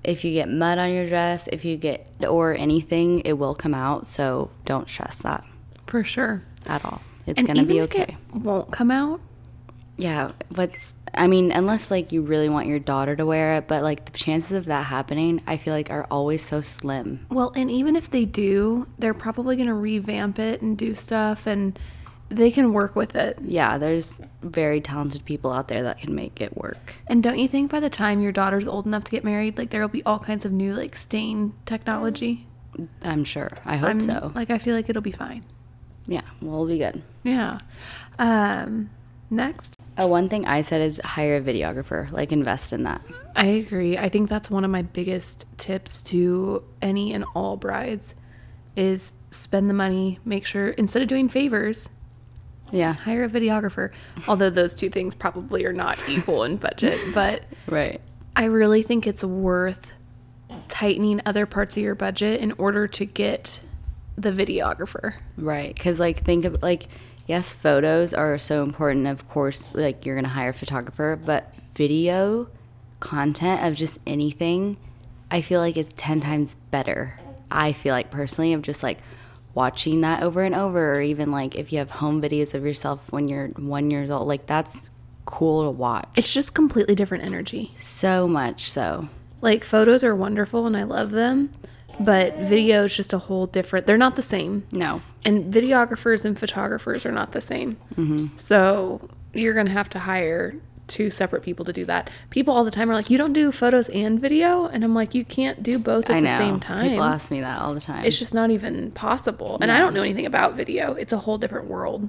if 0.05 0.25
you 0.25 0.33
get 0.33 0.49
mud 0.49 0.79
on 0.79 0.93
your 0.93 1.07
dress, 1.09 1.49
if 1.49 1.65
you 1.65 1.77
get 1.77 2.07
or 2.27 2.55
anything, 2.55 3.21
it 3.21 3.35
will 3.35 3.55
come 3.55 3.75
out. 3.75 4.07
So 4.07 4.51
don't 4.65 4.89
stress 4.89 5.19
that 5.19 5.45
For 5.87 6.05
sure. 6.05 6.43
at 6.67 6.85
all. 6.85 7.01
It's 7.27 7.43
gonna 7.43 7.65
be 7.65 7.81
okay. 7.83 8.17
It 8.35 8.41
won't 8.41 8.71
come 8.71 8.91
out. 8.91 9.21
Yeah, 9.97 10.33
what's 10.55 10.93
I 11.15 11.27
mean, 11.27 11.53
unless 11.53 11.91
like 11.91 12.13
you 12.13 12.23
really 12.23 12.49
want 12.49 12.67
your 12.67 12.79
daughter 12.79 13.17
to 13.17 13.25
wear 13.25 13.57
it, 13.57 13.69
but 13.69 13.83
like 13.83 14.05
the 14.05 14.19
chances 14.19 14.53
of 14.53 14.67
that 14.67 14.87
happening, 14.87 15.43
I 15.47 15.57
feel 15.57 15.75
like 15.75 15.91
are 15.91 16.07
always 16.11 16.43
so 16.43 16.61
slim. 16.61 17.27
Well, 17.31 17.53
and 17.57 17.71
even 17.71 17.97
if 17.97 18.11
they 18.11 18.25
do, 18.25 18.87
they're 18.99 19.15
probably 19.15 19.57
going 19.57 19.69
to 19.69 19.75
revamp 19.75 20.39
it 20.39 20.63
and 20.63 20.77
do 20.77 20.95
stuff 20.95 21.47
and 21.47 21.79
they 22.29 22.51
can 22.51 22.73
work 22.73 22.97
with 22.97 23.15
it. 23.15 23.39
Yeah, 23.41 23.79
there's 23.79 24.21
very 24.43 24.81
talented 24.81 25.25
people 25.25 25.53
out 25.53 25.69
there 25.69 25.85
that 25.85 25.99
can 25.99 26.15
make 26.15 26.41
it 26.41 26.57
work. 26.57 26.97
And 27.07 27.23
don't 27.23 27.39
you 27.39 27.47
think 27.47 27.71
by 27.71 27.81
the 27.81 27.91
time 27.91 28.21
your 28.21 28.33
daughter's 28.33 28.67
old 28.67 28.87
enough 28.87 29.05
to 29.05 29.11
get 29.11 29.25
married, 29.25 29.57
like 29.59 29.71
there'll 29.71 29.89
be 29.89 30.03
all 30.05 30.19
kinds 30.19 30.45
of 30.45 30.53
new 30.53 30.75
like 30.75 30.97
stain 30.97 31.55
technology? 31.67 32.47
I'm 33.03 33.25
sure. 33.25 33.51
I 33.65 33.77
hope 33.77 33.91
I'm 33.91 34.01
so. 34.01 34.33
like 34.35 34.51
I 34.51 34.59
feel 34.59 34.75
like 34.75 34.89
it'll 34.89 35.03
be 35.03 35.13
fine. 35.13 35.45
Yeah, 36.07 36.23
we'll 36.41 36.67
be 36.67 36.79
good. 36.79 37.03
Yeah. 37.23 37.59
Um 38.19 38.91
next. 39.31 39.77
Uh, 40.01 40.07
one 40.07 40.29
thing 40.29 40.47
I 40.47 40.61
said 40.61 40.81
is 40.81 41.01
hire 41.05 41.37
a 41.37 41.41
videographer, 41.41 42.11
like 42.13 42.33
invest 42.33 42.73
in 42.73 42.83
that. 42.85 43.01
I 43.35 43.47
agree. 43.47 43.97
I 43.97 44.09
think 44.09 44.29
that's 44.29 44.51
one 44.51 44.65
of 44.65 44.71
my 44.71 44.83
biggest 44.83 45.47
tips 45.59 46.03
to 46.03 46.63
any 46.83 47.13
and 47.13 47.25
all 47.35 47.57
brides 47.57 48.15
is 48.77 49.13
spend 49.31 49.71
the 49.71 49.75
money, 49.75 50.19
make 50.25 50.45
sure 50.45 50.69
instead 50.69 51.03
of 51.03 51.09
doing 51.09 51.29
favors, 51.29 51.89
Yeah, 52.73 52.93
hire 52.93 53.25
a 53.25 53.29
videographer. 53.29 53.91
Although 54.27 54.51
those 54.51 54.75
two 54.75 54.91
things 54.91 55.15
probably 55.15 55.65
are 55.65 55.73
not 55.73 55.99
equal 56.09 56.43
in 56.45 56.57
budget, 56.57 56.99
but 57.15 57.45
right. 57.67 58.01
I 58.35 58.45
really 58.45 58.83
think 58.83 59.07
it's 59.07 59.25
worth 59.25 59.93
tightening 60.69 61.21
other 61.25 61.47
parts 61.47 61.77
of 61.77 61.83
your 61.83 61.95
budget 61.95 62.41
in 62.41 62.53
order 62.59 62.87
to 62.89 63.05
get 63.05 63.61
the 64.17 64.31
videographer. 64.31 65.15
Right. 65.37 65.75
Because, 65.75 66.01
like, 66.01 66.25
think 66.25 66.45
of, 66.45 66.63
like, 66.63 66.89
yes, 67.27 67.53
photos 67.53 68.15
are 68.15 68.39
so 68.39 68.63
important. 68.63 69.07
Of 69.07 69.29
course, 69.29 69.75
like, 69.75 70.07
you're 70.07 70.15
going 70.15 70.25
to 70.25 70.31
hire 70.31 70.51
a 70.51 70.55
photographer, 70.55 71.19
but 71.23 71.55
video 71.75 72.49
content 73.01 73.65
of 73.65 73.75
just 73.75 73.99
anything, 74.07 74.77
I 75.31 75.41
feel 75.41 75.61
like 75.61 75.77
is 75.77 75.89
10 75.89 76.21
times 76.21 76.55
better. 76.71 77.19
I 77.51 77.73
feel 77.73 77.93
like 77.95 78.11
personally, 78.11 78.53
of 78.53 78.63
just 78.63 78.83
like 78.83 78.99
watching 79.55 80.01
that 80.03 80.23
over 80.23 80.43
and 80.43 80.55
over, 80.55 80.95
or 80.95 81.01
even 81.01 81.31
like 81.31 81.55
if 81.55 81.73
you 81.73 81.79
have 81.79 81.91
home 81.91 82.21
videos 82.21 82.55
of 82.55 82.65
yourself 82.65 83.13
when 83.13 83.29
you're 83.29 83.49
one 83.49 83.91
years 83.91 84.11
old, 84.11 84.29
like, 84.29 84.47
that's 84.47 84.91
cool 85.25 85.65
to 85.65 85.71
watch. 85.71 86.09
It's 86.17 86.33
just 86.33 86.55
completely 86.55 86.95
different 86.95 87.25
energy. 87.25 87.73
so 87.77 88.27
much 88.27 88.71
so. 88.71 89.09
Like 89.43 89.65
photos 89.65 90.03
are 90.03 90.15
wonderful 90.15 90.67
and 90.67 90.77
I 90.77 90.85
love 90.85 91.11
them, 91.11 91.51
but 92.01 92.37
video 92.37 92.85
is 92.85 92.97
just 92.97 93.13
a 93.13 93.19
whole 93.19 93.47
different. 93.47 93.87
They're 93.87 93.97
not 93.97 94.17
the 94.17 94.23
same. 94.23 94.67
No. 94.73 95.03
And 95.25 95.53
videographers 95.53 96.25
and 96.25 96.39
photographers 96.39 97.05
are 97.07 97.13
not 97.13 97.33
the 97.33 97.41
same. 97.41 97.77
Mm-hmm. 97.97 98.37
So 98.37 99.09
you're 99.33 99.55
going 99.55 99.67
to 99.67 99.73
have 99.73 99.89
to 99.91 99.99
hire 100.01 100.55
two 100.87 101.11
separate 101.11 101.43
people 101.43 101.65
to 101.65 101.73
do 101.73 101.85
that. 101.85 102.11
People 102.31 102.55
all 102.55 102.65
the 102.65 102.71
time 102.71 102.89
are 102.91 102.95
like, 102.95 103.11
you 103.11 103.19
don't 103.19 103.33
do 103.33 103.51
photos 103.51 103.89
and 103.89 104.21
video? 104.21 104.67
And 104.67 104.85
I'm 104.85 104.95
like, 104.95 105.15
you 105.15 105.25
can't 105.25 105.63
do 105.63 105.79
both 105.79 106.05
at 106.09 106.13
I 106.17 106.21
the 106.21 106.27
know. 106.29 106.39
same 106.39 106.61
time. 106.61 106.89
People 106.89 107.03
ask 107.05 107.31
me 107.31 107.41
that 107.41 107.61
all 107.61 107.75
the 107.75 107.81
time. 107.81 108.05
It's 108.05 108.19
just 108.19 108.35
not 108.35 108.51
even 108.51 108.93
possible. 108.93 109.59
And 109.61 109.73
I 109.73 109.79
don't 109.79 109.95
know 109.95 110.03
anything 110.03 110.27
about 110.27 110.55
video. 110.55 110.93
It's 110.95 111.13
a 111.13 111.19
whole 111.19 111.39
different 111.39 111.67
world. 111.67 112.09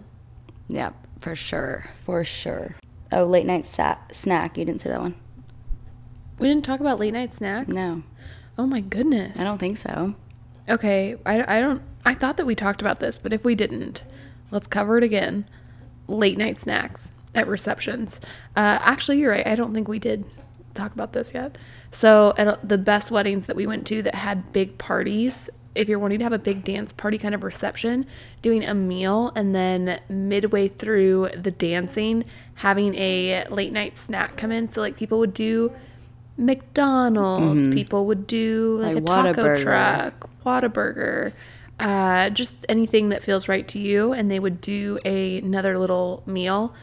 Yeah, 0.70 0.92
for 1.20 1.36
sure. 1.36 1.86
For 2.04 2.24
sure. 2.24 2.76
Oh, 3.12 3.24
late 3.24 3.46
night 3.46 3.66
sa- 3.66 3.98
snack. 4.12 4.58
You 4.58 4.66
didn't 4.66 4.82
say 4.82 4.90
that 4.90 5.00
one. 5.02 5.16
We 6.40 6.48
didn't 6.48 6.66
talk 6.66 6.80
about 6.80 7.00
late 7.00 7.14
night 7.14 7.34
snacks. 7.34 7.70
No, 7.70 8.04
Oh 8.58 8.66
my 8.66 8.82
goodness. 8.82 9.40
I 9.40 9.44
don't 9.44 9.60
think 9.60 9.78
so. 9.78 10.16
Okay, 10.70 11.16
I, 11.26 11.58
I 11.58 11.62
don't. 11.62 11.82
I 12.06 12.14
thought 12.14 12.38
that 12.38 12.46
we 12.46 12.56
talked 12.56 12.82
about 12.82 13.00
this, 13.00 13.20
but 13.20 13.32
if 13.34 13.44
we 13.44 13.56
didn't, 13.56 14.04
let's 14.52 14.68
cover 14.68 14.98
it 14.98 15.04
again. 15.04 15.48
Late 16.08 16.38
night 16.38 16.58
snacks 16.58 17.12
at 17.36 17.48
receptions. 17.48 18.20
Uh, 18.56 18.80
actually, 18.82 19.20
you're 19.20 19.32
right. 19.32 19.46
I 19.46 19.56
don't 19.56 19.74
think 19.74 19.88
we 19.88 20.00
did 20.00 20.26
talk 20.74 20.94
about 20.94 21.14
this 21.14 21.34
yet. 21.34 21.58
So, 21.92 22.34
at 22.38 22.68
the 22.68 22.78
best 22.78 23.12
weddings 23.12 23.48
that 23.48 23.56
we 23.56 23.68
went 23.68 23.88
to 23.88 24.02
that 24.02 24.16
had 24.16 24.52
big 24.52 24.78
parties, 24.78 25.50
if 25.76 25.88
you're 25.88 26.00
wanting 26.00 26.20
to 26.20 26.26
have 26.26 26.34
a 26.34 26.40
big 26.40 26.64
dance 26.64 26.92
party 26.92 27.18
kind 27.18 27.36
of 27.36 27.44
reception, 27.44 28.06
doing 28.42 28.66
a 28.66 28.74
meal 28.74 29.32
and 29.36 29.54
then 29.56 30.00
midway 30.10 30.68
through 30.68 31.30
the 31.36 31.52
dancing, 31.52 32.26
having 32.56 32.96
a 32.96 33.46
late 33.50 33.72
night 33.72 33.98
snack 33.98 34.36
come 34.38 34.52
in. 34.52 34.68
So, 34.68 34.82
like, 34.82 34.98
people 34.98 35.20
would 35.20 35.34
do 35.34 35.74
McDonald's, 36.38 37.68
people 37.70 38.06
would 38.06 38.28
do 38.28 38.78
like, 38.82 38.96
Like 38.96 39.04
a 39.04 39.08
taco 39.08 39.44
Whataburger. 39.44 39.64
truck, 39.64 40.30
Whataburger, 40.46 41.34
uh, 41.80 42.30
just 42.32 42.66
anything 42.70 43.10
that 43.10 43.24
feels 43.24 43.48
right 43.48 43.68
to 43.70 43.80
you. 43.80 44.14
And 44.14 44.30
they 44.32 44.40
would 44.40 44.62
do 44.62 45.00
a, 45.06 45.40
another 45.40 45.78
little 45.78 46.24
meal. 46.26 46.74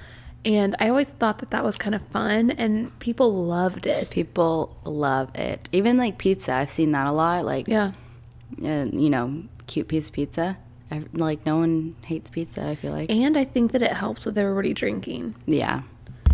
And 0.44 0.76
I 0.78 0.88
always 0.90 1.08
thought 1.08 1.38
that 1.38 1.50
that 1.52 1.64
was 1.64 1.78
kind 1.78 1.94
of 1.94 2.06
fun, 2.08 2.50
and 2.50 2.96
people 2.98 3.46
loved 3.46 3.86
it. 3.86 4.10
People 4.10 4.76
love 4.84 5.30
it. 5.34 5.70
Even 5.72 5.96
like 5.96 6.18
pizza, 6.18 6.52
I've 6.52 6.70
seen 6.70 6.92
that 6.92 7.06
a 7.06 7.12
lot. 7.12 7.46
Like, 7.46 7.66
Yeah. 7.66 7.92
uh, 8.62 8.84
you 8.92 9.08
know, 9.08 9.44
cute 9.66 9.88
piece 9.88 10.08
of 10.08 10.14
pizza. 10.14 10.58
I, 10.90 11.02
like, 11.14 11.46
no 11.46 11.56
one 11.56 11.96
hates 12.02 12.28
pizza, 12.28 12.68
I 12.68 12.74
feel 12.74 12.92
like. 12.92 13.10
And 13.10 13.38
I 13.38 13.44
think 13.44 13.72
that 13.72 13.80
it 13.80 13.92
helps 13.94 14.26
with 14.26 14.36
everybody 14.36 14.74
drinking. 14.74 15.34
Yeah, 15.46 15.80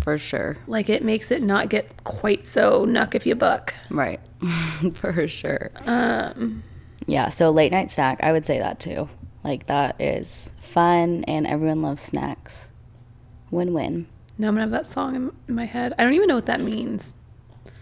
for 0.01 0.17
sure. 0.17 0.57
Like 0.67 0.89
it 0.89 1.03
makes 1.03 1.31
it 1.31 1.41
not 1.41 1.69
get 1.69 2.03
quite 2.03 2.45
so 2.47 2.85
nuck 2.85 3.15
if 3.15 3.25
you 3.25 3.35
buck. 3.35 3.73
Right. 3.89 4.19
for 4.95 5.27
sure. 5.27 5.71
Um, 5.85 6.63
yeah, 7.07 7.29
so 7.29 7.51
late 7.51 7.71
night 7.71 7.91
snack, 7.91 8.19
I 8.23 8.31
would 8.31 8.45
say 8.45 8.59
that 8.59 8.79
too. 8.79 9.09
Like, 9.43 9.65
that 9.67 9.99
is 9.99 10.51
fun, 10.59 11.23
and 11.27 11.47
everyone 11.47 11.81
loves 11.81 12.03
snacks. 12.03 12.69
Win 13.49 13.73
win. 13.73 14.05
Now 14.37 14.47
I'm 14.47 14.53
gonna 14.53 14.61
have 14.61 14.71
that 14.71 14.87
song 14.87 15.31
in 15.47 15.55
my 15.55 15.65
head. 15.65 15.93
I 15.97 16.03
don't 16.03 16.13
even 16.13 16.27
know 16.27 16.35
what 16.35 16.45
that 16.45 16.61
means. 16.61 17.15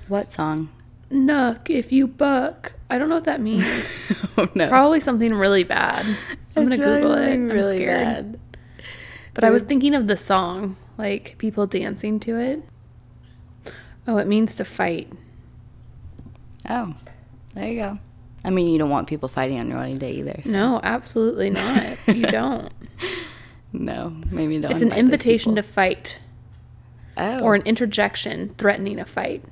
What 0.08 0.32
song? 0.32 0.70
Nuck 1.12 1.70
if 1.70 1.92
you 1.92 2.08
buck. 2.08 2.74
I 2.90 2.98
don't 2.98 3.10
know 3.10 3.16
what 3.16 3.26
that 3.26 3.42
means. 3.42 4.12
oh, 4.38 4.48
no. 4.56 4.70
Probably 4.70 5.00
something 5.00 5.34
really 5.34 5.64
bad. 5.64 6.06
I'm 6.56 6.64
gonna 6.64 6.76
It's 6.76 6.78
Google 6.78 7.14
it. 7.14 7.34
I'm 7.34 7.48
really 7.50 7.78
scared. 7.78 8.32
bad. 8.32 8.40
But 9.34 9.44
I 9.44 9.52
was 9.52 9.64
thinking 9.64 9.94
of 9.94 10.08
the 10.08 10.18
song, 10.18 10.76
like 11.00 11.36
people 11.38 11.66
dancing 11.66 12.20
to 12.20 12.38
it. 12.38 12.62
Oh, 14.06 14.18
it 14.18 14.28
means 14.28 14.56
to 14.56 14.66
fight. 14.66 15.12
Oh, 16.70 16.94
there 17.56 17.68
you 17.68 17.80
go. 17.80 18.00
I 18.44 18.50
mean, 18.50 18.68
you 18.68 18.78
don't 18.78 18.90
want 18.90 19.08
people 19.08 19.30
fighting 19.30 19.60
on 19.60 19.70
your 19.70 19.78
wedding 19.78 19.98
day 19.98 20.12
either. 20.12 20.42
So. 20.44 20.52
No, 20.52 20.80
absolutely 20.84 21.50
not. 21.52 21.98
you 22.08 22.28
don't. 22.28 22.72
No, 23.72 24.14
maybe 24.30 24.60
don't. 24.60 24.72
It's 24.72 24.82
an 24.82 24.92
invitation 24.92 25.56
to 25.56 25.64
fight 25.64 26.20
oh. 27.18 27.40
or 27.40 27.56
an 27.56 27.62
interjection 27.64 28.54
threatening 28.58 29.00
a 29.00 29.06
fight. 29.06 29.44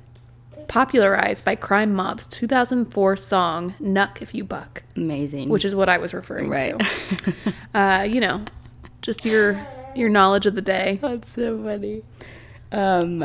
Popularized 0.68 1.46
by 1.46 1.56
Crime 1.56 1.94
Mob's 1.94 2.26
2004 2.26 3.16
song 3.16 3.74
"Nuck 3.80 4.20
If 4.20 4.34
You 4.34 4.44
Buck," 4.44 4.82
amazing. 4.96 5.48
which 5.48 5.64
is 5.64 5.74
what 5.74 5.88
I 5.88 5.96
was 5.96 6.12
referring 6.12 6.50
right. 6.50 6.78
to. 6.78 7.34
Uh, 7.74 8.02
you 8.02 8.20
know, 8.20 8.44
just 9.00 9.24
your 9.24 9.66
your 9.98 10.08
knowledge 10.08 10.46
of 10.46 10.54
the 10.54 10.62
day. 10.62 10.98
That's 11.02 11.30
so 11.32 11.62
funny. 11.62 12.02
Um, 12.72 13.24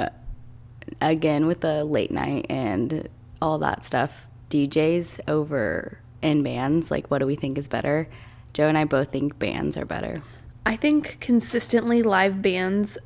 again 1.02 1.48
with 1.48 1.62
the 1.62 1.84
late 1.86 2.12
night 2.12 2.46
and 2.50 3.08
all 3.42 3.58
that 3.60 3.84
stuff, 3.84 4.28
DJs 4.50 5.20
over 5.28 6.00
and 6.22 6.44
bands. 6.44 6.90
Like, 6.92 7.10
what 7.12 7.20
do 7.20 7.28
we 7.28 7.36
think 7.36 7.58
is 7.58 7.68
better? 7.68 8.08
Joe 8.54 8.68
and 8.68 8.78
I 8.78 8.86
both 8.86 9.12
think 9.12 9.40
bands 9.40 9.76
are 9.78 9.86
better. 9.86 10.22
I 10.66 10.76
think 10.76 11.18
consistently 11.20 12.04
live 12.04 12.42
bands, 12.42 12.98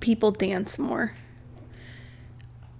people 0.00 0.30
dance 0.32 0.78
more. 0.78 1.14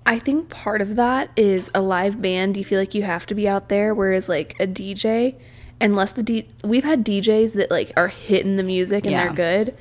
I 0.06 0.18
think 0.18 0.50
part 0.50 0.82
of 0.82 0.96
that 0.96 1.30
is 1.36 1.70
a 1.74 1.80
live 1.80 2.20
band, 2.20 2.58
you 2.58 2.64
feel 2.64 2.78
like 2.78 2.94
you 2.94 3.02
have 3.04 3.24
to 3.26 3.34
be 3.34 3.48
out 3.48 3.70
there, 3.70 3.94
whereas 3.94 4.28
like 4.28 4.54
a 4.60 4.66
DJ, 4.66 5.36
unless 5.80 6.12
the 6.12 6.22
D 6.22 6.46
we've 6.62 6.84
had 6.84 7.04
DJs 7.06 7.54
that 7.54 7.70
like 7.70 7.92
are 7.96 8.08
hitting 8.08 8.56
the 8.56 8.62
music 8.62 9.04
and 9.04 9.12
Yeah. 9.12 9.24
they're 9.32 9.64
good. 9.64 9.74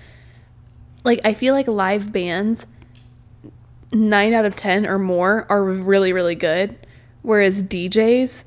Like 1.04 1.20
I 1.24 1.34
feel 1.34 1.54
like 1.54 1.68
live 1.68 2.12
bands 2.12 2.66
nine 3.92 4.34
out 4.34 4.46
of 4.46 4.56
ten 4.56 4.86
or 4.86 4.98
more 4.98 5.46
are 5.50 5.64
really, 5.64 6.14
really 6.14 6.36
good. 6.36 6.76
Whereas 7.22 7.62
DJs, 7.64 8.44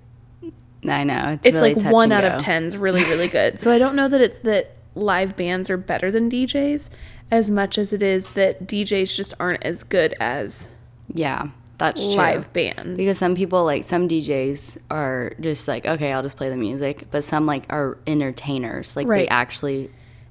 I 0.89 1.05
know 1.05 1.31
it's, 1.33 1.47
it's 1.47 1.61
really 1.61 1.75
like 1.75 1.93
one 1.93 2.13
out 2.13 2.25
of 2.25 2.35
go. 2.35 2.39
ten's 2.39 2.77
really 2.77 3.03
really 3.05 3.27
good 3.27 3.61
so 3.61 3.73
i 3.73 3.79
don't 3.79 3.97
know 3.97 4.07
that 4.07 4.21
it's 4.21 4.39
that 4.41 4.77
live 4.95 5.35
bands 5.35 5.69
are 5.69 5.77
better 5.77 6.13
than 6.13 6.31
djs 6.31 6.89
as 7.29 7.51
much 7.51 7.77
as 7.77 7.93
it 7.93 8.03
is 8.03 8.35
that 8.35 8.69
djs 8.69 9.17
just 9.17 9.35
aren't 9.41 9.61
as 9.65 9.83
good 9.83 10.15
as 10.21 10.69
Yeah, 11.13 11.49
that's 11.79 12.01
true. 12.01 12.15
live 12.15 12.53
bands 12.53 12.97
Because 12.97 13.19
some 13.19 13.35
people 13.35 13.65
like 13.65 13.83
some 13.83 14.07
DJs 14.09 14.79
are 14.91 15.33
just 15.41 15.67
like, 15.67 15.87
okay, 15.87 16.13
I'll 16.13 16.23
just 16.23 16.37
play 16.37 16.51
the 16.51 16.57
music, 16.57 17.07
but 17.11 17.25
some 17.25 17.47
like 17.47 17.65
are 17.71 17.99
entertainers. 18.07 18.95
Like 18.97 19.09
they 19.09 19.27
actually 19.29 19.91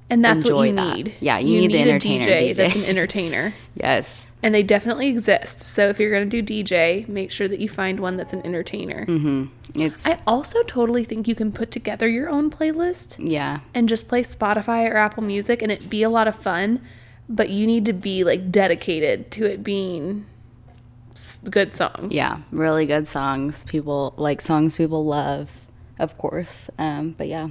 and 0.09 0.23
that's 0.23 0.49
what 0.49 0.67
you 0.67 0.75
that. 0.75 0.95
need 0.95 1.15
Yeah, 1.19 1.39
you 1.39 1.59
need 1.59 1.71
the 1.71 1.81
entertainer 1.81 2.25
a 2.25 2.27
DJ, 2.27 2.51
DJ. 2.51 2.55
that's 2.55 2.75
an 2.75 2.85
entertainer 2.85 3.53
Yes. 3.75 4.31
And 4.41 4.55
they 4.55 4.63
definitely 4.63 5.07
exist. 5.07 5.61
So 5.61 5.89
if 5.89 5.99
you're 5.99 6.11
going 6.11 6.29
to 6.29 6.41
do 6.41 6.63
DJ, 6.63 7.07
make 7.09 7.29
sure 7.29 7.47
that 7.47 7.59
you 7.59 7.67
find 7.67 7.99
one 7.99 8.15
that's 8.15 8.31
an 8.31 8.41
entertainer. 8.45 9.05
It's 9.75 10.07
I 10.07 10.19
also 10.25 10.63
totally 10.63 11.03
think 11.03 11.27
you 11.27 11.35
can 11.35 11.51
put 11.51 11.71
together 11.71 12.07
your 12.07 12.29
own 12.29 12.49
playlist 12.49 13.15
yeah. 13.19 13.59
and 13.73 13.89
just 13.89 14.07
play 14.07 14.23
Spotify 14.23 14.89
or 14.89 14.95
Apple 14.95 15.23
Music 15.23 15.61
and 15.61 15.71
it 15.71 15.89
be 15.89 16.03
a 16.03 16.09
lot 16.09 16.27
of 16.27 16.35
fun, 16.35 16.81
but 17.27 17.49
you 17.49 17.67
need 17.67 17.85
to 17.85 17.93
be 17.93 18.23
like 18.23 18.51
dedicated 18.51 19.29
to 19.31 19.45
it 19.45 19.63
being 19.63 20.25
good 21.49 21.75
songs. 21.75 22.13
Yeah, 22.13 22.39
really 22.51 22.85
good 22.85 23.07
songs. 23.07 23.65
People 23.65 24.13
like 24.17 24.41
songs 24.41 24.77
people 24.77 25.05
love, 25.05 25.65
of 25.99 26.17
course. 26.17 26.69
Um, 26.77 27.11
but 27.17 27.27
yeah, 27.27 27.49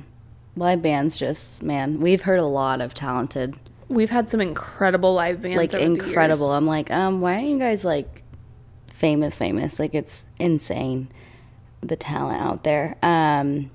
live 0.56 0.82
bands 0.82 1.18
just 1.18 1.62
man, 1.62 2.00
we've 2.00 2.22
heard 2.22 2.38
a 2.38 2.44
lot 2.46 2.80
of 2.80 2.94
talented, 2.94 3.56
We've 3.88 4.10
had 4.10 4.28
some 4.28 4.40
incredible 4.40 5.14
live 5.14 5.42
bands. 5.42 5.56
like 5.74 5.80
incredible. 5.80 6.50
I'm 6.52 6.66
like, 6.66 6.90
um, 6.90 7.20
why 7.20 7.34
aren't 7.34 7.46
you 7.48 7.58
guys 7.58 7.84
like 7.84 8.22
famous? 8.88 9.36
Famous? 9.36 9.78
Like 9.78 9.94
it's 9.94 10.24
insane 10.38 11.08
the 11.82 11.96
talent 11.96 12.40
out 12.40 12.64
there. 12.64 12.96
Um, 13.02 13.70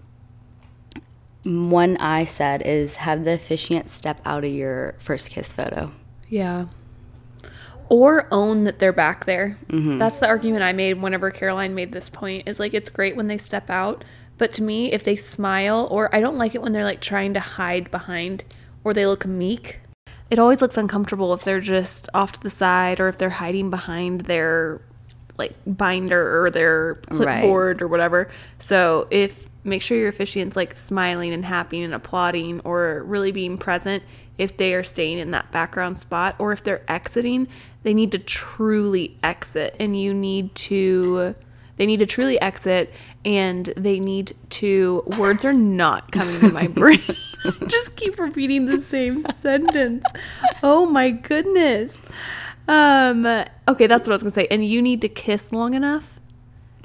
one 1.46 1.96
I 1.98 2.26
said 2.26 2.64
is 2.64 2.98
have 2.98 3.24
the 3.24 3.34
officiant 3.34 3.90
step 3.90 4.20
out 4.26 4.44
of 4.44 4.52
your 4.52 4.96
first 5.00 5.30
kiss 5.30 5.54
photo. 5.54 5.92
Yeah. 6.28 6.66
Or 7.88 8.28
own 8.32 8.66
that 8.66 8.80
they're 8.80 8.94
back 8.94 9.26
there. 9.26 9.58
Mm-hmm. 9.68 9.98
That's 9.98 10.18
the 10.18 10.28
argument 10.28 10.64
I 10.64 10.74
made 10.74 11.02
whenever 11.02 11.32
Caroline 11.32 11.74
made 11.76 11.92
this 11.92 12.10
point. 12.10 12.48
Is 12.48 12.60
like 12.60 12.74
it's 12.74 12.90
great 12.90 13.16
when 13.16 13.28
they 13.28 13.38
step 13.38 13.70
out, 13.70 14.04
but 14.40 14.52
to 14.54 14.64
me, 14.64 14.92
if 14.92 15.04
they 15.04 15.16
smile, 15.16 15.88
or 15.92 16.14
I 16.16 16.22
don't 16.22 16.38
like 16.38 16.56
it 16.56 16.64
when 16.64 16.72
they're 16.72 16.84
like 16.84 17.02
trying 17.02 17.36
to 17.36 17.40
hide 17.40 17.92
behind, 17.92 18.44
or 18.84 18.94
they 18.96 19.06
look 19.06 19.28
meek. 19.28 19.82
It 20.32 20.40
always 20.40 20.62
looks 20.62 20.78
uncomfortable 20.78 21.34
if 21.34 21.44
they're 21.44 21.60
just 21.60 22.10
off 22.14 22.32
to 22.32 22.40
the 22.40 22.50
side, 22.50 23.00
or 23.00 23.10
if 23.10 23.18
they're 23.18 23.30
hiding 23.30 23.70
behind 23.70 24.22
their 24.22 24.82
like 25.38 25.54
binder 25.66 26.44
or 26.44 26.50
their 26.50 26.96
clipboard 27.10 27.82
or 27.82 27.88
whatever. 27.88 28.30
So 28.60 29.08
if 29.12 29.48
make 29.64 29.82
sure 29.82 29.98
your 29.98 30.10
officiant's 30.10 30.56
like 30.56 30.78
smiling 30.78 31.34
and 31.34 31.46
happy 31.46 31.82
and 31.82 31.94
applauding 31.94 32.62
or 32.62 33.04
really 33.06 33.32
being 33.32 33.58
present 33.58 34.04
if 34.38 34.56
they 34.56 34.74
are 34.74 34.84
staying 34.84 35.18
in 35.18 35.32
that 35.32 35.52
background 35.52 36.00
spot 36.00 36.36
or 36.40 36.54
if 36.54 36.64
they're 36.64 36.84
exiting, 36.90 37.48
they 37.84 37.94
need 37.94 38.12
to 38.12 38.20
truly 38.20 39.18
exit 39.22 39.76
and 39.80 40.00
you 40.00 40.14
need 40.14 40.56
to 40.56 41.36
they 41.78 41.86
need 41.86 41.98
to 41.98 42.06
truly 42.06 42.40
exit 42.42 42.94
and 43.26 43.66
they 43.78 44.00
need 44.00 44.36
to 44.50 45.04
words 45.18 45.44
are 45.46 45.54
not 45.54 46.12
coming 46.12 46.40
to 46.40 46.52
my 46.52 46.68
brain. 46.82 47.02
Just 47.68 47.96
keep 47.96 48.20
repeating 48.20 48.66
the 48.66 48.82
same 48.82 49.26
sentence. 49.26 50.04
Oh 50.64 50.86
my 50.86 51.12
goodness. 51.12 52.02
Um 52.68 53.26
okay, 53.68 53.88
that's 53.88 54.08
what 54.08 54.14
I 54.14 54.16
was 54.16 54.24
going 54.24 54.32
to 54.32 54.36
say. 54.36 54.48
And 54.50 54.66
you 54.66 54.82
need 54.82 55.02
to 55.02 55.10
kiss 55.10 55.52
long 55.52 55.74
enough 55.74 56.20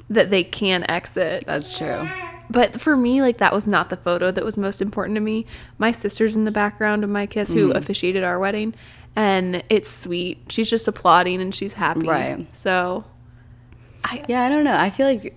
that 0.09 0.29
they 0.29 0.43
can 0.43 0.89
exit. 0.89 1.45
That's 1.45 1.77
true. 1.77 2.07
But 2.49 2.79
for 2.79 2.95
me, 2.95 3.21
like 3.21 3.39
that 3.39 3.53
was 3.53 3.65
not 3.65 3.89
the 3.89 3.97
photo 3.97 4.31
that 4.31 4.45
was 4.45 4.57
most 4.57 4.81
important 4.81 5.15
to 5.15 5.21
me. 5.21 5.45
My 5.77 5.91
sister's 5.91 6.35
in 6.35 6.43
the 6.45 6.51
background 6.51 7.03
of 7.03 7.09
my 7.09 7.25
kiss 7.25 7.51
who 7.51 7.71
officiated 7.71 8.23
our 8.23 8.37
wedding, 8.37 8.75
and 9.15 9.63
it's 9.69 9.89
sweet. 9.89 10.43
She's 10.49 10.69
just 10.69 10.87
applauding 10.87 11.41
and 11.41 11.55
she's 11.55 11.73
happy. 11.73 12.07
Right. 12.07 12.55
So, 12.55 13.03
I 14.03 14.23
Yeah, 14.27 14.43
I 14.43 14.49
don't 14.49 14.63
know. 14.63 14.77
I 14.77 14.91
feel 14.91 15.07
like 15.07 15.35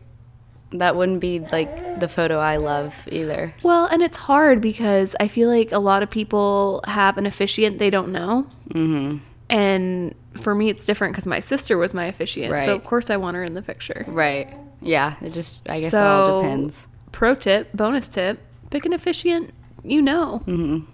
that 0.72 0.96
wouldn't 0.96 1.20
be 1.20 1.40
like 1.40 1.98
the 2.00 2.08
photo 2.08 2.38
I 2.38 2.56
love 2.56 3.08
either. 3.10 3.54
well, 3.62 3.86
and 3.86 4.02
it's 4.02 4.16
hard 4.16 4.60
because 4.60 5.16
I 5.18 5.28
feel 5.28 5.48
like 5.48 5.72
a 5.72 5.78
lot 5.78 6.02
of 6.02 6.10
people 6.10 6.82
have 6.86 7.16
an 7.18 7.26
officiant 7.26 7.78
they 7.78 7.90
don't 7.90 8.12
know, 8.12 8.46
mm-hmm. 8.70 9.18
and 9.48 10.14
for 10.34 10.54
me, 10.54 10.68
it's 10.68 10.84
different 10.86 11.14
because 11.14 11.26
my 11.26 11.40
sister 11.40 11.76
was 11.78 11.94
my 11.94 12.04
officiant, 12.06 12.52
Right. 12.52 12.64
so 12.64 12.74
of 12.74 12.84
course 12.84 13.10
I 13.10 13.16
want 13.16 13.36
her 13.36 13.42
in 13.44 13.54
the 13.54 13.62
picture. 13.62 14.04
Right. 14.06 14.54
Yeah. 14.80 15.16
It 15.20 15.32
just, 15.32 15.68
I 15.68 15.80
guess, 15.80 15.90
so, 15.90 15.98
it 15.98 16.02
all 16.02 16.42
depends. 16.42 16.86
Pro 17.10 17.34
tip, 17.34 17.72
bonus 17.72 18.08
tip: 18.08 18.38
pick 18.70 18.84
an 18.86 18.92
officiant 18.92 19.52
you 19.82 20.02
know 20.02 20.42
And 20.46 20.86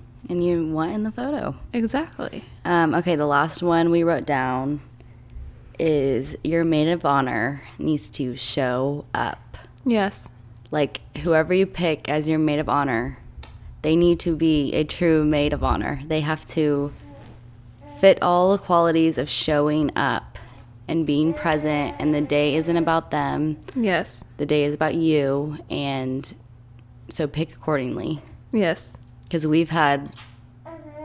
you 0.44 0.68
want 0.68 0.92
in 0.92 1.02
the 1.02 1.10
photo. 1.12 1.56
exactly. 1.72 2.44
Um, 2.64 2.94
okay, 2.94 3.16
the 3.16 3.26
last 3.26 3.62
one 3.62 3.90
we 3.90 4.02
wrote 4.04 4.24
down 4.24 4.80
is 5.78 6.36
your 6.44 6.64
maid 6.64 6.88
of 6.88 7.04
honor 7.04 7.62
needs 7.78 8.08
to 8.10 8.36
show 8.36 9.04
up. 9.12 9.38
Yes. 9.84 10.28
Like, 10.70 11.00
whoever 11.18 11.54
you 11.54 11.66
pick 11.66 12.08
as 12.08 12.28
your 12.28 12.38
maid 12.38 12.58
of 12.58 12.68
honor, 12.68 13.18
they 13.82 13.96
need 13.96 14.18
to 14.20 14.34
be 14.34 14.72
a 14.72 14.84
true 14.84 15.24
maid 15.24 15.52
of 15.52 15.62
honor. 15.62 16.02
They 16.06 16.20
have 16.20 16.46
to 16.48 16.92
fit 18.00 18.22
all 18.22 18.52
the 18.52 18.58
qualities 18.58 19.18
of 19.18 19.28
showing 19.28 19.96
up 19.96 20.38
and 20.88 21.06
being 21.06 21.32
present, 21.32 21.96
and 21.98 22.14
the 22.14 22.20
day 22.20 22.56
isn't 22.56 22.76
about 22.76 23.10
them. 23.10 23.58
Yes. 23.74 24.24
The 24.36 24.46
day 24.46 24.64
is 24.64 24.74
about 24.74 24.94
you, 24.94 25.58
and 25.70 26.34
so 27.08 27.26
pick 27.26 27.52
accordingly. 27.52 28.20
Yes. 28.52 28.96
Because 29.22 29.46
we've 29.46 29.70
had 29.70 30.12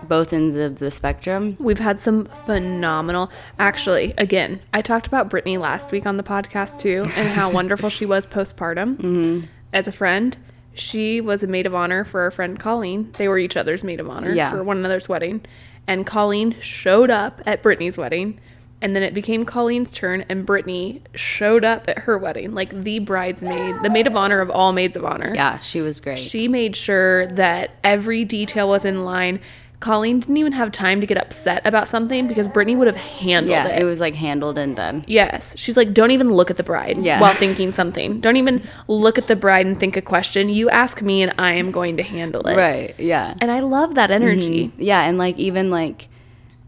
both 0.07 0.33
ends 0.33 0.55
of 0.55 0.79
the 0.79 0.89
spectrum. 0.91 1.55
We've 1.59 1.79
had 1.79 1.99
some 1.99 2.25
phenomenal. 2.45 3.31
Actually, 3.57 4.13
again, 4.17 4.59
I 4.73 4.81
talked 4.81 5.07
about 5.07 5.29
Brittany 5.29 5.57
last 5.57 5.91
week 5.91 6.05
on 6.05 6.17
the 6.17 6.23
podcast 6.23 6.79
too, 6.79 7.03
and 7.15 7.27
how 7.29 7.51
wonderful 7.59 7.89
she 7.89 8.05
was 8.05 8.25
postpartum. 8.27 8.95
Mm-hmm. 8.97 9.45
As 9.73 9.87
a 9.87 9.91
friend, 9.91 10.35
she 10.73 11.21
was 11.21 11.43
a 11.43 11.47
maid 11.47 11.65
of 11.65 11.75
honor 11.75 12.03
for 12.03 12.21
our 12.21 12.31
friend 12.31 12.59
Colleen. 12.59 13.11
They 13.13 13.27
were 13.27 13.37
each 13.37 13.57
other's 13.57 13.83
maid 13.83 13.99
of 13.99 14.09
honor 14.09 14.31
Yeah. 14.33 14.51
for 14.51 14.63
one 14.63 14.77
another's 14.77 15.09
wedding, 15.09 15.41
and 15.87 16.05
Colleen 16.05 16.55
showed 16.59 17.09
up 17.09 17.41
at 17.45 17.61
Brittany's 17.61 17.97
wedding. 17.97 18.39
And 18.81 18.95
then 18.95 19.03
it 19.03 19.13
became 19.13 19.43
Colleen's 19.43 19.91
turn, 19.93 20.23
and 20.29 20.45
Brittany 20.45 21.01
showed 21.13 21.65
up 21.65 21.89
at 21.89 21.97
her 21.99 22.17
wedding, 22.17 22.53
like 22.53 22.69
the 22.83 22.99
bridesmaid, 22.99 23.83
the 23.83 23.89
maid 23.89 24.07
of 24.07 24.15
honor 24.15 24.39
of 24.39 24.49
all 24.49 24.71
maids 24.71 24.95
of 24.95 25.03
honor. 25.03 25.33
Yeah, 25.35 25.59
she 25.59 25.81
was 25.81 25.99
great. 25.99 26.17
She 26.17 26.47
made 26.47 26.77
sure 26.77 27.27
that 27.27 27.71
every 27.83 28.23
detail 28.23 28.69
was 28.69 28.85
in 28.85 29.03
line. 29.03 29.41
Colleen 29.79 30.19
didn't 30.19 30.35
even 30.35 30.51
have 30.51 30.71
time 30.73 30.99
to 30.99 31.07
get 31.07 31.17
upset 31.17 31.65
about 31.65 31.87
something 31.87 32.27
because 32.27 32.49
Brittany 32.49 32.75
would 32.75 32.87
have 32.87 32.97
handled 32.97 33.51
yeah, 33.51 33.67
it. 33.67 33.81
it 33.81 33.85
was 33.85 34.01
like 34.01 34.13
handled 34.13 34.57
and 34.57 34.75
done. 34.75 35.05
yes. 35.07 35.57
She's 35.57 35.77
like, 35.77 35.93
don't 35.93 36.11
even 36.11 36.33
look 36.33 36.51
at 36.51 36.57
the 36.57 36.63
bride 36.63 36.99
Yeah. 36.99 37.21
while 37.21 37.33
thinking 37.33 37.71
something. 37.71 38.19
Don't 38.19 38.35
even 38.35 38.67
look 38.89 39.17
at 39.17 39.27
the 39.27 39.37
bride 39.37 39.65
and 39.65 39.79
think 39.79 39.95
a 39.95 40.01
question. 40.01 40.49
You 40.49 40.69
ask 40.69 41.01
me 41.01 41.21
and 41.21 41.33
I 41.39 41.53
am 41.53 41.71
going 41.71 41.95
to 41.95 42.03
handle 42.03 42.45
it. 42.47 42.57
Right. 42.57 42.93
Yeah. 42.99 43.35
And 43.39 43.49
I 43.49 43.61
love 43.61 43.95
that 43.95 44.11
energy. 44.11 44.67
Mm-hmm. 44.67 44.81
Yeah, 44.81 45.01
and 45.03 45.17
like 45.17 45.37
even 45.37 45.71
like 45.71 46.09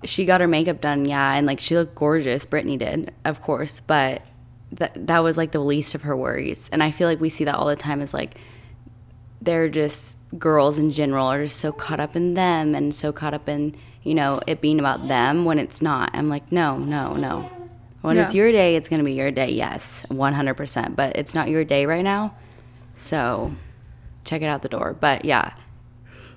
she 0.05 0.23
got 0.25 0.39
her 0.41 0.47
makeup 0.47 0.79
done, 0.79 1.03
yeah, 1.05 1.35
and 1.35 1.45
like 1.45 1.59
she 1.59 1.75
looked 1.75 1.95
gorgeous. 1.95 2.45
Brittany 2.45 2.77
did, 2.77 3.13
of 3.25 3.41
course, 3.41 3.81
but 3.81 4.25
that 4.71 5.07
that 5.07 5.19
was 5.19 5.37
like 5.37 5.51
the 5.51 5.59
least 5.59 5.95
of 5.95 6.03
her 6.03 6.15
worries. 6.15 6.69
And 6.71 6.81
I 6.81 6.91
feel 6.91 7.09
like 7.09 7.19
we 7.19 7.27
see 7.29 7.43
that 7.43 7.55
all 7.55 7.67
the 7.67 7.75
time. 7.75 7.99
Is 8.01 8.13
like 8.13 8.37
they're 9.41 9.69
just 9.69 10.17
girls 10.37 10.79
in 10.79 10.91
general 10.91 11.27
are 11.27 11.43
just 11.43 11.59
so 11.59 11.71
caught 11.71 11.99
up 11.99 12.15
in 12.15 12.35
them 12.35 12.73
and 12.75 12.93
so 12.95 13.11
caught 13.11 13.33
up 13.33 13.49
in 13.49 13.75
you 14.03 14.15
know 14.15 14.39
it 14.47 14.61
being 14.61 14.79
about 14.79 15.07
them 15.07 15.45
when 15.45 15.59
it's 15.59 15.81
not. 15.81 16.11
I'm 16.13 16.29
like, 16.29 16.51
no, 16.51 16.77
no, 16.77 17.15
no. 17.15 17.49
When 18.01 18.17
it's 18.17 18.33
your 18.33 18.51
day, 18.51 18.75
it's 18.75 18.89
gonna 18.89 19.03
be 19.03 19.13
your 19.13 19.29
day. 19.29 19.51
Yes, 19.51 20.05
100. 20.09 20.53
percent 20.55 20.95
But 20.95 21.15
it's 21.15 21.35
not 21.35 21.49
your 21.49 21.63
day 21.63 21.85
right 21.85 22.03
now, 22.03 22.35
so 22.95 23.53
check 24.25 24.41
it 24.41 24.45
out 24.45 24.63
the 24.63 24.69
door. 24.69 24.95
But 24.99 25.25
yeah, 25.25 25.53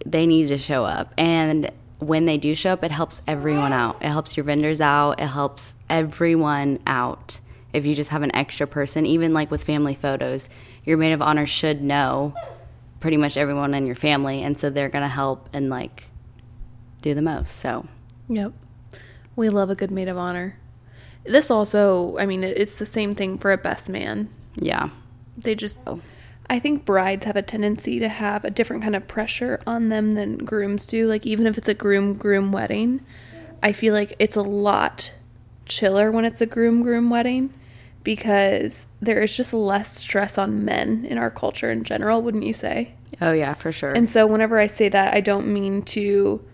they 0.05 0.27
need 0.27 0.49
to 0.49 0.59
show 0.59 0.85
up. 0.85 1.15
And 1.17 1.71
when 2.01 2.27
they 2.27 2.37
do 2.37 2.55
show 2.55 2.75
up, 2.75 2.85
it 2.85 2.91
helps 2.91 3.23
everyone 3.27 3.73
out. 3.73 3.97
It 4.03 4.09
helps 4.09 4.37
your 4.37 4.45
vendors 4.45 4.81
out. 4.81 5.21
It 5.21 5.29
helps 5.29 5.75
everyone 5.89 6.81
out. 6.87 7.41
If 7.73 7.87
you 7.87 7.95
just 7.95 8.11
have 8.11 8.23
an 8.23 8.35
extra 8.35 8.67
person, 8.67 9.07
even 9.07 9.33
like 9.33 9.51
with 9.51 9.65
family 9.65 9.95
photos, 9.95 10.49
your 10.85 10.99
maid 10.99 11.13
of 11.13 11.23
honor 11.23 11.47
should 11.47 11.83
know 11.83 12.35
pretty 13.05 13.19
much 13.19 13.37
everyone 13.37 13.75
in 13.75 13.85
your 13.85 13.95
family. 13.95 14.43
And 14.43 14.57
so 14.57 14.71
they're 14.71 14.89
going 14.89 15.05
to 15.05 15.11
help 15.11 15.51
and 15.53 15.69
like 15.69 16.05
do 17.03 17.13
the 17.13 17.21
most. 17.21 17.57
So, 17.57 17.87
Yep. 18.31 18.55
We 19.37 19.51
love 19.51 19.69
a 19.69 19.75
good 19.75 19.91
maid 19.91 20.09
of 20.09 20.17
honor. 20.17 20.59
This 21.27 21.51
also, 21.51 22.17
I 22.17 22.25
mean, 22.25 22.43
it's 22.43 22.77
the 22.77 22.87
same 22.87 23.13
thing 23.13 23.37
for 23.37 23.53
a 23.53 23.59
best 23.59 23.91
man. 23.91 24.31
yeah. 24.57 24.89
They 25.37 25.55
just, 25.55 25.77
Oh. 25.87 26.01
I 26.49 26.59
think 26.59 26.87
brides 26.87 27.27
have 27.27 27.37
a 27.37 27.43
tendency 27.43 27.99
to 28.01 28.09
have 28.09 28.43
a 28.43 28.51
different 28.51 28.83
kind 28.83 28.97
of 28.97 29.07
pressure 29.07 29.61
on 29.67 29.91
them 29.91 30.13
than 30.13 30.39
grooms 30.39 30.87
do. 30.87 31.07
Like, 31.07 31.27
even 31.27 31.47
if 31.47 31.59
it's 31.59 31.69
a 31.69 31.75
groom 31.75 32.15
groom 32.15 32.53
wedding, 32.53 33.05
I 33.63 33.73
feel 33.73 33.93
like 33.93 34.15
it's 34.19 34.37
a 34.37 34.41
lot 34.43 35.13
chiller 35.67 36.11
when 36.11 36.25
it's 36.25 36.41
a 36.41 36.47
groom 36.47 36.83
groom 36.83 37.11
wedding 37.11 37.53
because 38.05 38.87
there 39.03 39.21
is 39.21 39.37
just 39.37 39.53
less 39.53 39.99
stress 39.99 40.39
on 40.39 40.65
men 40.65 41.05
in 41.05 41.19
our 41.19 41.31
culture 41.31 41.71
in 41.73 41.83
general, 41.85 42.23
wouldn't 42.23 42.45
you 42.45 42.53
say? 42.53 42.93
Oh, 43.21 43.33
yeah, 43.33 43.55
for 43.55 43.73
sure. 43.73 43.93
And 43.93 44.09
so, 44.09 44.27
whenever 44.27 44.59
I 44.59 44.67
say 44.67 44.89
that, 44.89 45.15
I 45.15 45.21
don't 45.21 45.47
mean 45.53 45.83
to 45.83 46.45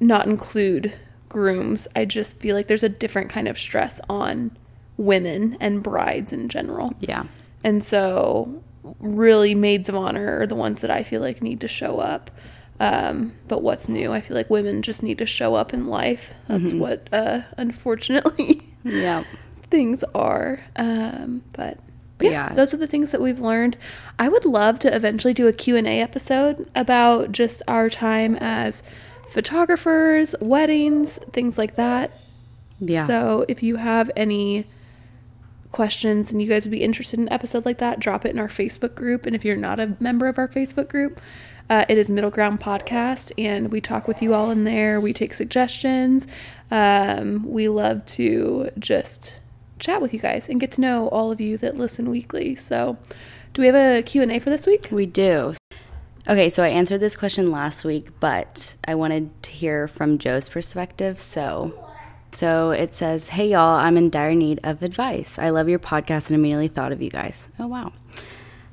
not 0.00 0.26
include 0.26 0.92
grooms. 1.28 1.88
I 1.96 2.04
just 2.04 2.38
feel 2.40 2.54
like 2.54 2.66
there's 2.66 2.82
a 2.82 2.88
different 2.88 3.30
kind 3.30 3.48
of 3.48 3.58
stress 3.58 4.00
on 4.08 4.56
women 4.96 5.56
and 5.60 5.82
brides 5.82 6.32
in 6.32 6.48
general. 6.48 6.92
yeah. 7.00 7.24
And 7.64 7.84
so, 7.84 8.62
really, 8.98 9.54
maids 9.54 9.88
of 9.88 9.94
honor 9.94 10.40
are 10.40 10.46
the 10.46 10.56
ones 10.56 10.80
that 10.80 10.90
I 10.90 11.02
feel 11.04 11.20
like 11.20 11.40
need 11.42 11.60
to 11.60 11.68
show 11.68 11.98
up. 12.00 12.30
Um, 12.80 13.32
but 13.46 13.62
what's 13.62 13.88
new? 13.88 14.12
I 14.12 14.20
feel 14.20 14.36
like 14.36 14.50
women 14.50 14.82
just 14.82 15.02
need 15.04 15.18
to 15.18 15.26
show 15.26 15.54
up 15.54 15.72
in 15.72 15.86
life. 15.86 16.34
That's 16.48 16.72
what, 16.72 17.08
uh, 17.12 17.42
unfortunately, 17.56 18.62
Yeah. 18.84 19.22
Things 19.72 20.04
are. 20.14 20.60
Um, 20.76 21.42
but 21.54 21.78
yeah, 22.20 22.30
Yeah. 22.30 22.48
those 22.54 22.72
are 22.72 22.76
the 22.76 22.86
things 22.86 23.10
that 23.10 23.20
we've 23.20 23.40
learned. 23.40 23.76
I 24.20 24.28
would 24.28 24.44
love 24.44 24.78
to 24.80 24.94
eventually 24.94 25.34
do 25.34 25.48
a 25.48 25.52
Q&A 25.52 26.00
episode 26.00 26.70
about 26.76 27.32
just 27.32 27.62
our 27.66 27.90
time 27.90 28.36
as 28.40 28.84
photographers, 29.28 30.34
weddings, 30.40 31.18
things 31.32 31.58
like 31.58 31.74
that. 31.74 32.12
Yeah. 32.78 33.06
So 33.08 33.44
if 33.48 33.62
you 33.62 33.76
have 33.76 34.08
any 34.14 34.66
questions 35.72 36.30
and 36.30 36.40
you 36.42 36.48
guys 36.48 36.64
would 36.64 36.70
be 36.70 36.82
interested 36.82 37.18
in 37.18 37.26
an 37.26 37.32
episode 37.32 37.64
like 37.64 37.78
that, 37.78 37.98
drop 37.98 38.24
it 38.26 38.30
in 38.30 38.38
our 38.38 38.48
Facebook 38.48 38.94
group. 38.94 39.26
And 39.26 39.34
if 39.34 39.44
you're 39.44 39.56
not 39.56 39.80
a 39.80 39.96
member 39.98 40.28
of 40.28 40.38
our 40.38 40.48
Facebook 40.48 40.88
group, 40.88 41.20
uh, 41.70 41.84
it 41.88 41.96
is 41.96 42.10
Middle 42.10 42.30
Ground 42.30 42.60
Podcast, 42.60 43.32
and 43.38 43.70
we 43.72 43.80
talk 43.80 44.06
with 44.06 44.20
you 44.20 44.34
all 44.34 44.50
in 44.50 44.64
there. 44.64 45.00
We 45.00 45.12
take 45.14 45.32
suggestions. 45.32 46.26
Um, 46.70 47.44
we 47.50 47.68
love 47.68 48.04
to 48.06 48.68
just 48.78 49.34
chat 49.82 50.00
with 50.00 50.14
you 50.14 50.20
guys 50.20 50.48
and 50.48 50.60
get 50.60 50.72
to 50.72 50.80
know 50.80 51.08
all 51.08 51.30
of 51.30 51.40
you 51.40 51.58
that 51.58 51.76
listen 51.76 52.08
weekly. 52.08 52.56
So, 52.56 52.96
do 53.52 53.60
we 53.60 53.66
have 53.66 53.74
a 53.74 54.02
Q&A 54.02 54.38
for 54.38 54.48
this 54.48 54.66
week? 54.66 54.88
We 54.90 55.04
do. 55.04 55.54
Okay, 56.28 56.48
so 56.48 56.62
I 56.62 56.68
answered 56.68 56.98
this 56.98 57.16
question 57.16 57.50
last 57.50 57.84
week, 57.84 58.08
but 58.20 58.76
I 58.86 58.94
wanted 58.94 59.42
to 59.42 59.50
hear 59.50 59.88
from 59.88 60.18
Joe's 60.18 60.48
perspective. 60.48 61.18
So, 61.18 61.90
so 62.30 62.70
it 62.70 62.94
says, 62.94 63.30
"Hey 63.30 63.50
y'all, 63.50 63.76
I'm 63.76 63.96
in 63.96 64.08
dire 64.08 64.34
need 64.34 64.60
of 64.62 64.82
advice. 64.82 65.36
I 65.36 65.50
love 65.50 65.68
your 65.68 65.80
podcast 65.80 66.28
and 66.28 66.36
immediately 66.36 66.68
thought 66.68 66.92
of 66.92 67.02
you 67.02 67.10
guys. 67.10 67.48
Oh 67.58 67.66
wow." 67.66 67.92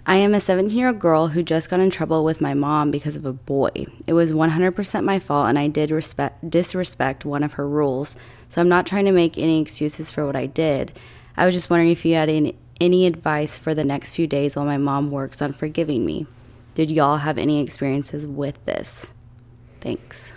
I 0.06 0.16
am 0.18 0.34
a 0.34 0.40
17 0.40 0.78
year 0.78 0.88
old 0.88 1.00
girl 1.00 1.28
who 1.30 1.44
just 1.44 1.70
got 1.70 1.80
in 1.80 1.90
trouble 1.90 2.24
with 2.24 2.42
my 2.42 2.54
mom 2.54 2.90
because 2.90 3.16
of 3.16 3.26
a 3.26 3.34
boy. 3.34 3.86
It 4.08 4.14
was 4.14 4.32
100% 4.32 5.04
my 5.04 5.20
fault, 5.20 5.50
and 5.50 5.60
I 5.60 5.68
did 5.68 5.92
respect, 5.92 6.50
disrespect 6.50 7.26
one 7.26 7.44
of 7.44 7.54
her 7.54 7.68
rules. 7.68 8.16
So 8.48 8.62
I'm 8.62 8.70
not 8.70 8.88
trying 8.88 9.06
to 9.06 9.12
make 9.12 9.38
any 9.38 9.62
excuses 9.62 10.10
for 10.10 10.26
what 10.26 10.36
I 10.36 10.46
did. 10.46 10.94
I 11.38 11.46
was 11.46 11.54
just 11.54 11.70
wondering 11.70 11.92
if 11.92 12.06
you 12.06 12.16
had 12.16 12.30
any, 12.30 12.56
any 12.82 13.06
advice 13.06 13.58
for 13.58 13.74
the 13.74 13.84
next 13.84 14.14
few 14.16 14.28
days 14.28 14.56
while 14.56 14.66
my 14.66 14.78
mom 14.78 15.12
works 15.12 15.42
on 15.42 15.54
forgiving 15.54 16.06
me. 16.06 16.26
Did 16.74 16.92
y'all 16.92 17.18
have 17.18 17.38
any 17.38 17.62
experiences 17.62 18.26
with 18.26 18.64
this? 18.66 19.14
Thanks. 19.82 20.34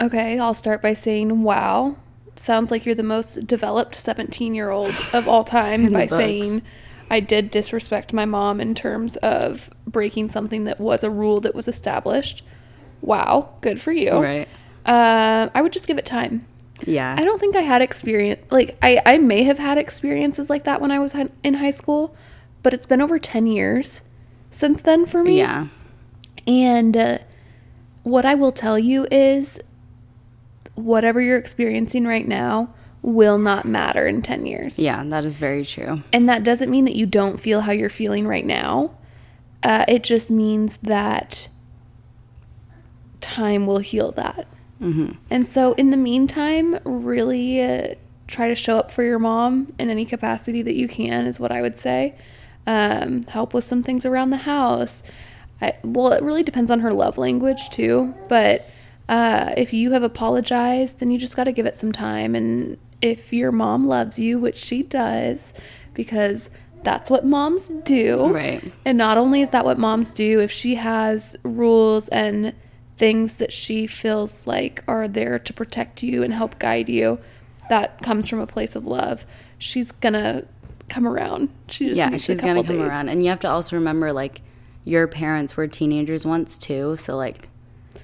Okay, 0.00 0.38
I'll 0.38 0.54
start 0.54 0.80
by 0.80 0.94
saying, 0.94 1.42
wow. 1.42 1.96
Sounds 2.36 2.70
like 2.70 2.86
you're 2.86 2.94
the 2.94 3.02
most 3.02 3.46
developed 3.46 3.96
17 3.96 4.54
year 4.54 4.70
old 4.70 4.94
of 5.12 5.26
all 5.26 5.42
time 5.42 5.92
by 5.92 6.06
books. 6.06 6.16
saying, 6.16 6.62
I 7.10 7.20
did 7.20 7.50
disrespect 7.50 8.12
my 8.12 8.24
mom 8.24 8.60
in 8.60 8.74
terms 8.74 9.16
of 9.16 9.70
breaking 9.86 10.28
something 10.28 10.64
that 10.64 10.80
was 10.80 11.02
a 11.02 11.10
rule 11.10 11.40
that 11.40 11.54
was 11.54 11.68
established. 11.68 12.42
Wow, 13.00 13.54
good 13.60 13.80
for 13.80 13.92
you. 13.92 14.12
Right. 14.12 14.48
Uh, 14.84 15.48
I 15.54 15.62
would 15.62 15.72
just 15.72 15.86
give 15.86 15.98
it 15.98 16.06
time. 16.06 16.46
Yeah. 16.86 17.14
I 17.18 17.24
don't 17.24 17.38
think 17.38 17.56
I 17.56 17.62
had 17.62 17.82
experience, 17.82 18.40
like, 18.50 18.76
I, 18.82 19.00
I 19.04 19.18
may 19.18 19.44
have 19.44 19.58
had 19.58 19.78
experiences 19.78 20.48
like 20.48 20.64
that 20.64 20.80
when 20.80 20.90
I 20.90 20.98
was 20.98 21.14
in 21.42 21.54
high 21.54 21.70
school, 21.70 22.14
but 22.62 22.74
it's 22.74 22.86
been 22.86 23.00
over 23.00 23.18
10 23.18 23.46
years 23.46 24.00
since 24.50 24.82
then 24.82 25.06
for 25.06 25.22
me. 25.22 25.38
Yeah. 25.38 25.68
And 26.46 26.96
uh, 26.96 27.18
what 28.02 28.24
I 28.24 28.34
will 28.34 28.52
tell 28.52 28.78
you 28.78 29.06
is 29.10 29.60
whatever 30.74 31.20
you're 31.20 31.38
experiencing 31.38 32.06
right 32.06 32.26
now 32.26 32.72
will 33.08 33.38
not 33.38 33.64
matter 33.64 34.06
in 34.06 34.22
10 34.22 34.46
years. 34.46 34.78
Yeah, 34.78 35.02
that 35.06 35.24
is 35.24 35.36
very 35.36 35.64
true. 35.64 36.02
And 36.12 36.28
that 36.28 36.44
doesn't 36.44 36.70
mean 36.70 36.84
that 36.84 36.94
you 36.94 37.06
don't 37.06 37.40
feel 37.40 37.62
how 37.62 37.72
you're 37.72 37.88
feeling 37.90 38.26
right 38.26 38.44
now. 38.46 38.94
Uh, 39.62 39.84
it 39.88 40.02
just 40.04 40.30
means 40.30 40.76
that 40.82 41.48
time 43.20 43.66
will 43.66 43.78
heal 43.78 44.12
that. 44.12 44.46
hmm 44.78 45.10
And 45.30 45.48
so, 45.48 45.72
in 45.72 45.90
the 45.90 45.96
meantime, 45.96 46.78
really 46.84 47.62
uh, 47.62 47.94
try 48.26 48.48
to 48.48 48.54
show 48.54 48.78
up 48.78 48.90
for 48.90 49.02
your 49.02 49.18
mom 49.18 49.66
in 49.78 49.90
any 49.90 50.04
capacity 50.04 50.62
that 50.62 50.74
you 50.74 50.86
can, 50.86 51.26
is 51.26 51.40
what 51.40 51.50
I 51.50 51.62
would 51.62 51.76
say. 51.76 52.14
Um, 52.66 53.22
help 53.24 53.54
with 53.54 53.64
some 53.64 53.82
things 53.82 54.04
around 54.04 54.30
the 54.30 54.36
house. 54.38 55.02
I, 55.60 55.74
well, 55.82 56.12
it 56.12 56.22
really 56.22 56.42
depends 56.42 56.70
on 56.70 56.80
her 56.80 56.92
love 56.92 57.18
language, 57.18 57.70
too. 57.70 58.14
But 58.28 58.68
uh, 59.08 59.54
if 59.56 59.72
you 59.72 59.92
have 59.92 60.02
apologized, 60.02 61.00
then 61.00 61.10
you 61.10 61.18
just 61.18 61.34
got 61.34 61.44
to 61.44 61.52
give 61.52 61.66
it 61.66 61.74
some 61.76 61.90
time. 61.90 62.34
And 62.36 62.78
if 63.00 63.32
your 63.32 63.52
mom 63.52 63.84
loves 63.84 64.18
you, 64.18 64.38
which 64.38 64.56
she 64.56 64.82
does, 64.82 65.52
because 65.94 66.50
that's 66.82 67.10
what 67.10 67.24
moms 67.24 67.70
do. 67.84 68.26
Right. 68.28 68.72
And 68.84 68.96
not 68.98 69.18
only 69.18 69.42
is 69.42 69.50
that 69.50 69.64
what 69.64 69.78
moms 69.78 70.12
do, 70.12 70.40
if 70.40 70.50
she 70.50 70.76
has 70.76 71.36
rules 71.42 72.08
and 72.08 72.54
things 72.96 73.36
that 73.36 73.52
she 73.52 73.86
feels 73.86 74.46
like 74.46 74.82
are 74.88 75.06
there 75.06 75.38
to 75.38 75.52
protect 75.52 76.02
you 76.02 76.22
and 76.22 76.32
help 76.32 76.58
guide 76.58 76.88
you, 76.88 77.18
that 77.68 78.00
comes 78.02 78.28
from 78.28 78.40
a 78.40 78.46
place 78.46 78.74
of 78.74 78.84
love. 78.86 79.24
She's 79.58 79.92
gonna 79.92 80.44
come 80.88 81.06
around. 81.06 81.50
She 81.68 81.86
just 81.86 81.98
Yeah, 81.98 82.10
she's 82.16 82.38
to 82.38 82.42
come 82.46 82.62
days. 82.62 82.70
around. 82.70 83.08
And 83.08 83.22
you 83.22 83.28
have 83.28 83.40
to 83.40 83.48
also 83.50 83.76
remember, 83.76 84.12
like, 84.12 84.40
your 84.84 85.06
parents 85.06 85.56
were 85.56 85.66
teenagers 85.66 86.24
once, 86.24 86.56
too. 86.58 86.96
So, 86.96 87.16
like, 87.16 87.48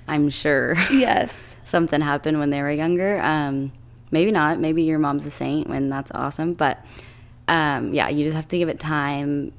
I'm 0.07 0.29
sure 0.31 0.75
Yes. 0.93 1.57
something 1.65 2.01
happened 2.03 2.39
when 2.39 2.51
they 2.51 2.61
were 2.61 2.71
younger. 2.71 3.21
Um, 3.23 3.73
maybe 4.15 4.31
not. 4.31 4.59
Maybe 4.59 4.85
your 4.85 4.99
mom's 4.99 5.27
a 5.27 5.31
saint, 5.31 5.67
and 5.67 5.93
that's 5.93 6.11
awesome. 6.13 6.55
But 6.55 6.83
um, 7.49 7.93
yeah, 7.93 8.09
you 8.09 8.25
just 8.25 8.37
have 8.37 8.49
to 8.49 8.57
give 8.57 8.71
it 8.71 8.81
time. 8.81 9.53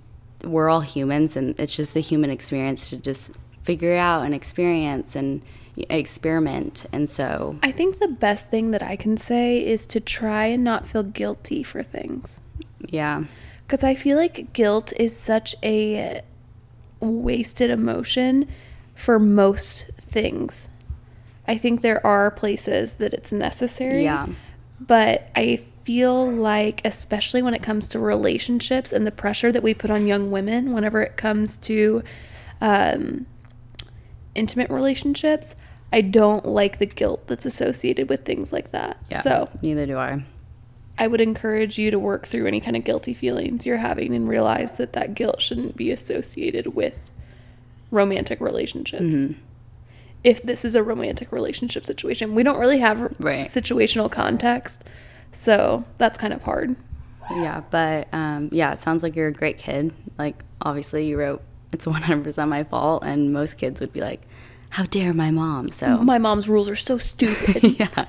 We're 0.44 0.70
all 0.70 0.82
humans, 0.82 1.36
and 1.36 1.60
it's 1.60 1.76
just 1.76 1.94
the 1.94 2.00
human 2.00 2.32
experience 2.32 2.90
to 2.90 2.98
just 2.98 3.32
figure 3.62 3.96
out 3.96 4.24
and 4.26 4.34
experience 4.34 5.16
and 5.16 5.44
experiment. 5.90 6.86
And 6.92 7.10
so, 7.10 7.58
I 7.62 7.72
think 7.72 8.00
the 8.00 8.08
best 8.08 8.50
thing 8.50 8.72
that 8.72 8.82
I 8.82 8.96
can 8.96 9.18
say 9.18 9.64
is 9.66 9.86
to 9.88 10.00
try 10.00 10.46
and 10.46 10.64
not 10.64 10.86
feel 10.86 11.04
guilty 11.04 11.62
for 11.64 11.84
things. 11.84 12.42
yeah, 12.88 13.26
Because 13.66 13.84
I 13.84 13.94
feel 13.96 14.18
like 14.18 14.54
guilt 14.54 14.94
is 14.98 15.16
such 15.18 15.56
a 15.64 16.22
wasted 17.00 17.70
emotion 17.70 18.48
for 18.94 19.20
most 19.20 19.92
things. 20.00 20.70
I 21.48 21.58
think 21.58 21.82
there 21.82 22.06
are 22.06 22.32
places 22.32 22.94
that 22.96 23.14
it's 23.14 23.32
necessary. 23.32 24.04
Yeah. 24.04 24.28
But 24.80 25.30
I 25.36 25.62
feel 25.84 26.30
like, 26.30 26.82
especially 26.84 27.42
when 27.42 27.54
it 27.54 27.62
comes 27.62 27.88
to 27.90 28.00
relationships 28.00 28.92
and 28.92 29.06
the 29.06 29.12
pressure 29.12 29.52
that 29.52 29.64
we 29.64 29.74
put 29.74 29.92
on 29.92 30.08
young 30.08 30.32
women 30.32 30.74
whenever 30.74 31.02
it 31.02 31.16
comes 31.16 31.58
to 31.58 32.04
um, 32.62 33.26
intimate 34.34 34.70
relationships, 34.70 35.56
I 35.94 36.02
don't 36.02 36.46
like 36.46 36.80
the 36.80 36.86
guilt 36.86 37.28
that's 37.28 37.46
associated 37.46 38.10
with 38.10 38.26
things 38.26 38.52
like 38.52 38.72
that. 38.72 38.98
yeah. 39.10 39.22
So 39.22 39.50
neither 39.62 39.86
do 39.86 39.98
I. 39.98 40.26
I 40.98 41.08
would 41.08 41.22
encourage 41.22 41.78
you 41.78 41.92
to 41.92 42.00
work 42.00 42.26
through 42.26 42.48
any 42.48 42.60
kind 42.60 42.76
of 42.76 42.84
guilty 42.84 43.14
feelings 43.14 43.66
you're 43.66 43.78
having 43.78 44.16
and 44.16 44.28
realize 44.28 44.74
that 44.74 44.94
that 44.94 45.14
guilt 45.14 45.42
shouldn't 45.42 45.76
be 45.76 45.92
associated 45.92 46.68
with 46.68 46.98
romantic 47.92 48.40
relationships. 48.40 49.04
Mm-hmm. 49.04 49.40
If 50.26 50.42
this 50.44 50.66
is 50.66 50.74
a 50.76 50.82
romantic 50.84 51.32
relationship 51.32 51.86
situation, 51.86 52.34
we 52.36 52.44
don't 52.44 52.60
really 52.60 52.80
have 52.80 53.16
Right. 53.20 53.46
situational 53.48 54.12
context, 54.12 54.84
so 55.34 55.84
that's 55.98 56.18
kind 56.18 56.34
of 56.34 56.42
hard. 56.44 56.76
Yeah, 57.32 57.62
but 57.72 58.08
um, 58.14 58.50
yeah, 58.52 58.74
it 58.74 58.82
sounds 58.82 59.04
like 59.04 59.16
you're 59.16 59.28
a 59.30 59.34
great 59.34 59.58
kid. 59.58 59.94
Like, 60.18 60.44
obviously, 60.62 61.08
you 61.08 61.18
wrote 61.18 61.42
it's 61.72 61.86
100% 61.86 62.48
my 62.48 62.64
fault, 62.64 63.04
and 63.04 63.32
most 63.34 63.58
kids 63.58 63.80
would 63.82 63.92
be 63.94 64.00
like, 64.02 64.22
"How 64.70 64.86
dare 64.86 65.14
my 65.14 65.30
mom?" 65.32 65.70
So, 65.70 65.98
My 65.98 66.18
mom's 66.18 66.48
rules 66.50 66.70
are 66.70 66.76
so 66.76 66.98
stupid. 66.98 67.64
yeah, 67.80 68.06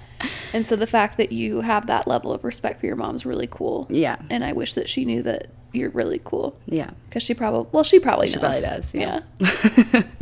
and 0.52 0.66
so 0.66 0.76
the 0.76 0.86
fact 0.86 1.16
that 1.18 1.32
you 1.32 1.60
have 1.62 1.86
that 1.88 2.06
level 2.06 2.32
of 2.32 2.44
respect 2.44 2.80
for 2.80 2.86
your 2.86 2.96
mom's 2.96 3.26
really 3.26 3.48
cool. 3.50 3.86
yeah, 3.90 4.16
And 4.30 4.44
I 4.44 4.52
wish 4.52 4.72
that 4.74 4.88
she 4.88 5.04
knew 5.04 5.22
that 5.24 5.48
you're 5.72 5.90
really 5.90 6.20
cool. 6.24 6.56
yeah. 6.66 6.90
Because 7.08 7.22
she 7.22 7.34
probably, 7.34 7.68
well, 7.72 7.84
she 7.84 7.98
probably 8.00 8.28
She 8.28 8.36
knows. 8.36 8.40
probably 8.40 8.60
does. 8.62 8.94
Yeah. 8.94 9.20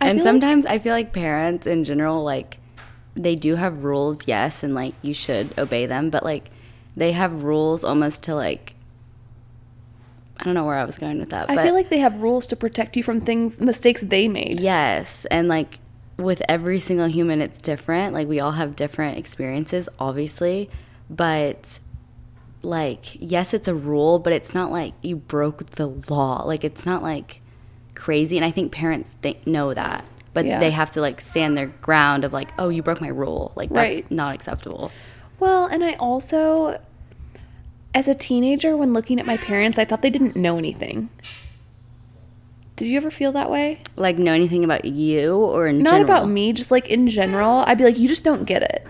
I 0.00 0.08
and 0.08 0.18
feel 0.18 0.24
like- 0.24 0.32
sometimes 0.32 0.66
I 0.66 0.78
feel 0.78 0.94
like 0.94 1.12
parents 1.12 1.66
in 1.66 1.84
general, 1.84 2.22
like, 2.22 2.58
they 3.14 3.34
do 3.34 3.56
have 3.56 3.82
rules, 3.82 4.26
yes, 4.28 4.62
and 4.62 4.74
like 4.74 4.94
you 5.02 5.12
should 5.12 5.58
obey 5.58 5.86
them, 5.86 6.08
but 6.10 6.22
like 6.22 6.50
they 6.96 7.12
have 7.12 7.42
rules 7.42 7.84
almost 7.84 8.22
to 8.24 8.34
like. 8.34 8.74
I 10.40 10.44
don't 10.44 10.54
know 10.54 10.64
where 10.64 10.76
I 10.76 10.84
was 10.84 10.98
going 10.98 11.18
with 11.18 11.30
that. 11.30 11.50
I 11.50 11.64
feel 11.64 11.74
like 11.74 11.88
they 11.88 11.98
have 11.98 12.20
rules 12.20 12.46
to 12.46 12.54
protect 12.56 12.96
you 12.96 13.02
from 13.02 13.20
things, 13.20 13.60
mistakes 13.60 14.02
they 14.02 14.28
made. 14.28 14.60
Yes, 14.60 15.24
and 15.32 15.48
like 15.48 15.80
with 16.16 16.42
every 16.48 16.78
single 16.78 17.08
human, 17.08 17.40
it's 17.42 17.60
different. 17.60 18.14
Like 18.14 18.28
we 18.28 18.38
all 18.38 18.52
have 18.52 18.76
different 18.76 19.18
experiences, 19.18 19.88
obviously, 19.98 20.70
but 21.10 21.80
like 22.62 23.16
yes, 23.20 23.52
it's 23.52 23.66
a 23.66 23.74
rule, 23.74 24.20
but 24.20 24.32
it's 24.32 24.54
not 24.54 24.70
like 24.70 24.94
you 25.02 25.16
broke 25.16 25.70
the 25.70 25.88
law. 26.08 26.44
Like 26.44 26.62
it's 26.62 26.86
not 26.86 27.02
like 27.02 27.40
crazy, 27.98 28.36
and 28.38 28.44
I 28.44 28.50
think 28.50 28.72
parents 28.72 29.14
think 29.22 29.46
know 29.46 29.74
that, 29.74 30.04
but 30.32 30.46
Yeah. 30.46 30.58
they 30.60 30.70
have 30.70 30.90
to 30.92 31.00
like 31.00 31.20
stand 31.20 31.56
their 31.58 31.66
ground 31.66 32.24
of 32.24 32.32
like, 32.32 32.48
oh, 32.58 32.68
you 32.68 32.82
broke 32.82 33.00
my 33.00 33.08
rule. 33.08 33.52
Like 33.56 33.68
that's 33.70 33.94
Right. 33.96 34.10
not 34.10 34.34
acceptable. 34.34 34.90
Well, 35.40 35.66
and 35.66 35.84
I 35.84 35.92
also, 35.94 36.80
as 37.94 38.08
a 38.08 38.14
teenager, 38.14 38.76
when 38.76 38.92
looking 38.92 39.18
at 39.20 39.26
my 39.26 39.36
parents, 39.36 39.78
I 39.78 39.84
thought 39.84 40.02
they 40.02 40.10
didn't 40.10 40.36
know 40.36 40.56
anything. 40.58 41.10
Did 42.76 42.86
you 42.88 42.96
ever 42.96 43.10
feel 43.10 43.32
that 43.32 43.50
way? 43.50 43.80
Like 43.96 44.18
know 44.18 44.32
anything 44.32 44.62
about 44.62 44.84
you 44.84 45.34
or 45.34 45.66
in 45.66 45.78
Not 45.78 45.90
general? 45.90 46.04
about 46.04 46.28
me, 46.28 46.52
just 46.52 46.70
like 46.70 46.88
in 46.88 47.08
general. 47.08 47.64
I'd 47.66 47.78
be 47.78 47.84
like, 47.84 47.98
you 47.98 48.08
just 48.08 48.22
don't 48.24 48.44
get 48.44 48.62
it. 48.62 48.86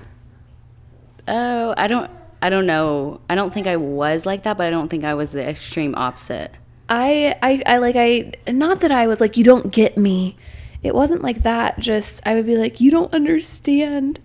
Oh, 1.27 1.75
I 1.77 1.87
don't. 1.87 2.11
I 2.41 2.51
don't 2.51 2.67
know. 2.67 3.21
I 3.29 3.35
don't 3.35 3.53
think 3.53 3.67
I 3.67 3.77
was 3.77 4.25
like 4.27 4.45
that, 4.45 4.57
but 4.57 4.67
I 4.67 4.71
don't 4.71 4.89
think 4.89 5.05
I 5.05 5.15
was 5.15 5.33
the 5.33 5.47
extreme 5.47 5.95
opposite. 5.97 6.53
I, 6.89 7.37
I, 7.43 7.63
I 7.67 7.79
like, 7.79 7.97
I, 7.97 8.33
not 8.51 8.81
that 8.81 8.91
I 8.93 9.07
was 9.07 9.21
like, 9.21 9.37
you 9.37 9.45
don't 9.45 9.73
get 9.73 9.97
me. 9.99 10.37
It 10.83 10.95
wasn't 10.95 11.23
like 11.23 11.43
that. 11.43 11.79
Just, 11.79 12.21
I 12.25 12.35
would 12.35 12.47
be 12.47 12.57
like, 12.57 12.81
you 12.81 12.91
don't 12.91 13.13
understand, 13.13 14.21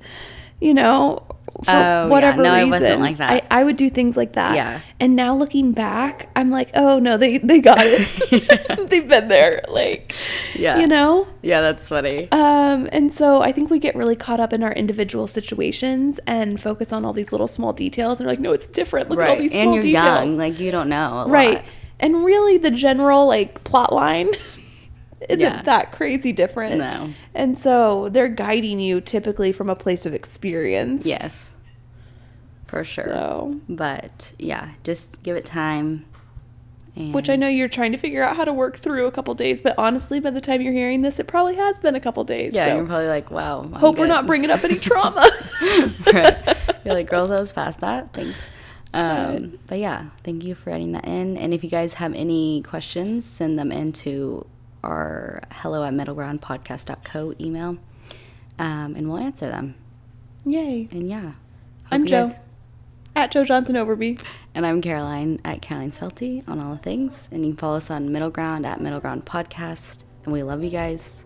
you 0.62 0.74
know, 0.74 1.24
for 1.64 1.70
Oh, 1.72 1.74
yeah. 1.74 2.06
whatever 2.08 2.42
No, 2.42 2.52
it 2.54 2.58
reason. 2.58 2.70
wasn't 2.72 3.02
like 3.02 3.18
that. 3.18 3.30
I, 3.52 3.60
I 3.60 3.64
would 3.64 3.78
do 3.78 3.90
things 3.90 4.18
like 4.18 4.34
that. 4.34 4.56
Yeah. 4.56 4.82
And 5.00 5.16
now 5.16 5.36
looking 5.36 5.72
back, 5.72 6.30
I'm 6.36 6.50
like, 6.50 6.70
oh 6.74 7.00
no, 7.00 7.16
they, 7.18 7.38
they 7.38 7.60
got 7.60 7.78
it. 7.82 8.90
They've 8.90 9.08
been 9.08 9.28
there. 9.28 9.64
Like, 9.68 10.14
Yeah. 10.56 10.80
you 10.80 10.88
know? 10.88 11.28
Yeah, 11.42 11.62
that's 11.62 11.88
funny. 11.90 12.28
Um, 12.32 12.90
and 12.92 13.14
so 13.14 13.42
I 13.42 13.52
think 13.52 13.70
we 13.70 13.78
get 13.80 13.96
really 13.96 14.16
caught 14.16 14.40
up 14.40 14.52
in 14.52 14.64
our 14.64 14.74
individual 14.74 15.28
situations 15.28 16.20
and 16.26 16.60
focus 16.60 16.92
on 16.92 17.06
all 17.06 17.14
these 17.14 17.32
little 17.32 17.48
small 17.48 17.72
details 17.74 18.20
and 18.20 18.28
we're 18.28 18.32
like, 18.34 18.40
no, 18.40 18.52
it's 18.52 18.68
different. 18.68 19.10
Look 19.10 19.20
at 19.20 19.24
all 19.24 19.30
right. 19.30 19.40
these 19.40 19.52
And 19.54 19.64
small 19.66 19.74
you're 19.76 19.84
details. 19.84 20.04
young, 20.32 20.38
like 20.38 20.60
you 20.60 20.72
don't 20.72 20.90
know. 20.90 21.24
A 21.26 21.30
right. 21.30 21.56
lot. 21.56 21.66
And 22.00 22.26
really 22.26 22.58
the 22.58 22.72
general 22.72 23.28
like 23.28 23.64
plot 23.64 23.94
line 23.94 24.30
isn't 25.30 25.40
Yeah. 25.40 25.62
that 25.64 25.92
crazy 25.92 26.32
different. 26.34 26.78
No. 26.78 27.14
And 27.34 27.58
so 27.58 28.10
they're 28.10 28.28
guiding 28.30 28.80
you 28.80 29.00
typically 29.02 29.52
from 29.52 29.70
a 29.70 29.76
place 29.76 30.06
of 30.06 30.14
experience. 30.14 31.06
Yes. 31.06 31.54
For 32.68 32.84
sure. 32.84 33.06
So, 33.06 33.60
But 33.70 34.34
yeah, 34.40 34.70
just 34.84 35.24
give 35.24 35.36
it 35.38 35.46
time. 35.46 36.06
And 36.96 37.14
which 37.14 37.28
I 37.30 37.36
know 37.36 37.48
you're 37.48 37.68
trying 37.70 37.92
to 37.94 37.98
figure 37.98 38.22
out 38.22 38.36
how 38.36 38.46
to 38.46 38.54
work 38.54 38.78
through 38.78 39.08
a 39.08 39.12
couple 39.12 39.34
days, 39.34 39.60
but 39.62 39.74
honestly, 39.80 40.20
by 40.20 40.30
the 40.30 40.42
time 40.42 40.62
you're 40.62 40.74
hearing 40.74 41.02
this, 41.02 41.20
it 41.20 41.26
probably 41.28 41.56
has 41.56 41.80
been 41.80 41.96
a 41.96 42.00
couple 42.00 42.24
days. 42.24 42.54
Yeah, 42.54 42.66
so 42.68 42.76
you're 42.76 42.86
probably 42.86 43.08
like, 43.08 43.32
wow. 43.32 43.62
I'm 43.62 43.72
hope 43.74 43.98
we're 43.98 44.06
not 44.06 44.28
bringing 44.28 44.52
up 44.52 44.64
any 44.64 44.76
trauma. 44.80 45.28
right. 46.14 46.58
You're 46.86 46.94
like, 46.94 47.10
girls, 47.10 47.32
I 47.32 47.40
was 47.40 47.52
past 47.54 47.80
that. 47.80 48.12
Thanks. 48.14 48.48
Um, 48.94 49.60
but 49.68 49.80
yeah, 49.80 50.10
thank 50.24 50.44
you 50.44 50.54
for 50.56 50.70
adding 50.70 50.92
that 50.92 51.06
in. 51.06 51.36
And 51.38 51.54
if 51.54 51.64
you 51.64 51.70
guys 51.70 51.94
have 51.96 52.14
any 52.14 52.62
questions, 52.62 53.26
send 53.26 53.58
them 53.58 53.72
into 53.72 54.46
our 54.84 55.42
hello 55.52 55.84
at 55.84 55.94
middlegroundpodcast.co 55.94 57.34
email 57.40 57.78
um, 58.60 58.96
and 58.96 59.08
we'll 59.10 59.18
answer 59.18 59.48
them. 59.50 59.76
Yay. 60.46 60.88
And 60.92 61.08
yeah. 61.08 61.32
I'm 61.90 62.06
Joe. 62.06 62.28
guys- 62.28 62.40
At 63.16 63.32
Joe 63.32 63.44
Johnson 63.46 63.76
Overby. 63.76 64.20
And 64.56 64.66
I'm 64.66 64.82
Caroline 64.82 65.40
at 65.46 65.62
Caroline 65.62 65.92
Stelty 65.92 66.48
on 66.48 66.60
all 66.60 66.74
the 66.74 66.80
things. 66.82 67.30
And 67.32 67.46
you 67.46 67.52
can 67.54 67.58
follow 67.58 67.78
us 67.78 67.90
on 67.90 68.12
Middle 68.12 68.30
Ground 68.30 68.66
at 68.66 68.80
Middle 68.82 69.00
Ground 69.00 69.26
Podcast. 69.26 70.04
And 70.26 70.34
we 70.34 70.44
love 70.44 70.64
you 70.64 70.70
guys. 70.70 71.24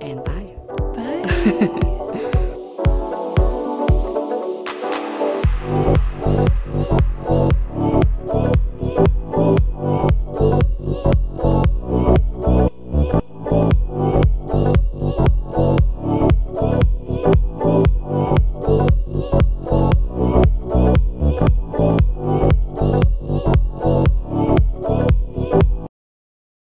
And 0.00 0.22
bye. 0.24 0.54
Bye. 0.94 1.80